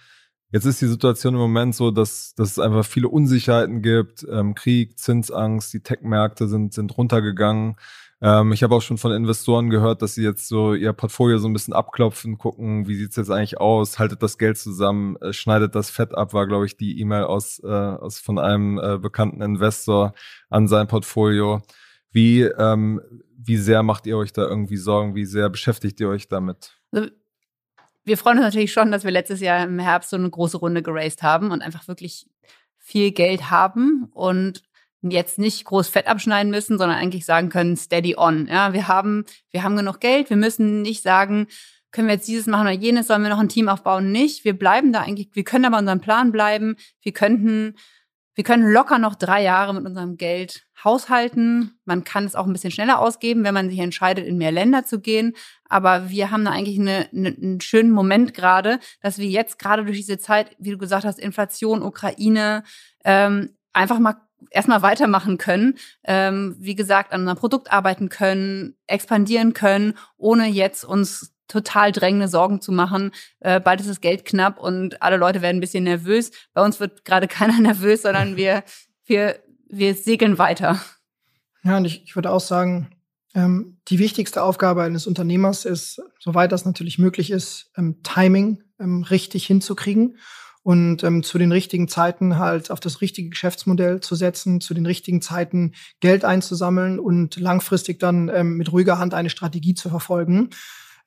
Jetzt 0.51 0.65
ist 0.65 0.83
die 0.83 0.87
Situation 0.87 1.35
im 1.35 1.41
Moment 1.41 1.77
so, 1.77 1.93
dass, 1.93 2.35
dass 2.35 2.51
es 2.51 2.59
einfach 2.59 2.85
viele 2.85 3.09
Unsicherheiten 3.09 3.81
gibt. 3.81 4.27
Ähm, 4.29 4.57
Krieg, 4.57 4.99
Zinsangst, 4.99 5.73
die 5.73 5.81
Tech-Märkte 5.81 6.49
sind, 6.49 6.75
sind 6.75 6.97
runtergegangen. 6.99 7.77
Ähm, 8.23 8.53
ich 8.53 8.63
habe 8.63 8.77
auch 8.77 8.83
schon 8.83 8.99
von 8.99 9.11
Investoren 9.11 9.69
gehört, 9.69 10.01
dass 10.01 10.15
sie 10.15 10.23
jetzt 10.23 10.47
so 10.47 10.75
ihr 10.75 10.93
Portfolio 10.93 11.39
so 11.39 11.49
ein 11.49 11.53
bisschen 11.53 11.75
abklopfen, 11.75 12.39
gucken, 12.39 12.87
wie 12.87 12.95
sieht's 12.95 13.17
jetzt 13.17 13.31
eigentlich 13.31 13.61
aus, 13.61 13.99
haltet 13.99 14.23
das 14.23 14.39
Geld 14.39 14.57
zusammen, 14.57 15.17
äh, 15.17 15.33
schneidet 15.33 15.75
das 15.75 15.91
Fett 15.91 16.15
ab, 16.15 16.33
war, 16.33 16.47
glaube 16.47 16.65
ich, 16.67 16.77
die 16.77 17.01
E-Mail 17.01 17.25
aus, 17.25 17.61
äh, 17.65 17.67
aus 17.67 18.21
von 18.21 18.39
einem 18.39 18.79
äh, 18.79 18.99
bekannten 18.99 19.43
Investor 19.43 20.15
an 20.51 20.69
sein 20.69 20.87
Portfolio. 20.87 21.63
Wie, 22.13 22.43
ähm, 22.43 23.01
wie 23.37 23.57
sehr 23.57 23.83
macht 23.83 24.07
ihr 24.07 24.17
euch 24.17 24.33
da 24.33 24.43
irgendwie 24.43 24.77
Sorgen? 24.77 25.17
Wie 25.17 25.25
sehr 25.25 25.51
beschäftigt 25.51 25.99
ihr 25.99 26.09
euch 26.09 26.29
damit? 26.29 26.79
Also, 26.93 27.09
wir 28.05 28.19
freuen 28.19 28.39
uns 28.39 28.47
natürlich 28.47 28.73
schon, 28.73 28.93
dass 28.93 29.03
wir 29.03 29.11
letztes 29.11 29.41
Jahr 29.41 29.65
im 29.65 29.81
Herbst 29.81 30.11
so 30.11 30.17
eine 30.17 30.31
große 30.31 30.59
Runde 30.59 30.83
geraced 30.83 31.25
haben 31.25 31.51
und 31.51 31.61
einfach 31.61 31.89
wirklich 31.89 32.29
viel 32.79 33.11
Geld 33.11 33.51
haben 33.51 34.11
und 34.13 34.63
jetzt 35.03 35.39
nicht 35.39 35.65
groß 35.65 35.89
Fett 35.89 36.07
abschneiden 36.07 36.51
müssen, 36.51 36.79
sondern 36.79 36.99
eigentlich 36.99 37.25
sagen 37.25 37.49
können, 37.49 37.77
steady 37.77 38.15
on. 38.17 38.47
Ja, 38.47 38.73
wir 38.73 38.89
haben, 38.89 39.25
wir 39.51 39.63
haben 39.63 39.77
genug 39.77 40.01
Geld. 40.01 40.31
Wir 40.31 40.37
müssen 40.37 40.83
nicht 40.83 41.03
sagen, 41.03 41.49
können 41.93 42.09
wir 42.09 42.15
jetzt 42.15 42.29
dieses 42.29 42.47
machen 42.47 42.63
oder 42.63 42.71
jenes, 42.71 43.07
sollen 43.07 43.23
wir 43.23 43.29
noch 43.29 43.39
ein 43.39 43.51
Team 43.51 43.69
aufbauen? 43.69 44.11
Nicht. 44.11 44.45
Wir 44.45 44.59
bleiben 44.59 44.93
da 44.93 45.03
eigentlich, 45.03 45.29
wir 45.35 45.45
können 45.45 45.67
aber 45.67 45.79
unserem 45.79 46.01
Plan 46.01 46.33
bleiben. 46.33 46.77
Wir 47.03 47.13
könnten, 47.13 47.77
wir 48.35 48.45
können 48.45 48.73
locker 48.73 48.99
noch 48.99 49.15
drei 49.15 49.43
Jahre 49.43 49.75
mit 49.75 49.85
unserem 49.85 50.17
Geld 50.17 50.65
haushalten. 50.83 51.79
Man 51.85 52.03
kann 52.03 52.25
es 52.25 52.35
auch 52.35 52.47
ein 52.47 52.53
bisschen 52.53 52.71
schneller 52.71 52.99
ausgeben, 52.99 53.45
wenn 53.45 53.55
man 53.55 53.69
sich 53.69 53.79
entscheidet, 53.79 54.27
in 54.27 54.39
mehr 54.39 54.53
Länder 54.53 54.87
zu 54.87 55.01
gehen. 55.01 55.35
Aber 55.69 56.09
wir 56.09 56.31
haben 56.31 56.45
da 56.45 56.51
eigentlich 56.51 56.81
eine, 56.81 57.09
eine, 57.13 57.29
einen 57.29 57.61
schönen 57.61 57.91
Moment 57.91 58.33
gerade, 58.33 58.81
dass 59.03 59.19
wir 59.19 59.29
jetzt 59.29 59.59
gerade 59.59 59.85
durch 59.85 59.99
diese 59.99 60.19
Zeit, 60.19 60.57
wie 60.59 60.71
du 60.71 60.79
gesagt 60.79 61.05
hast, 61.05 61.19
Inflation, 61.19 61.83
Ukraine, 61.83 62.65
ähm, 63.05 63.51
einfach 63.75 63.99
mal 63.99 64.17
erstmal 64.51 64.83
weitermachen 64.83 65.39
können, 65.39 65.79
ähm, 66.05 66.57
wie 66.59 66.75
gesagt, 66.75 67.13
an 67.13 67.21
unserem 67.21 67.39
Produkt 67.39 67.73
arbeiten 67.73 68.09
können, 68.09 68.75
expandieren 68.87 69.53
können, 69.53 69.95
ohne 70.17 70.47
jetzt 70.47 70.85
uns 70.85 71.33
total 71.49 71.93
drängende 71.93 72.29
Sorgen 72.29 72.61
zu 72.61 72.73
machen. 72.73 73.13
Äh, 73.41 73.61
bald 73.61 73.81
ist 73.81 73.91
das 73.91 74.01
Geld 74.01 74.25
knapp 74.25 74.59
und 74.59 75.03
alle 75.03 75.17
Leute 75.19 75.43
werden 75.43 75.59
ein 75.59 75.61
bisschen 75.61 75.85
nervös. 75.85 76.31
Bei 76.55 76.65
uns 76.65 76.81
wird 76.81 77.05
gerade 77.05 77.29
keiner 77.29 77.61
nervös, 77.61 78.03
sondern 78.03 78.37
wir, 78.37 78.65
wir, 79.05 79.39
wir 79.69 79.95
segeln 79.95 80.39
weiter. 80.39 80.81
Ja, 81.63 81.77
und 81.77 81.85
ich, 81.85 82.03
ich 82.05 82.17
würde 82.17 82.31
auch 82.31 82.41
sagen, 82.41 82.91
ähm, 83.35 83.79
die 83.89 83.99
wichtigste 83.99 84.43
Aufgabe 84.43 84.83
eines 84.83 85.07
Unternehmers 85.07 85.65
ist, 85.65 86.03
soweit 86.19 86.53
das 86.53 86.65
natürlich 86.65 86.99
möglich 86.99 87.31
ist, 87.31 87.71
ähm, 87.77 88.03
Timing 88.03 88.63
ähm, 88.79 89.03
richtig 89.05 89.47
hinzukriegen 89.47 90.19
und 90.63 91.03
ähm, 91.03 91.23
zu 91.23 91.39
den 91.39 91.53
richtigen 91.53 91.89
Zeiten 91.89 92.39
halt 92.39 92.71
auf 92.71 92.81
das 92.81 93.01
richtige 93.01 93.31
Geschäftsmodell 93.31 94.01
zu 94.01 94.15
setzen, 94.15 94.61
zu 94.61 94.75
den 94.75 94.87
richtigen 94.87 95.21
Zeiten 95.21 95.73
Geld 96.01 96.25
einzusammeln 96.25 96.99
und 96.99 97.37
langfristig 97.37 97.99
dann 97.99 98.29
ähm, 98.29 98.57
mit 98.57 98.73
ruhiger 98.73 98.99
Hand 98.99 99.15
eine 99.15 99.31
Strategie 99.31 99.75
zu 99.75 99.89
verfolgen. 99.89 100.51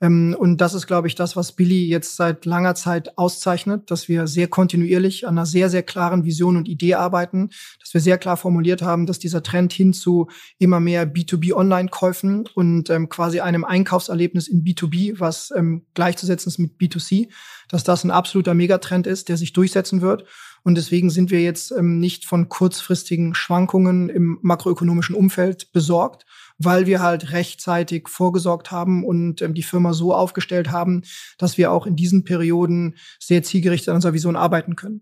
Ähm, 0.01 0.35
und 0.37 0.59
das 0.61 0.73
ist, 0.73 0.87
glaube 0.87 1.07
ich, 1.07 1.15
das, 1.15 1.35
was 1.35 1.53
Billy 1.53 1.87
jetzt 1.87 2.15
seit 2.15 2.45
langer 2.45 2.75
Zeit 2.75 3.17
auszeichnet, 3.17 3.89
dass 3.91 4.07
wir 4.07 4.27
sehr 4.27 4.47
kontinuierlich 4.47 5.27
an 5.27 5.37
einer 5.37 5.45
sehr, 5.45 5.69
sehr 5.69 5.83
klaren 5.83 6.25
Vision 6.25 6.57
und 6.57 6.67
Idee 6.67 6.95
arbeiten, 6.95 7.49
dass 7.79 7.93
wir 7.93 8.01
sehr 8.01 8.17
klar 8.17 8.37
formuliert 8.37 8.81
haben, 8.81 9.05
dass 9.05 9.19
dieser 9.19 9.43
Trend 9.43 9.73
hin 9.73 9.93
zu 9.93 10.27
immer 10.59 10.79
mehr 10.79 11.11
B2B-Online-Käufen 11.11 12.47
und 12.53 12.89
ähm, 12.89 13.09
quasi 13.09 13.39
einem 13.39 13.63
Einkaufserlebnis 13.63 14.47
in 14.47 14.63
B2B, 14.63 15.19
was 15.19 15.51
ähm, 15.55 15.85
gleichzusetzen 15.93 16.49
ist 16.49 16.59
mit 16.59 16.77
B2C, 16.79 17.29
dass 17.69 17.83
das 17.83 18.03
ein 18.03 18.11
absoluter 18.11 18.53
Megatrend 18.53 19.07
ist, 19.07 19.29
der 19.29 19.37
sich 19.37 19.53
durchsetzen 19.53 20.01
wird. 20.01 20.25
Und 20.63 20.75
deswegen 20.75 21.11
sind 21.11 21.29
wir 21.29 21.41
jetzt 21.41 21.71
ähm, 21.71 21.99
nicht 21.99 22.25
von 22.25 22.49
kurzfristigen 22.49 23.35
Schwankungen 23.35 24.09
im 24.09 24.39
makroökonomischen 24.41 25.15
Umfeld 25.15 25.71
besorgt, 25.71 26.25
weil 26.57 26.85
wir 26.85 27.01
halt 27.01 27.31
rechtzeitig 27.31 28.07
vorgesorgt 28.07 28.71
haben 28.71 29.03
und 29.03 29.41
ähm, 29.41 29.53
die 29.53 29.63
Firma 29.63 29.93
so 29.93 30.13
aufgestellt 30.13 30.71
haben, 30.71 31.03
dass 31.37 31.57
wir 31.57 31.71
auch 31.71 31.85
in 31.85 31.95
diesen 31.95 32.23
Perioden 32.23 32.95
sehr 33.19 33.43
zielgerichtet 33.43 33.89
an 33.89 33.95
unserer 33.95 34.13
Vision 34.13 34.35
arbeiten 34.35 34.75
können. 34.75 35.01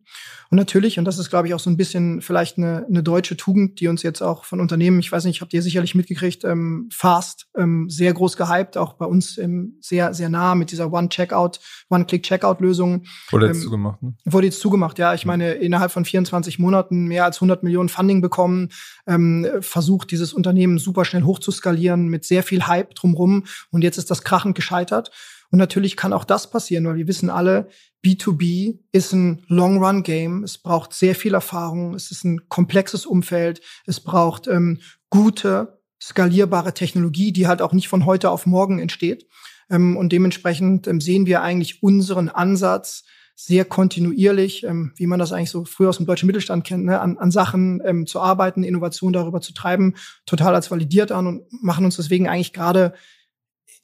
Und 0.49 0.57
natürlich, 0.57 0.99
und 0.99 1.05
das 1.05 1.17
ist, 1.17 1.29
glaube 1.29 1.47
ich, 1.47 1.53
auch 1.53 1.59
so 1.59 1.69
ein 1.69 1.77
bisschen 1.77 2.21
vielleicht 2.21 2.57
eine, 2.57 2.85
eine 2.87 3.03
deutsche 3.03 3.37
Tugend, 3.37 3.79
die 3.79 3.87
uns 3.87 4.03
jetzt 4.03 4.21
auch 4.21 4.45
von 4.45 4.59
Unternehmen, 4.59 4.99
ich 4.99 5.11
weiß 5.11 5.25
nicht, 5.25 5.41
habt 5.41 5.53
ihr 5.53 5.61
sicherlich 5.61 5.95
mitgekriegt, 5.95 6.43
ähm, 6.43 6.89
Fast, 6.91 7.47
ähm, 7.57 7.89
sehr 7.89 8.13
groß 8.13 8.37
gehypt, 8.37 8.77
auch 8.77 8.93
bei 8.93 9.05
uns 9.05 9.37
ähm, 9.37 9.77
sehr, 9.81 10.13
sehr 10.13 10.29
nah 10.29 10.55
mit 10.55 10.71
dieser 10.71 10.91
One-Checkout, 10.91 11.59
One-Click-Checkout-Lösung. 11.89 13.05
Wurde 13.31 13.47
jetzt 13.47 13.57
ähm, 13.57 13.63
zugemacht, 13.63 14.03
ne? 14.03 14.13
Wurde 14.25 14.47
jetzt 14.47 14.59
zugemacht, 14.59 14.99
ja. 14.99 15.13
Ich 15.13 15.25
meine, 15.25 15.53
innerhalb 15.53 15.91
von 15.91 16.05
24 16.05 16.59
Monaten 16.59 17.05
mehr 17.07 17.25
als 17.25 17.37
100 17.37 17.63
Millionen 17.63 17.89
Funding 17.89 18.21
bekommen, 18.21 18.69
ähm, 19.07 19.47
versucht 19.61 20.11
dieses 20.11 20.33
Unternehmen 20.33 20.77
super 20.77 21.05
schnell 21.05 21.23
hoch 21.23 21.39
zu 21.43 21.51
skalieren 21.51 22.07
mit 22.07 22.25
sehr 22.25 22.41
viel 22.43 22.65
Hype 22.65 22.95
drumrum. 22.95 23.45
Und 23.69 23.83
jetzt 23.83 23.97
ist 23.97 24.09
das 24.09 24.23
krachend 24.23 24.55
gescheitert. 24.55 25.11
Und 25.51 25.59
natürlich 25.59 25.95
kann 25.95 26.13
auch 26.13 26.25
das 26.25 26.49
passieren, 26.49 26.87
weil 26.87 26.95
wir 26.95 27.07
wissen 27.07 27.29
alle, 27.29 27.67
B2B 28.03 28.79
ist 28.91 29.13
ein 29.13 29.43
Long-Run-Game. 29.47 30.43
Es 30.43 30.57
braucht 30.57 30.93
sehr 30.93 31.13
viel 31.13 31.35
Erfahrung. 31.35 31.93
Es 31.93 32.09
ist 32.09 32.23
ein 32.23 32.49
komplexes 32.49 33.05
Umfeld. 33.05 33.61
Es 33.85 33.99
braucht 33.99 34.47
ähm, 34.47 34.79
gute, 35.11 35.79
skalierbare 36.01 36.73
Technologie, 36.73 37.31
die 37.31 37.47
halt 37.47 37.61
auch 37.61 37.71
nicht 37.71 37.87
von 37.87 38.05
heute 38.05 38.31
auf 38.31 38.45
morgen 38.45 38.79
entsteht. 38.79 39.27
Ähm, 39.69 39.95
und 39.95 40.11
dementsprechend 40.11 40.87
ähm, 40.87 40.99
sehen 40.99 41.25
wir 41.27 41.43
eigentlich 41.43 41.83
unseren 41.83 42.29
Ansatz, 42.29 43.03
sehr 43.35 43.65
kontinuierlich, 43.65 44.63
ähm, 44.63 44.93
wie 44.95 45.07
man 45.07 45.19
das 45.19 45.31
eigentlich 45.31 45.49
so 45.49 45.65
früher 45.65 45.89
aus 45.89 45.97
dem 45.97 46.05
deutschen 46.05 46.27
Mittelstand 46.27 46.65
kennt, 46.65 46.85
ne, 46.85 46.99
an, 46.99 47.17
an 47.17 47.31
Sachen 47.31 47.81
ähm, 47.83 48.05
zu 48.05 48.21
arbeiten, 48.21 48.63
Innovation 48.63 49.13
darüber 49.13 49.41
zu 49.41 49.53
treiben, 49.53 49.95
total 50.25 50.55
als 50.55 50.69
validiert 50.69 51.11
an 51.11 51.27
und 51.27 51.63
machen 51.63 51.85
uns 51.85 51.95
deswegen 51.95 52.27
eigentlich 52.27 52.53
gerade, 52.53 52.93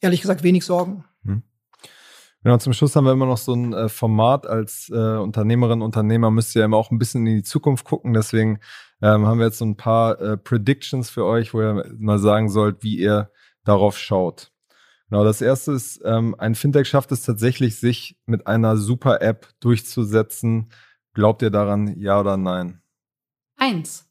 ehrlich 0.00 0.20
gesagt, 0.20 0.42
wenig 0.42 0.64
Sorgen. 0.64 1.04
Hm. 1.24 1.42
Genau, 2.42 2.56
zum 2.56 2.72
Schluss 2.72 2.96
haben 2.96 3.04
wir 3.04 3.12
immer 3.12 3.26
noch 3.26 3.36
so 3.36 3.52
ein 3.52 3.72
äh, 3.72 3.88
Format 3.88 4.46
als 4.46 4.88
äh, 4.90 5.16
Unternehmerin, 5.18 5.82
Unternehmer 5.82 6.30
müsst 6.30 6.54
ihr 6.56 6.64
immer 6.64 6.76
auch 6.76 6.90
ein 6.90 6.98
bisschen 6.98 7.26
in 7.26 7.36
die 7.36 7.42
Zukunft 7.42 7.84
gucken. 7.84 8.14
Deswegen 8.14 8.60
ähm, 9.02 9.26
haben 9.26 9.38
wir 9.38 9.46
jetzt 9.46 9.58
so 9.58 9.66
ein 9.66 9.76
paar 9.76 10.18
äh, 10.20 10.36
Predictions 10.36 11.10
für 11.10 11.26
euch, 11.26 11.52
wo 11.52 11.60
ihr 11.60 11.84
mal 11.98 12.18
sagen 12.18 12.48
sollt, 12.48 12.82
wie 12.82 12.96
ihr 12.98 13.30
darauf 13.64 13.98
schaut. 13.98 14.52
Genau, 15.10 15.24
das 15.24 15.40
erste 15.40 15.72
ist, 15.72 16.00
ähm, 16.04 16.36
ein 16.38 16.54
Fintech 16.54 16.86
schafft 16.88 17.10
es 17.10 17.24
tatsächlich, 17.24 17.80
sich 17.80 18.16
mit 18.26 18.46
einer 18.46 18.76
super 18.76 19.20
App 19.20 19.48
durchzusetzen. 19.58 20.70
Glaubt 21.14 21.42
ihr 21.42 21.50
daran, 21.50 21.98
ja 21.98 22.20
oder 22.20 22.36
nein? 22.36 22.80
Eins. 23.56 24.08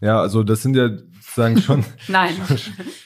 Ja, 0.00 0.20
also 0.20 0.44
das 0.44 0.62
sind 0.62 0.76
ja 0.76 0.90
sagen 1.20 1.58
schon. 1.62 1.84
nein. 2.08 2.34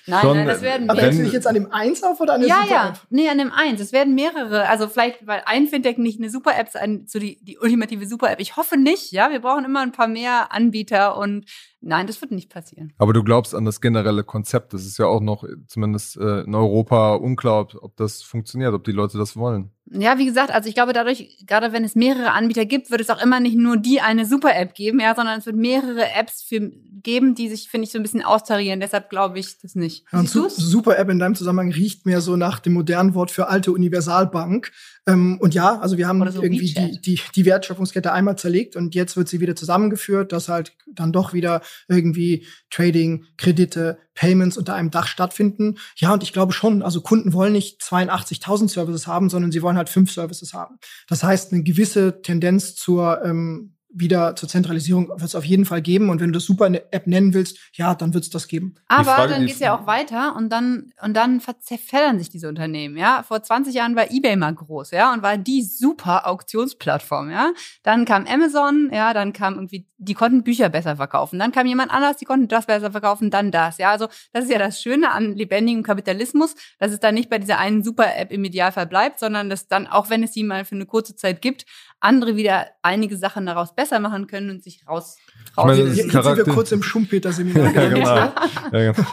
nein, 0.06 0.20
schon, 0.20 0.36
nein, 0.36 0.46
das 0.46 0.62
werden 0.62 0.88
Aber 0.88 1.00
hältst 1.00 1.18
du 1.18 1.24
dich 1.24 1.32
jetzt 1.32 1.46
an 1.46 1.54
dem 1.54 1.70
1 1.70 2.02
auf 2.02 2.20
oder 2.20 2.34
an 2.34 2.40
der 2.40 2.48
ja, 2.48 2.62
Super 2.62 2.70
ja, 2.70 2.88
App? 2.88 3.00
nee, 3.10 3.28
an 3.28 3.38
dem 3.38 3.52
1. 3.52 3.80
Es 3.80 3.92
werden 3.92 4.14
mehrere. 4.14 4.68
Also 4.68 4.88
vielleicht, 4.88 5.26
weil 5.26 5.42
ein 5.46 5.66
Fintech 5.66 5.98
nicht 5.98 6.20
eine 6.20 6.30
Super-App 6.30 6.68
ist, 6.68 6.76
ein, 6.76 7.06
so 7.06 7.18
die, 7.18 7.42
die 7.42 7.58
ultimative 7.58 8.06
Super-App. 8.06 8.40
Ich 8.40 8.56
hoffe 8.56 8.76
nicht, 8.76 9.12
ja. 9.12 9.30
Wir 9.30 9.40
brauchen 9.40 9.64
immer 9.64 9.80
ein 9.80 9.92
paar 9.92 10.08
mehr 10.08 10.52
Anbieter 10.52 11.16
und 11.16 11.44
nein, 11.80 12.06
das 12.06 12.20
wird 12.20 12.32
nicht 12.32 12.50
passieren. 12.50 12.92
Aber 12.98 13.12
du 13.12 13.22
glaubst 13.22 13.54
an 13.54 13.64
das 13.64 13.80
generelle 13.80 14.24
Konzept. 14.24 14.74
Das 14.74 14.84
ist 14.84 14.98
ja 14.98 15.06
auch 15.06 15.20
noch 15.20 15.44
zumindest 15.66 16.16
äh, 16.16 16.40
in 16.42 16.54
Europa 16.54 17.14
unklar, 17.14 17.60
ob, 17.60 17.74
ob 17.82 17.96
das 17.96 18.22
funktioniert, 18.22 18.74
ob 18.74 18.84
die 18.84 18.92
Leute 18.92 19.18
das 19.18 19.36
wollen. 19.36 19.70
Ja, 19.92 20.18
wie 20.18 20.26
gesagt, 20.26 20.52
also 20.52 20.68
ich 20.68 20.74
glaube 20.76 20.92
dadurch, 20.92 21.44
gerade 21.46 21.72
wenn 21.72 21.82
es 21.82 21.96
mehrere 21.96 22.30
Anbieter 22.30 22.64
gibt, 22.64 22.92
wird 22.92 23.00
es 23.00 23.10
auch 23.10 23.20
immer 23.20 23.40
nicht 23.40 23.56
nur 23.56 23.76
die 23.76 24.00
eine 24.00 24.24
Super-App 24.24 24.74
geben, 24.74 25.00
ja, 25.00 25.16
sondern 25.16 25.40
es 25.40 25.46
wird 25.46 25.56
mehrere 25.56 26.12
Apps 26.12 26.42
für, 26.42 26.70
geben, 27.02 27.34
die 27.34 27.48
sich, 27.48 27.68
finde 27.68 27.86
ich, 27.86 27.92
so 27.92 27.98
ein 28.00 28.02
bisschen 28.02 28.22
austarieren. 28.22 28.80
Deshalb 28.80 29.10
glaube 29.10 29.38
ich 29.38 29.58
das 29.58 29.74
nicht. 29.74 30.04
Ja, 30.12 30.20
Siehst 30.20 30.34
du's? 30.34 30.56
Super 30.56 30.98
App 30.98 31.08
in 31.08 31.18
deinem 31.18 31.34
Zusammenhang 31.34 31.72
riecht 31.72 32.06
mehr 32.06 32.20
so 32.20 32.36
nach 32.36 32.58
dem 32.58 32.72
modernen 32.72 33.14
Wort 33.14 33.30
für 33.30 33.48
alte 33.48 33.72
Universalbank. 33.72 34.72
Ähm, 35.06 35.38
und 35.40 35.54
ja, 35.54 35.78
also 35.78 35.98
wir 35.98 36.08
haben 36.08 36.18
so 36.30 36.42
irgendwie 36.42 36.74
WeChat. 36.74 37.06
die, 37.06 37.16
die, 37.16 37.20
die 37.34 37.44
Wertschöpfungskette 37.44 38.12
einmal 38.12 38.36
zerlegt 38.36 38.76
und 38.76 38.94
jetzt 38.94 39.16
wird 39.16 39.28
sie 39.28 39.40
wieder 39.40 39.56
zusammengeführt, 39.56 40.32
dass 40.32 40.48
halt 40.48 40.72
dann 40.86 41.12
doch 41.12 41.32
wieder 41.32 41.62
irgendwie 41.88 42.46
Trading, 42.70 43.24
Kredite, 43.36 43.98
Payments 44.14 44.58
unter 44.58 44.74
einem 44.74 44.90
Dach 44.90 45.06
stattfinden. 45.06 45.78
Ja, 45.96 46.12
und 46.12 46.22
ich 46.22 46.32
glaube 46.32 46.52
schon, 46.52 46.82
also 46.82 47.00
Kunden 47.00 47.32
wollen 47.32 47.52
nicht 47.52 47.80
82.000 47.80 48.68
Services 48.68 49.06
haben, 49.06 49.30
sondern 49.30 49.52
sie 49.52 49.62
wollen 49.62 49.76
halt 49.76 49.88
fünf 49.88 50.12
Services 50.12 50.52
haben. 50.52 50.78
Das 51.08 51.22
heißt, 51.22 51.52
eine 51.52 51.62
gewisse 51.62 52.20
Tendenz 52.22 52.74
zur 52.74 53.24
ähm, 53.24 53.76
wieder 53.92 54.36
zur 54.36 54.48
Zentralisierung 54.48 55.08
wird 55.08 55.22
es 55.22 55.34
auf 55.34 55.44
jeden 55.44 55.64
Fall 55.64 55.82
geben. 55.82 56.10
Und 56.10 56.20
wenn 56.20 56.28
du 56.28 56.36
das 56.38 56.44
super 56.44 56.66
eine 56.66 56.92
App 56.92 57.06
nennen 57.06 57.34
willst, 57.34 57.58
ja, 57.72 57.94
dann 57.94 58.14
wird 58.14 58.24
es 58.24 58.30
das 58.30 58.46
geben. 58.46 58.76
Aber 58.88 59.04
Frage, 59.04 59.32
dann 59.32 59.40
die- 59.40 59.46
geht's 59.48 59.58
ja 59.60 59.76
auch 59.76 59.86
weiter 59.86 60.36
und 60.36 60.48
dann, 60.50 60.92
und 61.02 61.14
dann 61.14 61.40
zerfedern 61.60 62.18
sich 62.18 62.28
diese 62.30 62.48
Unternehmen, 62.48 62.96
ja. 62.96 63.24
Vor 63.26 63.42
20 63.42 63.74
Jahren 63.74 63.96
war 63.96 64.10
eBay 64.10 64.36
mal 64.36 64.54
groß, 64.54 64.92
ja, 64.92 65.12
und 65.12 65.22
war 65.22 65.36
die 65.36 65.62
super 65.62 66.26
Auktionsplattform, 66.28 67.30
ja. 67.30 67.52
Dann 67.82 68.04
kam 68.04 68.26
Amazon, 68.26 68.90
ja, 68.92 69.12
dann 69.12 69.32
kam 69.32 69.54
irgendwie, 69.54 69.86
die 69.98 70.14
konnten 70.14 70.44
Bücher 70.44 70.68
besser 70.68 70.96
verkaufen. 70.96 71.38
Dann 71.38 71.52
kam 71.52 71.66
jemand 71.66 71.90
anders, 71.92 72.16
die 72.16 72.24
konnten 72.24 72.48
das 72.48 72.66
besser 72.66 72.90
verkaufen, 72.92 73.30
dann 73.30 73.50
das, 73.50 73.78
ja. 73.78 73.90
Also, 73.90 74.06
das 74.32 74.44
ist 74.44 74.50
ja 74.52 74.58
das 74.58 74.80
Schöne 74.80 75.10
an 75.10 75.34
lebendigem 75.34 75.82
Kapitalismus, 75.82 76.54
dass 76.78 76.92
es 76.92 77.00
dann 77.00 77.14
nicht 77.14 77.28
bei 77.28 77.38
dieser 77.38 77.58
einen 77.58 77.82
Super-App 77.82 78.30
im 78.30 78.44
Idealfall 78.44 78.86
bleibt, 78.86 79.18
sondern 79.18 79.50
dass 79.50 79.66
dann, 79.68 79.86
auch 79.86 80.10
wenn 80.10 80.22
es 80.22 80.32
sie 80.32 80.44
mal 80.44 80.64
für 80.64 80.74
eine 80.76 80.86
kurze 80.86 81.16
Zeit 81.16 81.42
gibt, 81.42 81.66
andere 81.98 82.36
wieder 82.36 82.66
einige 82.82 83.16
Sachen 83.16 83.44
daraus 83.46 83.74
besser 83.80 83.98
machen 83.98 84.26
können 84.26 84.50
und 84.50 84.62
sich 84.62 84.86
raus, 84.86 85.16
raus. 85.56 85.66
meine, 85.66 85.84
das 85.86 85.96
Jetzt 85.96 86.14
ist 86.14 86.24
sind 86.24 86.36
wir 86.36 86.44
kurz 86.54 86.70
im 86.72 86.82
Schumpeter-Seminar. 86.82 87.74
Ja, 87.74 87.88
genau. 87.88 88.06
Ja, 88.72 88.92
genau. 88.92 89.08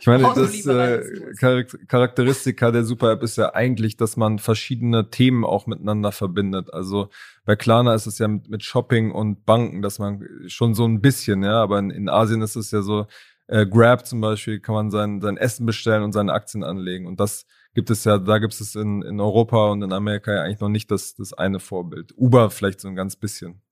Ich 0.00 0.06
meine, 0.06 0.22
das 0.34 0.66
äh, 0.66 1.02
Charak- 1.40 1.86
Charakteristika 1.88 2.70
der 2.70 2.84
Super-App 2.84 3.22
ist 3.22 3.36
ja 3.36 3.54
eigentlich, 3.54 3.96
dass 3.96 4.16
man 4.16 4.38
verschiedene 4.38 5.10
Themen 5.10 5.44
auch 5.44 5.66
miteinander 5.66 6.12
verbindet. 6.12 6.72
Also 6.72 7.08
bei 7.44 7.56
Klarna 7.56 7.94
ist 7.94 8.06
es 8.06 8.18
ja 8.18 8.28
mit, 8.28 8.48
mit 8.48 8.62
Shopping 8.62 9.10
und 9.10 9.44
Banken, 9.44 9.82
dass 9.82 9.98
man 9.98 10.24
schon 10.46 10.74
so 10.74 10.84
ein 10.86 11.00
bisschen, 11.00 11.42
ja, 11.42 11.60
aber 11.60 11.78
in, 11.80 11.90
in 11.90 12.08
Asien 12.08 12.42
ist 12.42 12.54
es 12.56 12.70
ja 12.70 12.82
so, 12.82 13.06
äh, 13.48 13.66
Grab 13.66 14.06
zum 14.06 14.20
Beispiel 14.20 14.60
kann 14.60 14.74
man 14.76 14.90
sein, 14.92 15.20
sein 15.20 15.36
Essen 15.36 15.66
bestellen 15.66 16.04
und 16.04 16.12
seine 16.12 16.32
Aktien 16.32 16.62
anlegen. 16.62 17.06
Und 17.06 17.18
das 17.18 17.44
gibt 17.74 17.90
es 17.90 18.04
ja, 18.04 18.18
da 18.18 18.38
gibt 18.38 18.54
es 18.54 18.74
in, 18.76 19.02
in 19.02 19.20
Europa 19.20 19.70
und 19.70 19.82
in 19.82 19.92
Amerika 19.92 20.32
ja 20.32 20.42
eigentlich 20.42 20.60
noch 20.60 20.68
nicht 20.68 20.90
das, 20.90 21.14
das 21.14 21.32
eine 21.32 21.58
Vorbild. 21.58 22.12
Uber 22.16 22.50
vielleicht 22.50 22.80
so 22.80 22.88
ein 22.88 22.94
ganz 22.94 23.16
bisschen. 23.16 23.62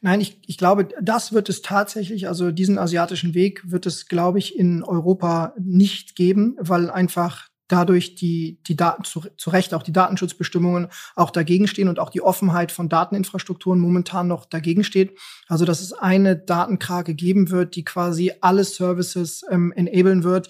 Nein, 0.00 0.20
ich, 0.20 0.38
ich 0.46 0.58
glaube, 0.58 0.88
das 1.00 1.32
wird 1.32 1.48
es 1.48 1.62
tatsächlich, 1.62 2.28
also 2.28 2.52
diesen 2.52 2.78
asiatischen 2.78 3.34
Weg 3.34 3.70
wird 3.70 3.86
es, 3.86 4.06
glaube 4.06 4.38
ich, 4.38 4.56
in 4.56 4.84
Europa 4.84 5.54
nicht 5.58 6.14
geben, 6.14 6.56
weil 6.60 6.90
einfach 6.90 7.48
dadurch 7.68 8.14
die, 8.14 8.60
die 8.66 8.76
Daten, 8.76 9.04
zu, 9.04 9.22
zu 9.36 9.50
Recht 9.50 9.74
auch 9.74 9.82
die 9.82 9.92
Datenschutzbestimmungen 9.92 10.88
auch 11.14 11.30
dagegen 11.30 11.68
stehen 11.68 11.88
und 11.88 11.98
auch 11.98 12.10
die 12.10 12.22
Offenheit 12.22 12.72
von 12.72 12.88
Dateninfrastrukturen 12.88 13.78
momentan 13.78 14.26
noch 14.26 14.46
dagegen 14.46 14.84
steht. 14.84 15.18
Also, 15.48 15.64
dass 15.64 15.80
es 15.80 15.92
eine 15.92 16.36
Datenkrake 16.36 17.14
geben 17.14 17.50
wird, 17.50 17.76
die 17.76 17.84
quasi 17.84 18.32
alle 18.40 18.64
Services 18.64 19.44
ähm, 19.50 19.72
enablen 19.72 20.24
wird. 20.24 20.48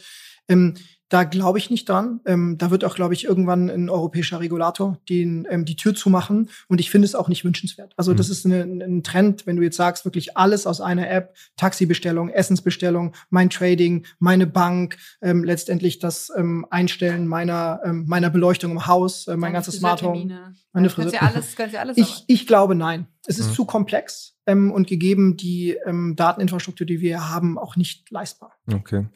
Ähm, 0.49 0.74
da 1.11 1.25
glaube 1.25 1.59
ich 1.59 1.71
nicht 1.71 1.89
dran. 1.89 2.21
Ähm, 2.27 2.59
da 2.59 2.71
wird 2.71 2.85
auch, 2.85 2.95
glaube 2.95 3.15
ich, 3.15 3.25
irgendwann 3.25 3.71
ein 3.71 3.89
europäischer 3.89 4.41
Regulator 4.41 4.99
den, 5.09 5.47
ähm, 5.51 5.65
die 5.65 5.77
Tür 5.77 5.95
zumachen. 5.95 6.51
Und 6.69 6.81
ich 6.81 6.91
finde 6.91 7.07
es 7.07 7.15
auch 7.15 7.29
nicht 7.29 7.45
wünschenswert. 7.45 7.95
Also 7.97 8.13
das 8.15 8.29
Mhm. 8.29 8.33
ist 8.33 8.47
eine, 8.47 8.63
ein 8.85 9.03
Trend, 9.03 9.47
wenn 9.47 9.57
du 9.57 9.63
jetzt 9.63 9.77
sagst, 9.77 10.05
wirklich 10.05 10.37
alles 10.37 10.67
aus 10.67 10.81
einer 10.83 11.11
App, 11.11 11.35
Taxibestellung, 11.57 12.29
Essensbestellung, 12.29 13.15
mein 13.31 13.49
Trading, 13.51 14.05
meine 14.19 14.47
Bank, 14.47 14.97
ähm, 15.23 15.45
letztendlich 15.45 15.99
das 15.99 16.31
ähm, 16.37 16.67
Einstellen 16.71 17.27
meiner, 17.27 17.81
ähm, 17.85 18.05
meiner 18.07 18.31
Beleuchtung 18.31 18.73
im 18.73 18.87
Haus, 18.87 19.27
äh, 19.29 19.37
mein 19.37 19.53
ganzes 19.55 19.77
Smart 19.77 20.03
Home. 20.03 20.27
Meine 20.73 20.89
Ja, 20.89 20.93
kannst 20.95 21.15
ja 21.15 21.21
Friseur- 21.21 21.23
alles, 21.35 21.57
kannst 21.57 21.75
ja 21.75 21.81
alles 21.81 21.97
Ich, 21.97 22.25
ich 22.27 22.47
glaube 22.47 22.75
nein. 22.75 23.07
Es 23.27 23.39
ist 23.39 23.51
Mhm. 23.51 23.55
zu 23.55 23.65
komplex 23.65 24.37
ähm, 24.47 24.71
und 24.71 24.87
gegeben 24.87 25.37
die 25.37 25.77
ähm, 25.87 26.17
Dateninfrastruktur, 26.17 26.87
die 26.87 27.01
wir 27.01 27.29
haben, 27.31 27.59
auch 27.59 27.77
nicht 27.77 28.11
leistbar. 28.11 28.53
Okay. 28.73 29.07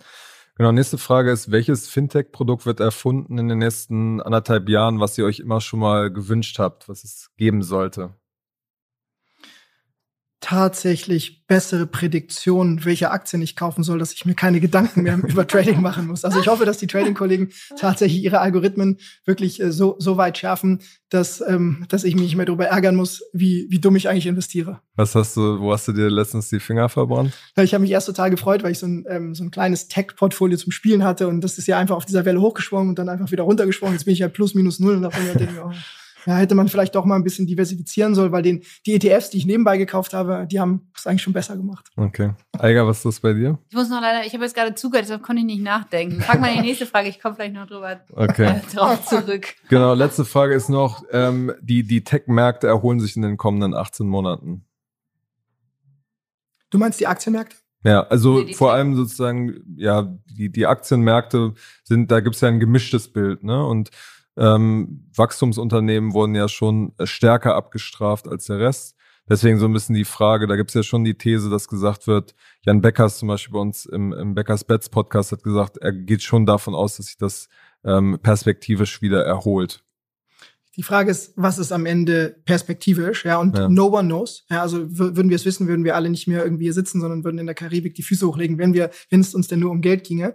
Genau, 0.57 0.70
nächste 0.70 0.98
Frage 0.98 1.30
ist, 1.30 1.50
welches 1.50 1.88
Fintech-Produkt 1.88 2.66
wird 2.66 2.80
erfunden 2.80 3.38
in 3.38 3.48
den 3.48 3.59
nächsten 3.59 4.20
anderthalb 4.20 4.68
Jahren, 4.68 5.00
was 5.00 5.16
ihr 5.16 5.24
euch 5.24 5.38
immer 5.40 5.62
schon 5.62 5.80
mal 5.80 6.12
gewünscht 6.12 6.59
habt, 6.59 6.88
was 6.90 7.05
es 7.05 7.30
geben 7.38 7.62
sollte? 7.62 8.14
Tatsächlich 10.43 11.47
bessere 11.47 11.86
Prädiktion, 11.86 12.84
welche 12.84 13.12
Aktien 13.12 13.40
ich 13.43 13.55
kaufen 13.55 13.84
soll, 13.84 14.01
dass 14.01 14.12
ich 14.12 14.26
mir 14.26 14.34
keine 14.34 14.59
Gedanken 14.59 15.03
mehr 15.03 15.16
über 15.26 15.47
Trading 15.47 15.80
machen 15.80 16.09
muss. 16.09 16.24
Also 16.24 16.40
ich 16.40 16.49
hoffe, 16.49 16.66
dass 16.66 16.78
die 16.78 16.88
Trading-Kollegen 16.88 17.51
tatsächlich 17.78 18.22
ihre 18.22 18.40
Algorithmen 18.40 18.99
wirklich 19.24 19.61
äh, 19.62 19.70
so, 19.70 19.95
so 20.01 20.16
weit 20.16 20.36
schärfen, 20.36 20.80
dass, 21.11 21.40
ähm, 21.47 21.86
dass 21.88 22.03
ich 22.03 22.14
mich 22.14 22.24
nicht 22.24 22.36
mehr 22.36 22.45
darüber 22.45 22.66
ärgern 22.66 22.97
muss, 22.97 23.22
wie, 23.32 23.66
wie 23.70 23.78
dumm 23.78 23.95
ich 23.95 24.09
eigentlich 24.09 24.26
investiere. 24.26 24.80
Was 24.97 25.14
hast 25.14 25.36
du, 25.36 25.61
wo 25.61 25.72
hast 25.72 25.86
du 25.86 25.93
dir 25.93 26.11
letztens 26.11 26.49
die 26.49 26.61
Finger 26.61 26.88
verbrannt? 26.88 27.32
Ich 27.57 27.72
habe 27.72 27.82
mich 27.82 27.93
erst 27.93 28.09
total 28.09 28.30
gefreut, 28.30 28.64
weil 28.64 28.72
ich 28.72 28.80
so 28.80 28.86
ein, 28.86 29.05
ähm, 29.09 29.34
so 29.36 29.45
ein 29.45 29.53
kleines 29.53 29.86
Tech-Portfolio 29.86 30.59
zum 30.59 30.72
Spielen 30.72 31.05
hatte 31.05 31.28
und 31.28 31.40
das 31.43 31.57
ist 31.57 31.68
ja 31.68 31.78
einfach 31.78 31.97
auf 31.97 32.05
dieser 32.05 32.24
Welle 32.24 32.40
hochgeschwommen 32.40 32.88
und 32.88 32.99
dann 32.99 33.09
einfach 33.09 33.30
wieder 33.30 33.45
runtergeschwommen. 33.45 33.95
Jetzt 33.95 34.07
bin 34.07 34.14
ich 34.14 34.20
ja 34.20 34.28
plus 34.28 34.55
minus 34.55 34.80
null 34.80 34.97
und 34.97 35.03
da 35.03 35.11
denke 35.11 35.55
ich, 35.55 35.61
oh, 35.61 35.70
ja, 36.26 36.36
hätte 36.36 36.54
man 36.54 36.68
vielleicht 36.68 36.94
doch 36.94 37.04
mal 37.04 37.16
ein 37.16 37.24
bisschen 37.24 37.46
diversifizieren 37.46 38.14
sollen, 38.14 38.32
weil 38.32 38.42
den, 38.42 38.62
die 38.86 38.94
ETFs, 38.94 39.30
die 39.30 39.38
ich 39.38 39.46
nebenbei 39.46 39.76
gekauft 39.78 40.14
habe, 40.14 40.46
die 40.50 40.60
haben 40.60 40.90
es 40.96 41.06
eigentlich 41.06 41.22
schon 41.22 41.32
besser 41.32 41.56
gemacht. 41.56 41.88
Okay. 41.96 42.32
Eiger, 42.58 42.86
was 42.86 42.98
ist 42.98 43.04
das 43.06 43.20
bei 43.20 43.32
dir? 43.32 43.58
Ich 43.70 43.76
muss 43.76 43.88
noch 43.88 44.00
leider, 44.00 44.24
ich 44.26 44.32
habe 44.34 44.44
jetzt 44.44 44.54
gerade 44.54 44.74
zugehört, 44.74 45.04
deshalb 45.06 45.22
konnte 45.22 45.40
ich 45.40 45.46
nicht 45.46 45.62
nachdenken. 45.62 46.20
Frag 46.20 46.40
mal 46.40 46.54
die 46.54 46.60
nächste 46.60 46.86
Frage, 46.86 47.08
ich 47.08 47.20
komme 47.20 47.34
vielleicht 47.34 47.54
noch 47.54 47.66
drüber 47.66 48.00
Okay. 48.12 48.60
drauf 48.74 49.04
zurück. 49.06 49.54
Genau, 49.68 49.94
letzte 49.94 50.24
Frage 50.24 50.54
ist 50.54 50.68
noch, 50.68 51.02
ähm, 51.10 51.52
die, 51.60 51.82
die 51.84 52.04
Tech-Märkte 52.04 52.66
erholen 52.68 53.00
sich 53.00 53.16
in 53.16 53.22
den 53.22 53.36
kommenden 53.36 53.74
18 53.74 54.06
Monaten. 54.06 54.64
Du 56.70 56.78
meinst 56.78 57.00
die 57.00 57.06
Aktienmärkte? 57.06 57.56
Ja, 57.84 58.02
also 58.06 58.42
Nee, 58.42 58.54
vor 58.54 58.68
Tech- 58.68 58.74
allem 58.76 58.94
sozusagen, 58.94 59.54
ja, 59.76 60.16
die, 60.26 60.50
die 60.50 60.66
Aktienmärkte 60.66 61.54
sind, 61.84 62.10
da 62.10 62.20
gibt's 62.20 62.40
ja 62.40 62.48
ein 62.48 62.60
gemischtes 62.60 63.12
Bild, 63.12 63.42
ne? 63.42 63.66
Und 63.66 63.90
ähm, 64.36 65.08
Wachstumsunternehmen 65.14 66.12
wurden 66.14 66.34
ja 66.34 66.48
schon 66.48 66.92
stärker 67.04 67.54
abgestraft 67.54 68.28
als 68.28 68.46
der 68.46 68.58
Rest. 68.58 68.96
Deswegen 69.28 69.58
so 69.58 69.66
ein 69.66 69.72
bisschen 69.72 69.94
die 69.94 70.04
Frage, 70.04 70.46
da 70.48 70.56
gibt's 70.56 70.74
ja 70.74 70.82
schon 70.82 71.04
die 71.04 71.14
These, 71.14 71.48
dass 71.48 71.68
gesagt 71.68 72.06
wird, 72.08 72.34
Jan 72.62 72.80
Beckers 72.80 73.18
zum 73.18 73.28
Beispiel 73.28 73.52
bei 73.52 73.60
uns 73.60 73.86
im, 73.86 74.12
im 74.12 74.34
Beckers 74.34 74.64
Bets 74.64 74.88
Podcast 74.88 75.30
hat 75.32 75.42
gesagt, 75.44 75.76
er 75.78 75.92
geht 75.92 76.22
schon 76.22 76.44
davon 76.44 76.74
aus, 76.74 76.96
dass 76.96 77.06
sich 77.06 77.16
das 77.18 77.48
ähm, 77.84 78.18
perspektivisch 78.22 79.00
wieder 79.00 79.24
erholt. 79.24 79.84
Die 80.76 80.82
Frage 80.82 81.10
ist, 81.10 81.34
was 81.36 81.58
ist 81.58 81.70
am 81.70 81.84
Ende 81.86 82.34
perspektivisch? 82.46 83.24
Ja, 83.26 83.36
und 83.38 83.56
Ja. 83.56 83.68
no 83.68 83.88
one 83.88 84.08
knows. 84.08 84.44
Ja, 84.50 84.62
also 84.62 84.78
wür- 84.78 85.14
würden 85.14 85.28
wir 85.28 85.36
es 85.36 85.44
wissen, 85.44 85.68
würden 85.68 85.84
wir 85.84 85.94
alle 85.94 86.08
nicht 86.10 86.26
mehr 86.26 86.42
irgendwie 86.42 86.64
hier 86.64 86.72
sitzen, 86.72 87.00
sondern 87.00 87.24
würden 87.24 87.38
in 87.38 87.46
der 87.46 87.54
Karibik 87.54 87.94
die 87.94 88.02
Füße 88.02 88.26
hochlegen, 88.26 88.56
wenn 88.58 88.72
wir, 88.72 88.90
wenn 89.10 89.20
es 89.20 89.34
uns 89.34 89.48
denn 89.48 89.60
nur 89.60 89.70
um 89.70 89.82
Geld 89.82 90.04
ginge. 90.04 90.34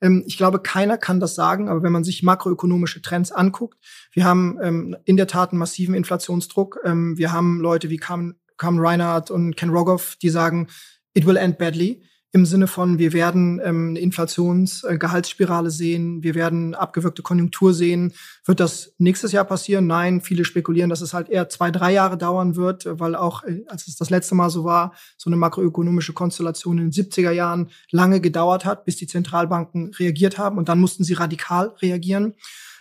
Ähm, 0.00 0.24
ich 0.26 0.36
glaube, 0.36 0.60
keiner 0.60 0.98
kann 0.98 1.20
das 1.20 1.34
sagen, 1.34 1.68
aber 1.68 1.82
wenn 1.82 1.92
man 1.92 2.04
sich 2.04 2.22
makroökonomische 2.22 3.02
Trends 3.02 3.32
anguckt, 3.32 3.78
wir 4.12 4.24
haben 4.24 4.58
ähm, 4.62 4.96
in 5.04 5.16
der 5.16 5.26
Tat 5.26 5.50
einen 5.50 5.58
massiven 5.58 5.94
Inflationsdruck. 5.94 6.80
Ähm, 6.84 7.16
wir 7.18 7.32
haben 7.32 7.60
Leute 7.60 7.90
wie 7.90 7.96
Carmen, 7.96 8.36
Reinhardt 8.60 9.30
und 9.30 9.56
Ken 9.56 9.70
Rogoff, 9.70 10.16
die 10.20 10.30
sagen, 10.30 10.68
it 11.14 11.26
will 11.26 11.36
end 11.36 11.58
badly. 11.58 12.02
Im 12.30 12.44
Sinne 12.44 12.66
von, 12.66 12.98
wir 12.98 13.14
werden 13.14 13.58
ähm, 13.64 13.90
eine 13.90 14.00
Inflationsgehaltsspirale 14.00 15.70
sehen, 15.70 16.22
wir 16.22 16.34
werden 16.34 16.74
abgewürgte 16.74 17.22
Konjunktur 17.22 17.72
sehen. 17.72 18.12
Wird 18.44 18.60
das 18.60 18.92
nächstes 18.98 19.32
Jahr 19.32 19.46
passieren? 19.46 19.86
Nein, 19.86 20.20
viele 20.20 20.44
spekulieren, 20.44 20.90
dass 20.90 21.00
es 21.00 21.14
halt 21.14 21.30
eher 21.30 21.48
zwei, 21.48 21.70
drei 21.70 21.92
Jahre 21.94 22.18
dauern 22.18 22.54
wird, 22.54 22.86
weil 22.86 23.14
auch, 23.14 23.44
äh, 23.44 23.64
als 23.68 23.88
es 23.88 23.96
das 23.96 24.10
letzte 24.10 24.34
Mal 24.34 24.50
so 24.50 24.64
war, 24.64 24.92
so 25.16 25.30
eine 25.30 25.36
makroökonomische 25.36 26.12
Konstellation 26.12 26.76
in 26.76 26.90
den 26.90 26.92
70er 26.92 27.30
Jahren 27.30 27.70
lange 27.90 28.20
gedauert 28.20 28.66
hat, 28.66 28.84
bis 28.84 28.96
die 28.96 29.06
Zentralbanken 29.06 29.94
reagiert 29.94 30.36
haben 30.36 30.58
und 30.58 30.68
dann 30.68 30.80
mussten 30.80 31.04
sie 31.04 31.14
radikal 31.14 31.68
reagieren. 31.80 32.34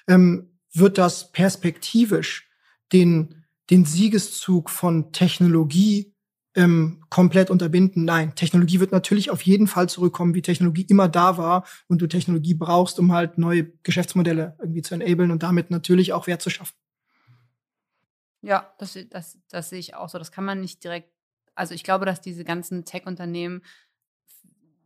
Ähm, 0.10 0.58
wird 0.74 0.98
das 0.98 1.32
perspektivisch 1.32 2.50
den, 2.92 3.46
den 3.70 3.86
Siegeszug 3.86 4.70
von 4.70 5.14
Technologie 5.14 6.14
ähm, 6.58 7.04
komplett 7.10 7.52
unterbinden. 7.52 8.04
Nein, 8.04 8.34
Technologie 8.34 8.80
wird 8.80 8.92
natürlich 8.92 9.30
auf 9.30 9.44
jeden 9.44 9.68
Fall 9.68 9.88
zurückkommen, 9.88 10.34
wie 10.34 10.42
Technologie 10.42 10.88
immer 10.90 11.08
da 11.08 11.38
war 11.38 11.66
und 11.88 12.02
du 12.02 12.08
Technologie 12.08 12.56
brauchst, 12.56 13.00
um 13.00 13.14
halt 13.14 13.38
neue 13.38 13.66
Geschäftsmodelle 13.84 14.58
irgendwie 14.60 14.82
zu 14.82 14.96
enablen 14.96 15.30
und 15.30 15.44
damit 15.44 15.70
natürlich 15.70 16.14
auch 16.14 16.26
Wert 16.26 16.42
zu 16.42 16.50
schaffen. 16.50 16.76
Ja, 18.42 18.74
das, 18.80 18.98
das, 19.10 19.38
das 19.50 19.70
sehe 19.70 19.80
ich 19.80 19.94
auch 19.94 20.10
so. 20.10 20.18
Das 20.18 20.32
kann 20.32 20.46
man 20.46 20.60
nicht 20.60 20.84
direkt. 20.84 21.12
Also 21.54 21.76
ich 21.76 21.84
glaube, 21.84 22.06
dass 22.06 22.22
diese 22.22 22.44
ganzen 22.44 22.86
Tech-Unternehmen 22.86 23.62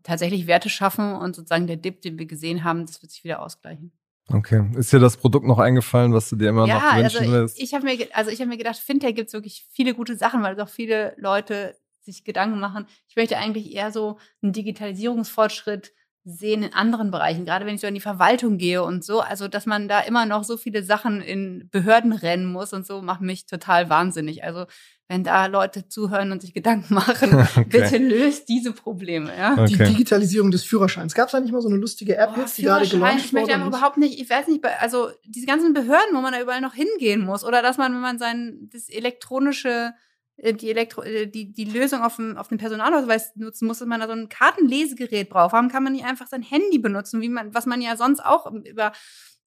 tatsächlich 0.03 0.47
Werte 0.47 0.69
schaffen 0.69 1.13
und 1.13 1.35
sozusagen 1.35 1.67
der 1.67 1.77
Dip, 1.77 2.01
den 2.01 2.19
wir 2.19 2.25
gesehen 2.25 2.63
haben, 2.65 2.85
das 2.85 3.01
wird 3.01 3.11
sich 3.11 3.23
wieder 3.23 3.41
ausgleichen. 3.41 3.93
Okay. 4.29 4.69
Ist 4.75 4.93
dir 4.93 4.99
das 4.99 5.17
Produkt 5.17 5.45
noch 5.45 5.59
eingefallen, 5.59 6.13
was 6.13 6.29
du 6.29 6.35
dir 6.35 6.49
immer 6.49 6.67
ja, 6.67 6.75
noch 6.75 6.95
wünschen 6.97 7.19
also 7.19 7.31
willst? 7.31 7.57
Ich, 7.57 7.65
ich 7.65 7.73
habe 7.73 7.85
mir, 7.85 8.07
also 8.13 8.31
hab 8.31 8.47
mir 8.47 8.57
gedacht, 8.57 8.77
Fintech 8.77 9.15
gibt 9.15 9.27
es 9.27 9.33
wirklich 9.33 9.65
viele 9.71 9.93
gute 9.93 10.15
Sachen, 10.15 10.41
weil 10.43 10.55
doch 10.55 10.69
viele 10.69 11.13
Leute 11.17 11.75
sich 12.01 12.23
Gedanken 12.23 12.59
machen. 12.59 12.85
Ich 13.07 13.15
möchte 13.15 13.37
eigentlich 13.37 13.73
eher 13.73 13.91
so 13.91 14.17
einen 14.41 14.53
Digitalisierungsfortschritt 14.53 15.93
sehen 16.23 16.61
in 16.61 16.73
anderen 16.73 17.09
Bereichen, 17.09 17.45
gerade 17.45 17.65
wenn 17.65 17.75
ich 17.75 17.81
so 17.81 17.87
in 17.87 17.95
die 17.95 17.99
Verwaltung 17.99 18.57
gehe 18.57 18.83
und 18.83 19.03
so. 19.03 19.21
Also, 19.21 19.47
dass 19.47 19.65
man 19.65 19.87
da 19.87 20.01
immer 20.01 20.25
noch 20.25 20.43
so 20.43 20.55
viele 20.55 20.83
Sachen 20.83 21.21
in 21.21 21.67
Behörden 21.71 22.13
rennen 22.13 22.45
muss 22.45 22.73
und 22.73 22.85
so, 22.85 23.01
macht 23.01 23.21
mich 23.21 23.47
total 23.47 23.89
wahnsinnig. 23.89 24.43
Also, 24.43 24.65
wenn 25.11 25.25
da 25.25 25.47
Leute 25.47 25.89
zuhören 25.89 26.31
und 26.31 26.41
sich 26.41 26.53
Gedanken 26.53 26.93
machen, 26.93 27.35
okay. 27.57 27.65
bitte 27.67 27.97
löst 27.97 28.47
diese 28.47 28.71
Probleme. 28.71 29.35
Ja? 29.35 29.53
Okay. 29.53 29.65
Die 29.65 29.77
Digitalisierung 29.77 30.51
des 30.51 30.63
Führerscheins. 30.63 31.13
Gab 31.13 31.25
es 31.25 31.33
da 31.33 31.41
nicht 31.41 31.51
mal 31.51 31.61
so 31.61 31.67
eine 31.67 31.77
lustige 31.77 32.15
App 32.15 32.31
oh, 32.37 32.39
jetzt, 32.39 32.57
die 32.57 32.61
gerade 32.61 32.87
gelauncht 32.87 33.25
Ich 33.25 33.33
möchte 33.33 33.53
einfach 33.53 33.67
überhaupt 33.67 33.97
nicht, 33.97 34.21
ich 34.21 34.29
weiß 34.29 34.47
nicht, 34.47 34.63
also 34.79 35.09
diese 35.25 35.47
ganzen 35.47 35.73
Behörden, 35.73 36.15
wo 36.15 36.21
man 36.21 36.31
da 36.31 36.39
überall 36.39 36.61
noch 36.61 36.73
hingehen 36.73 37.25
muss 37.25 37.43
oder 37.43 37.61
dass 37.61 37.77
man, 37.77 37.93
wenn 37.93 37.99
man 37.99 38.19
sein 38.19 38.69
das 38.71 38.87
elektronische 38.87 39.93
äh, 40.37 40.53
die, 40.53 40.69
Elektro 40.69 41.01
äh, 41.01 41.27
die, 41.27 41.51
die 41.51 41.65
Lösung 41.65 42.03
auf 42.03 42.15
dem, 42.15 42.37
auf 42.37 42.47
dem 42.47 42.57
Personalausweis 42.57 43.35
nutzen 43.35 43.67
muss, 43.67 43.79
dass 43.79 43.89
man 43.89 43.99
da 43.99 44.07
so 44.07 44.13
ein 44.13 44.29
Kartenlesegerät 44.29 45.29
braucht. 45.29 45.51
Warum 45.51 45.67
kann 45.67 45.83
man 45.83 45.91
nicht 45.91 46.05
einfach 46.05 46.27
sein 46.27 46.41
Handy 46.41 46.79
benutzen, 46.79 47.19
wie 47.19 47.27
man, 47.27 47.53
was 47.53 47.65
man 47.65 47.81
ja 47.81 47.97
sonst 47.97 48.23
auch 48.23 48.49
über, 48.49 48.93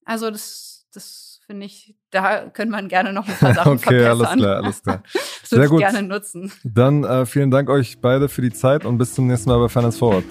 also 0.04 0.30
das, 0.30 0.88
das 0.92 1.33
finde 1.46 1.66
ich, 1.66 1.94
da 2.10 2.48
könnte 2.48 2.72
man 2.72 2.88
gerne 2.88 3.12
noch 3.12 3.28
ein 3.28 3.34
paar 3.38 3.54
Sachen 3.54 3.72
okay, 3.72 4.00
verbessern. 4.00 4.26
alles 4.26 4.36
klar, 4.36 4.56
alles 4.56 4.82
klar. 4.82 5.02
das 5.42 5.52
würde 5.52 5.64
ich 5.64 5.78
gerne 5.78 6.02
nutzen. 6.02 6.52
Dann 6.64 7.04
äh, 7.04 7.26
vielen 7.26 7.50
Dank 7.50 7.68
euch 7.68 8.00
beide 8.00 8.28
für 8.28 8.42
die 8.42 8.52
Zeit 8.52 8.84
und 8.84 8.98
bis 8.98 9.14
zum 9.14 9.26
nächsten 9.26 9.50
Mal 9.50 9.58
bei 9.58 9.68
Finance 9.68 9.98
Forward. 9.98 10.24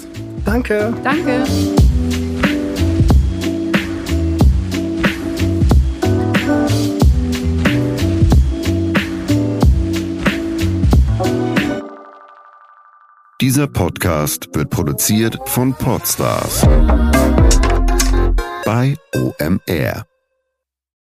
Danke. 0.46 0.94
Danke. 1.04 1.44
Dieser 13.42 13.68
Podcast 13.68 14.48
wird 14.54 14.70
produziert 14.70 15.38
von 15.50 15.74
Podstars 15.74 16.62
bei 18.66 18.96
OMR. 19.14 20.13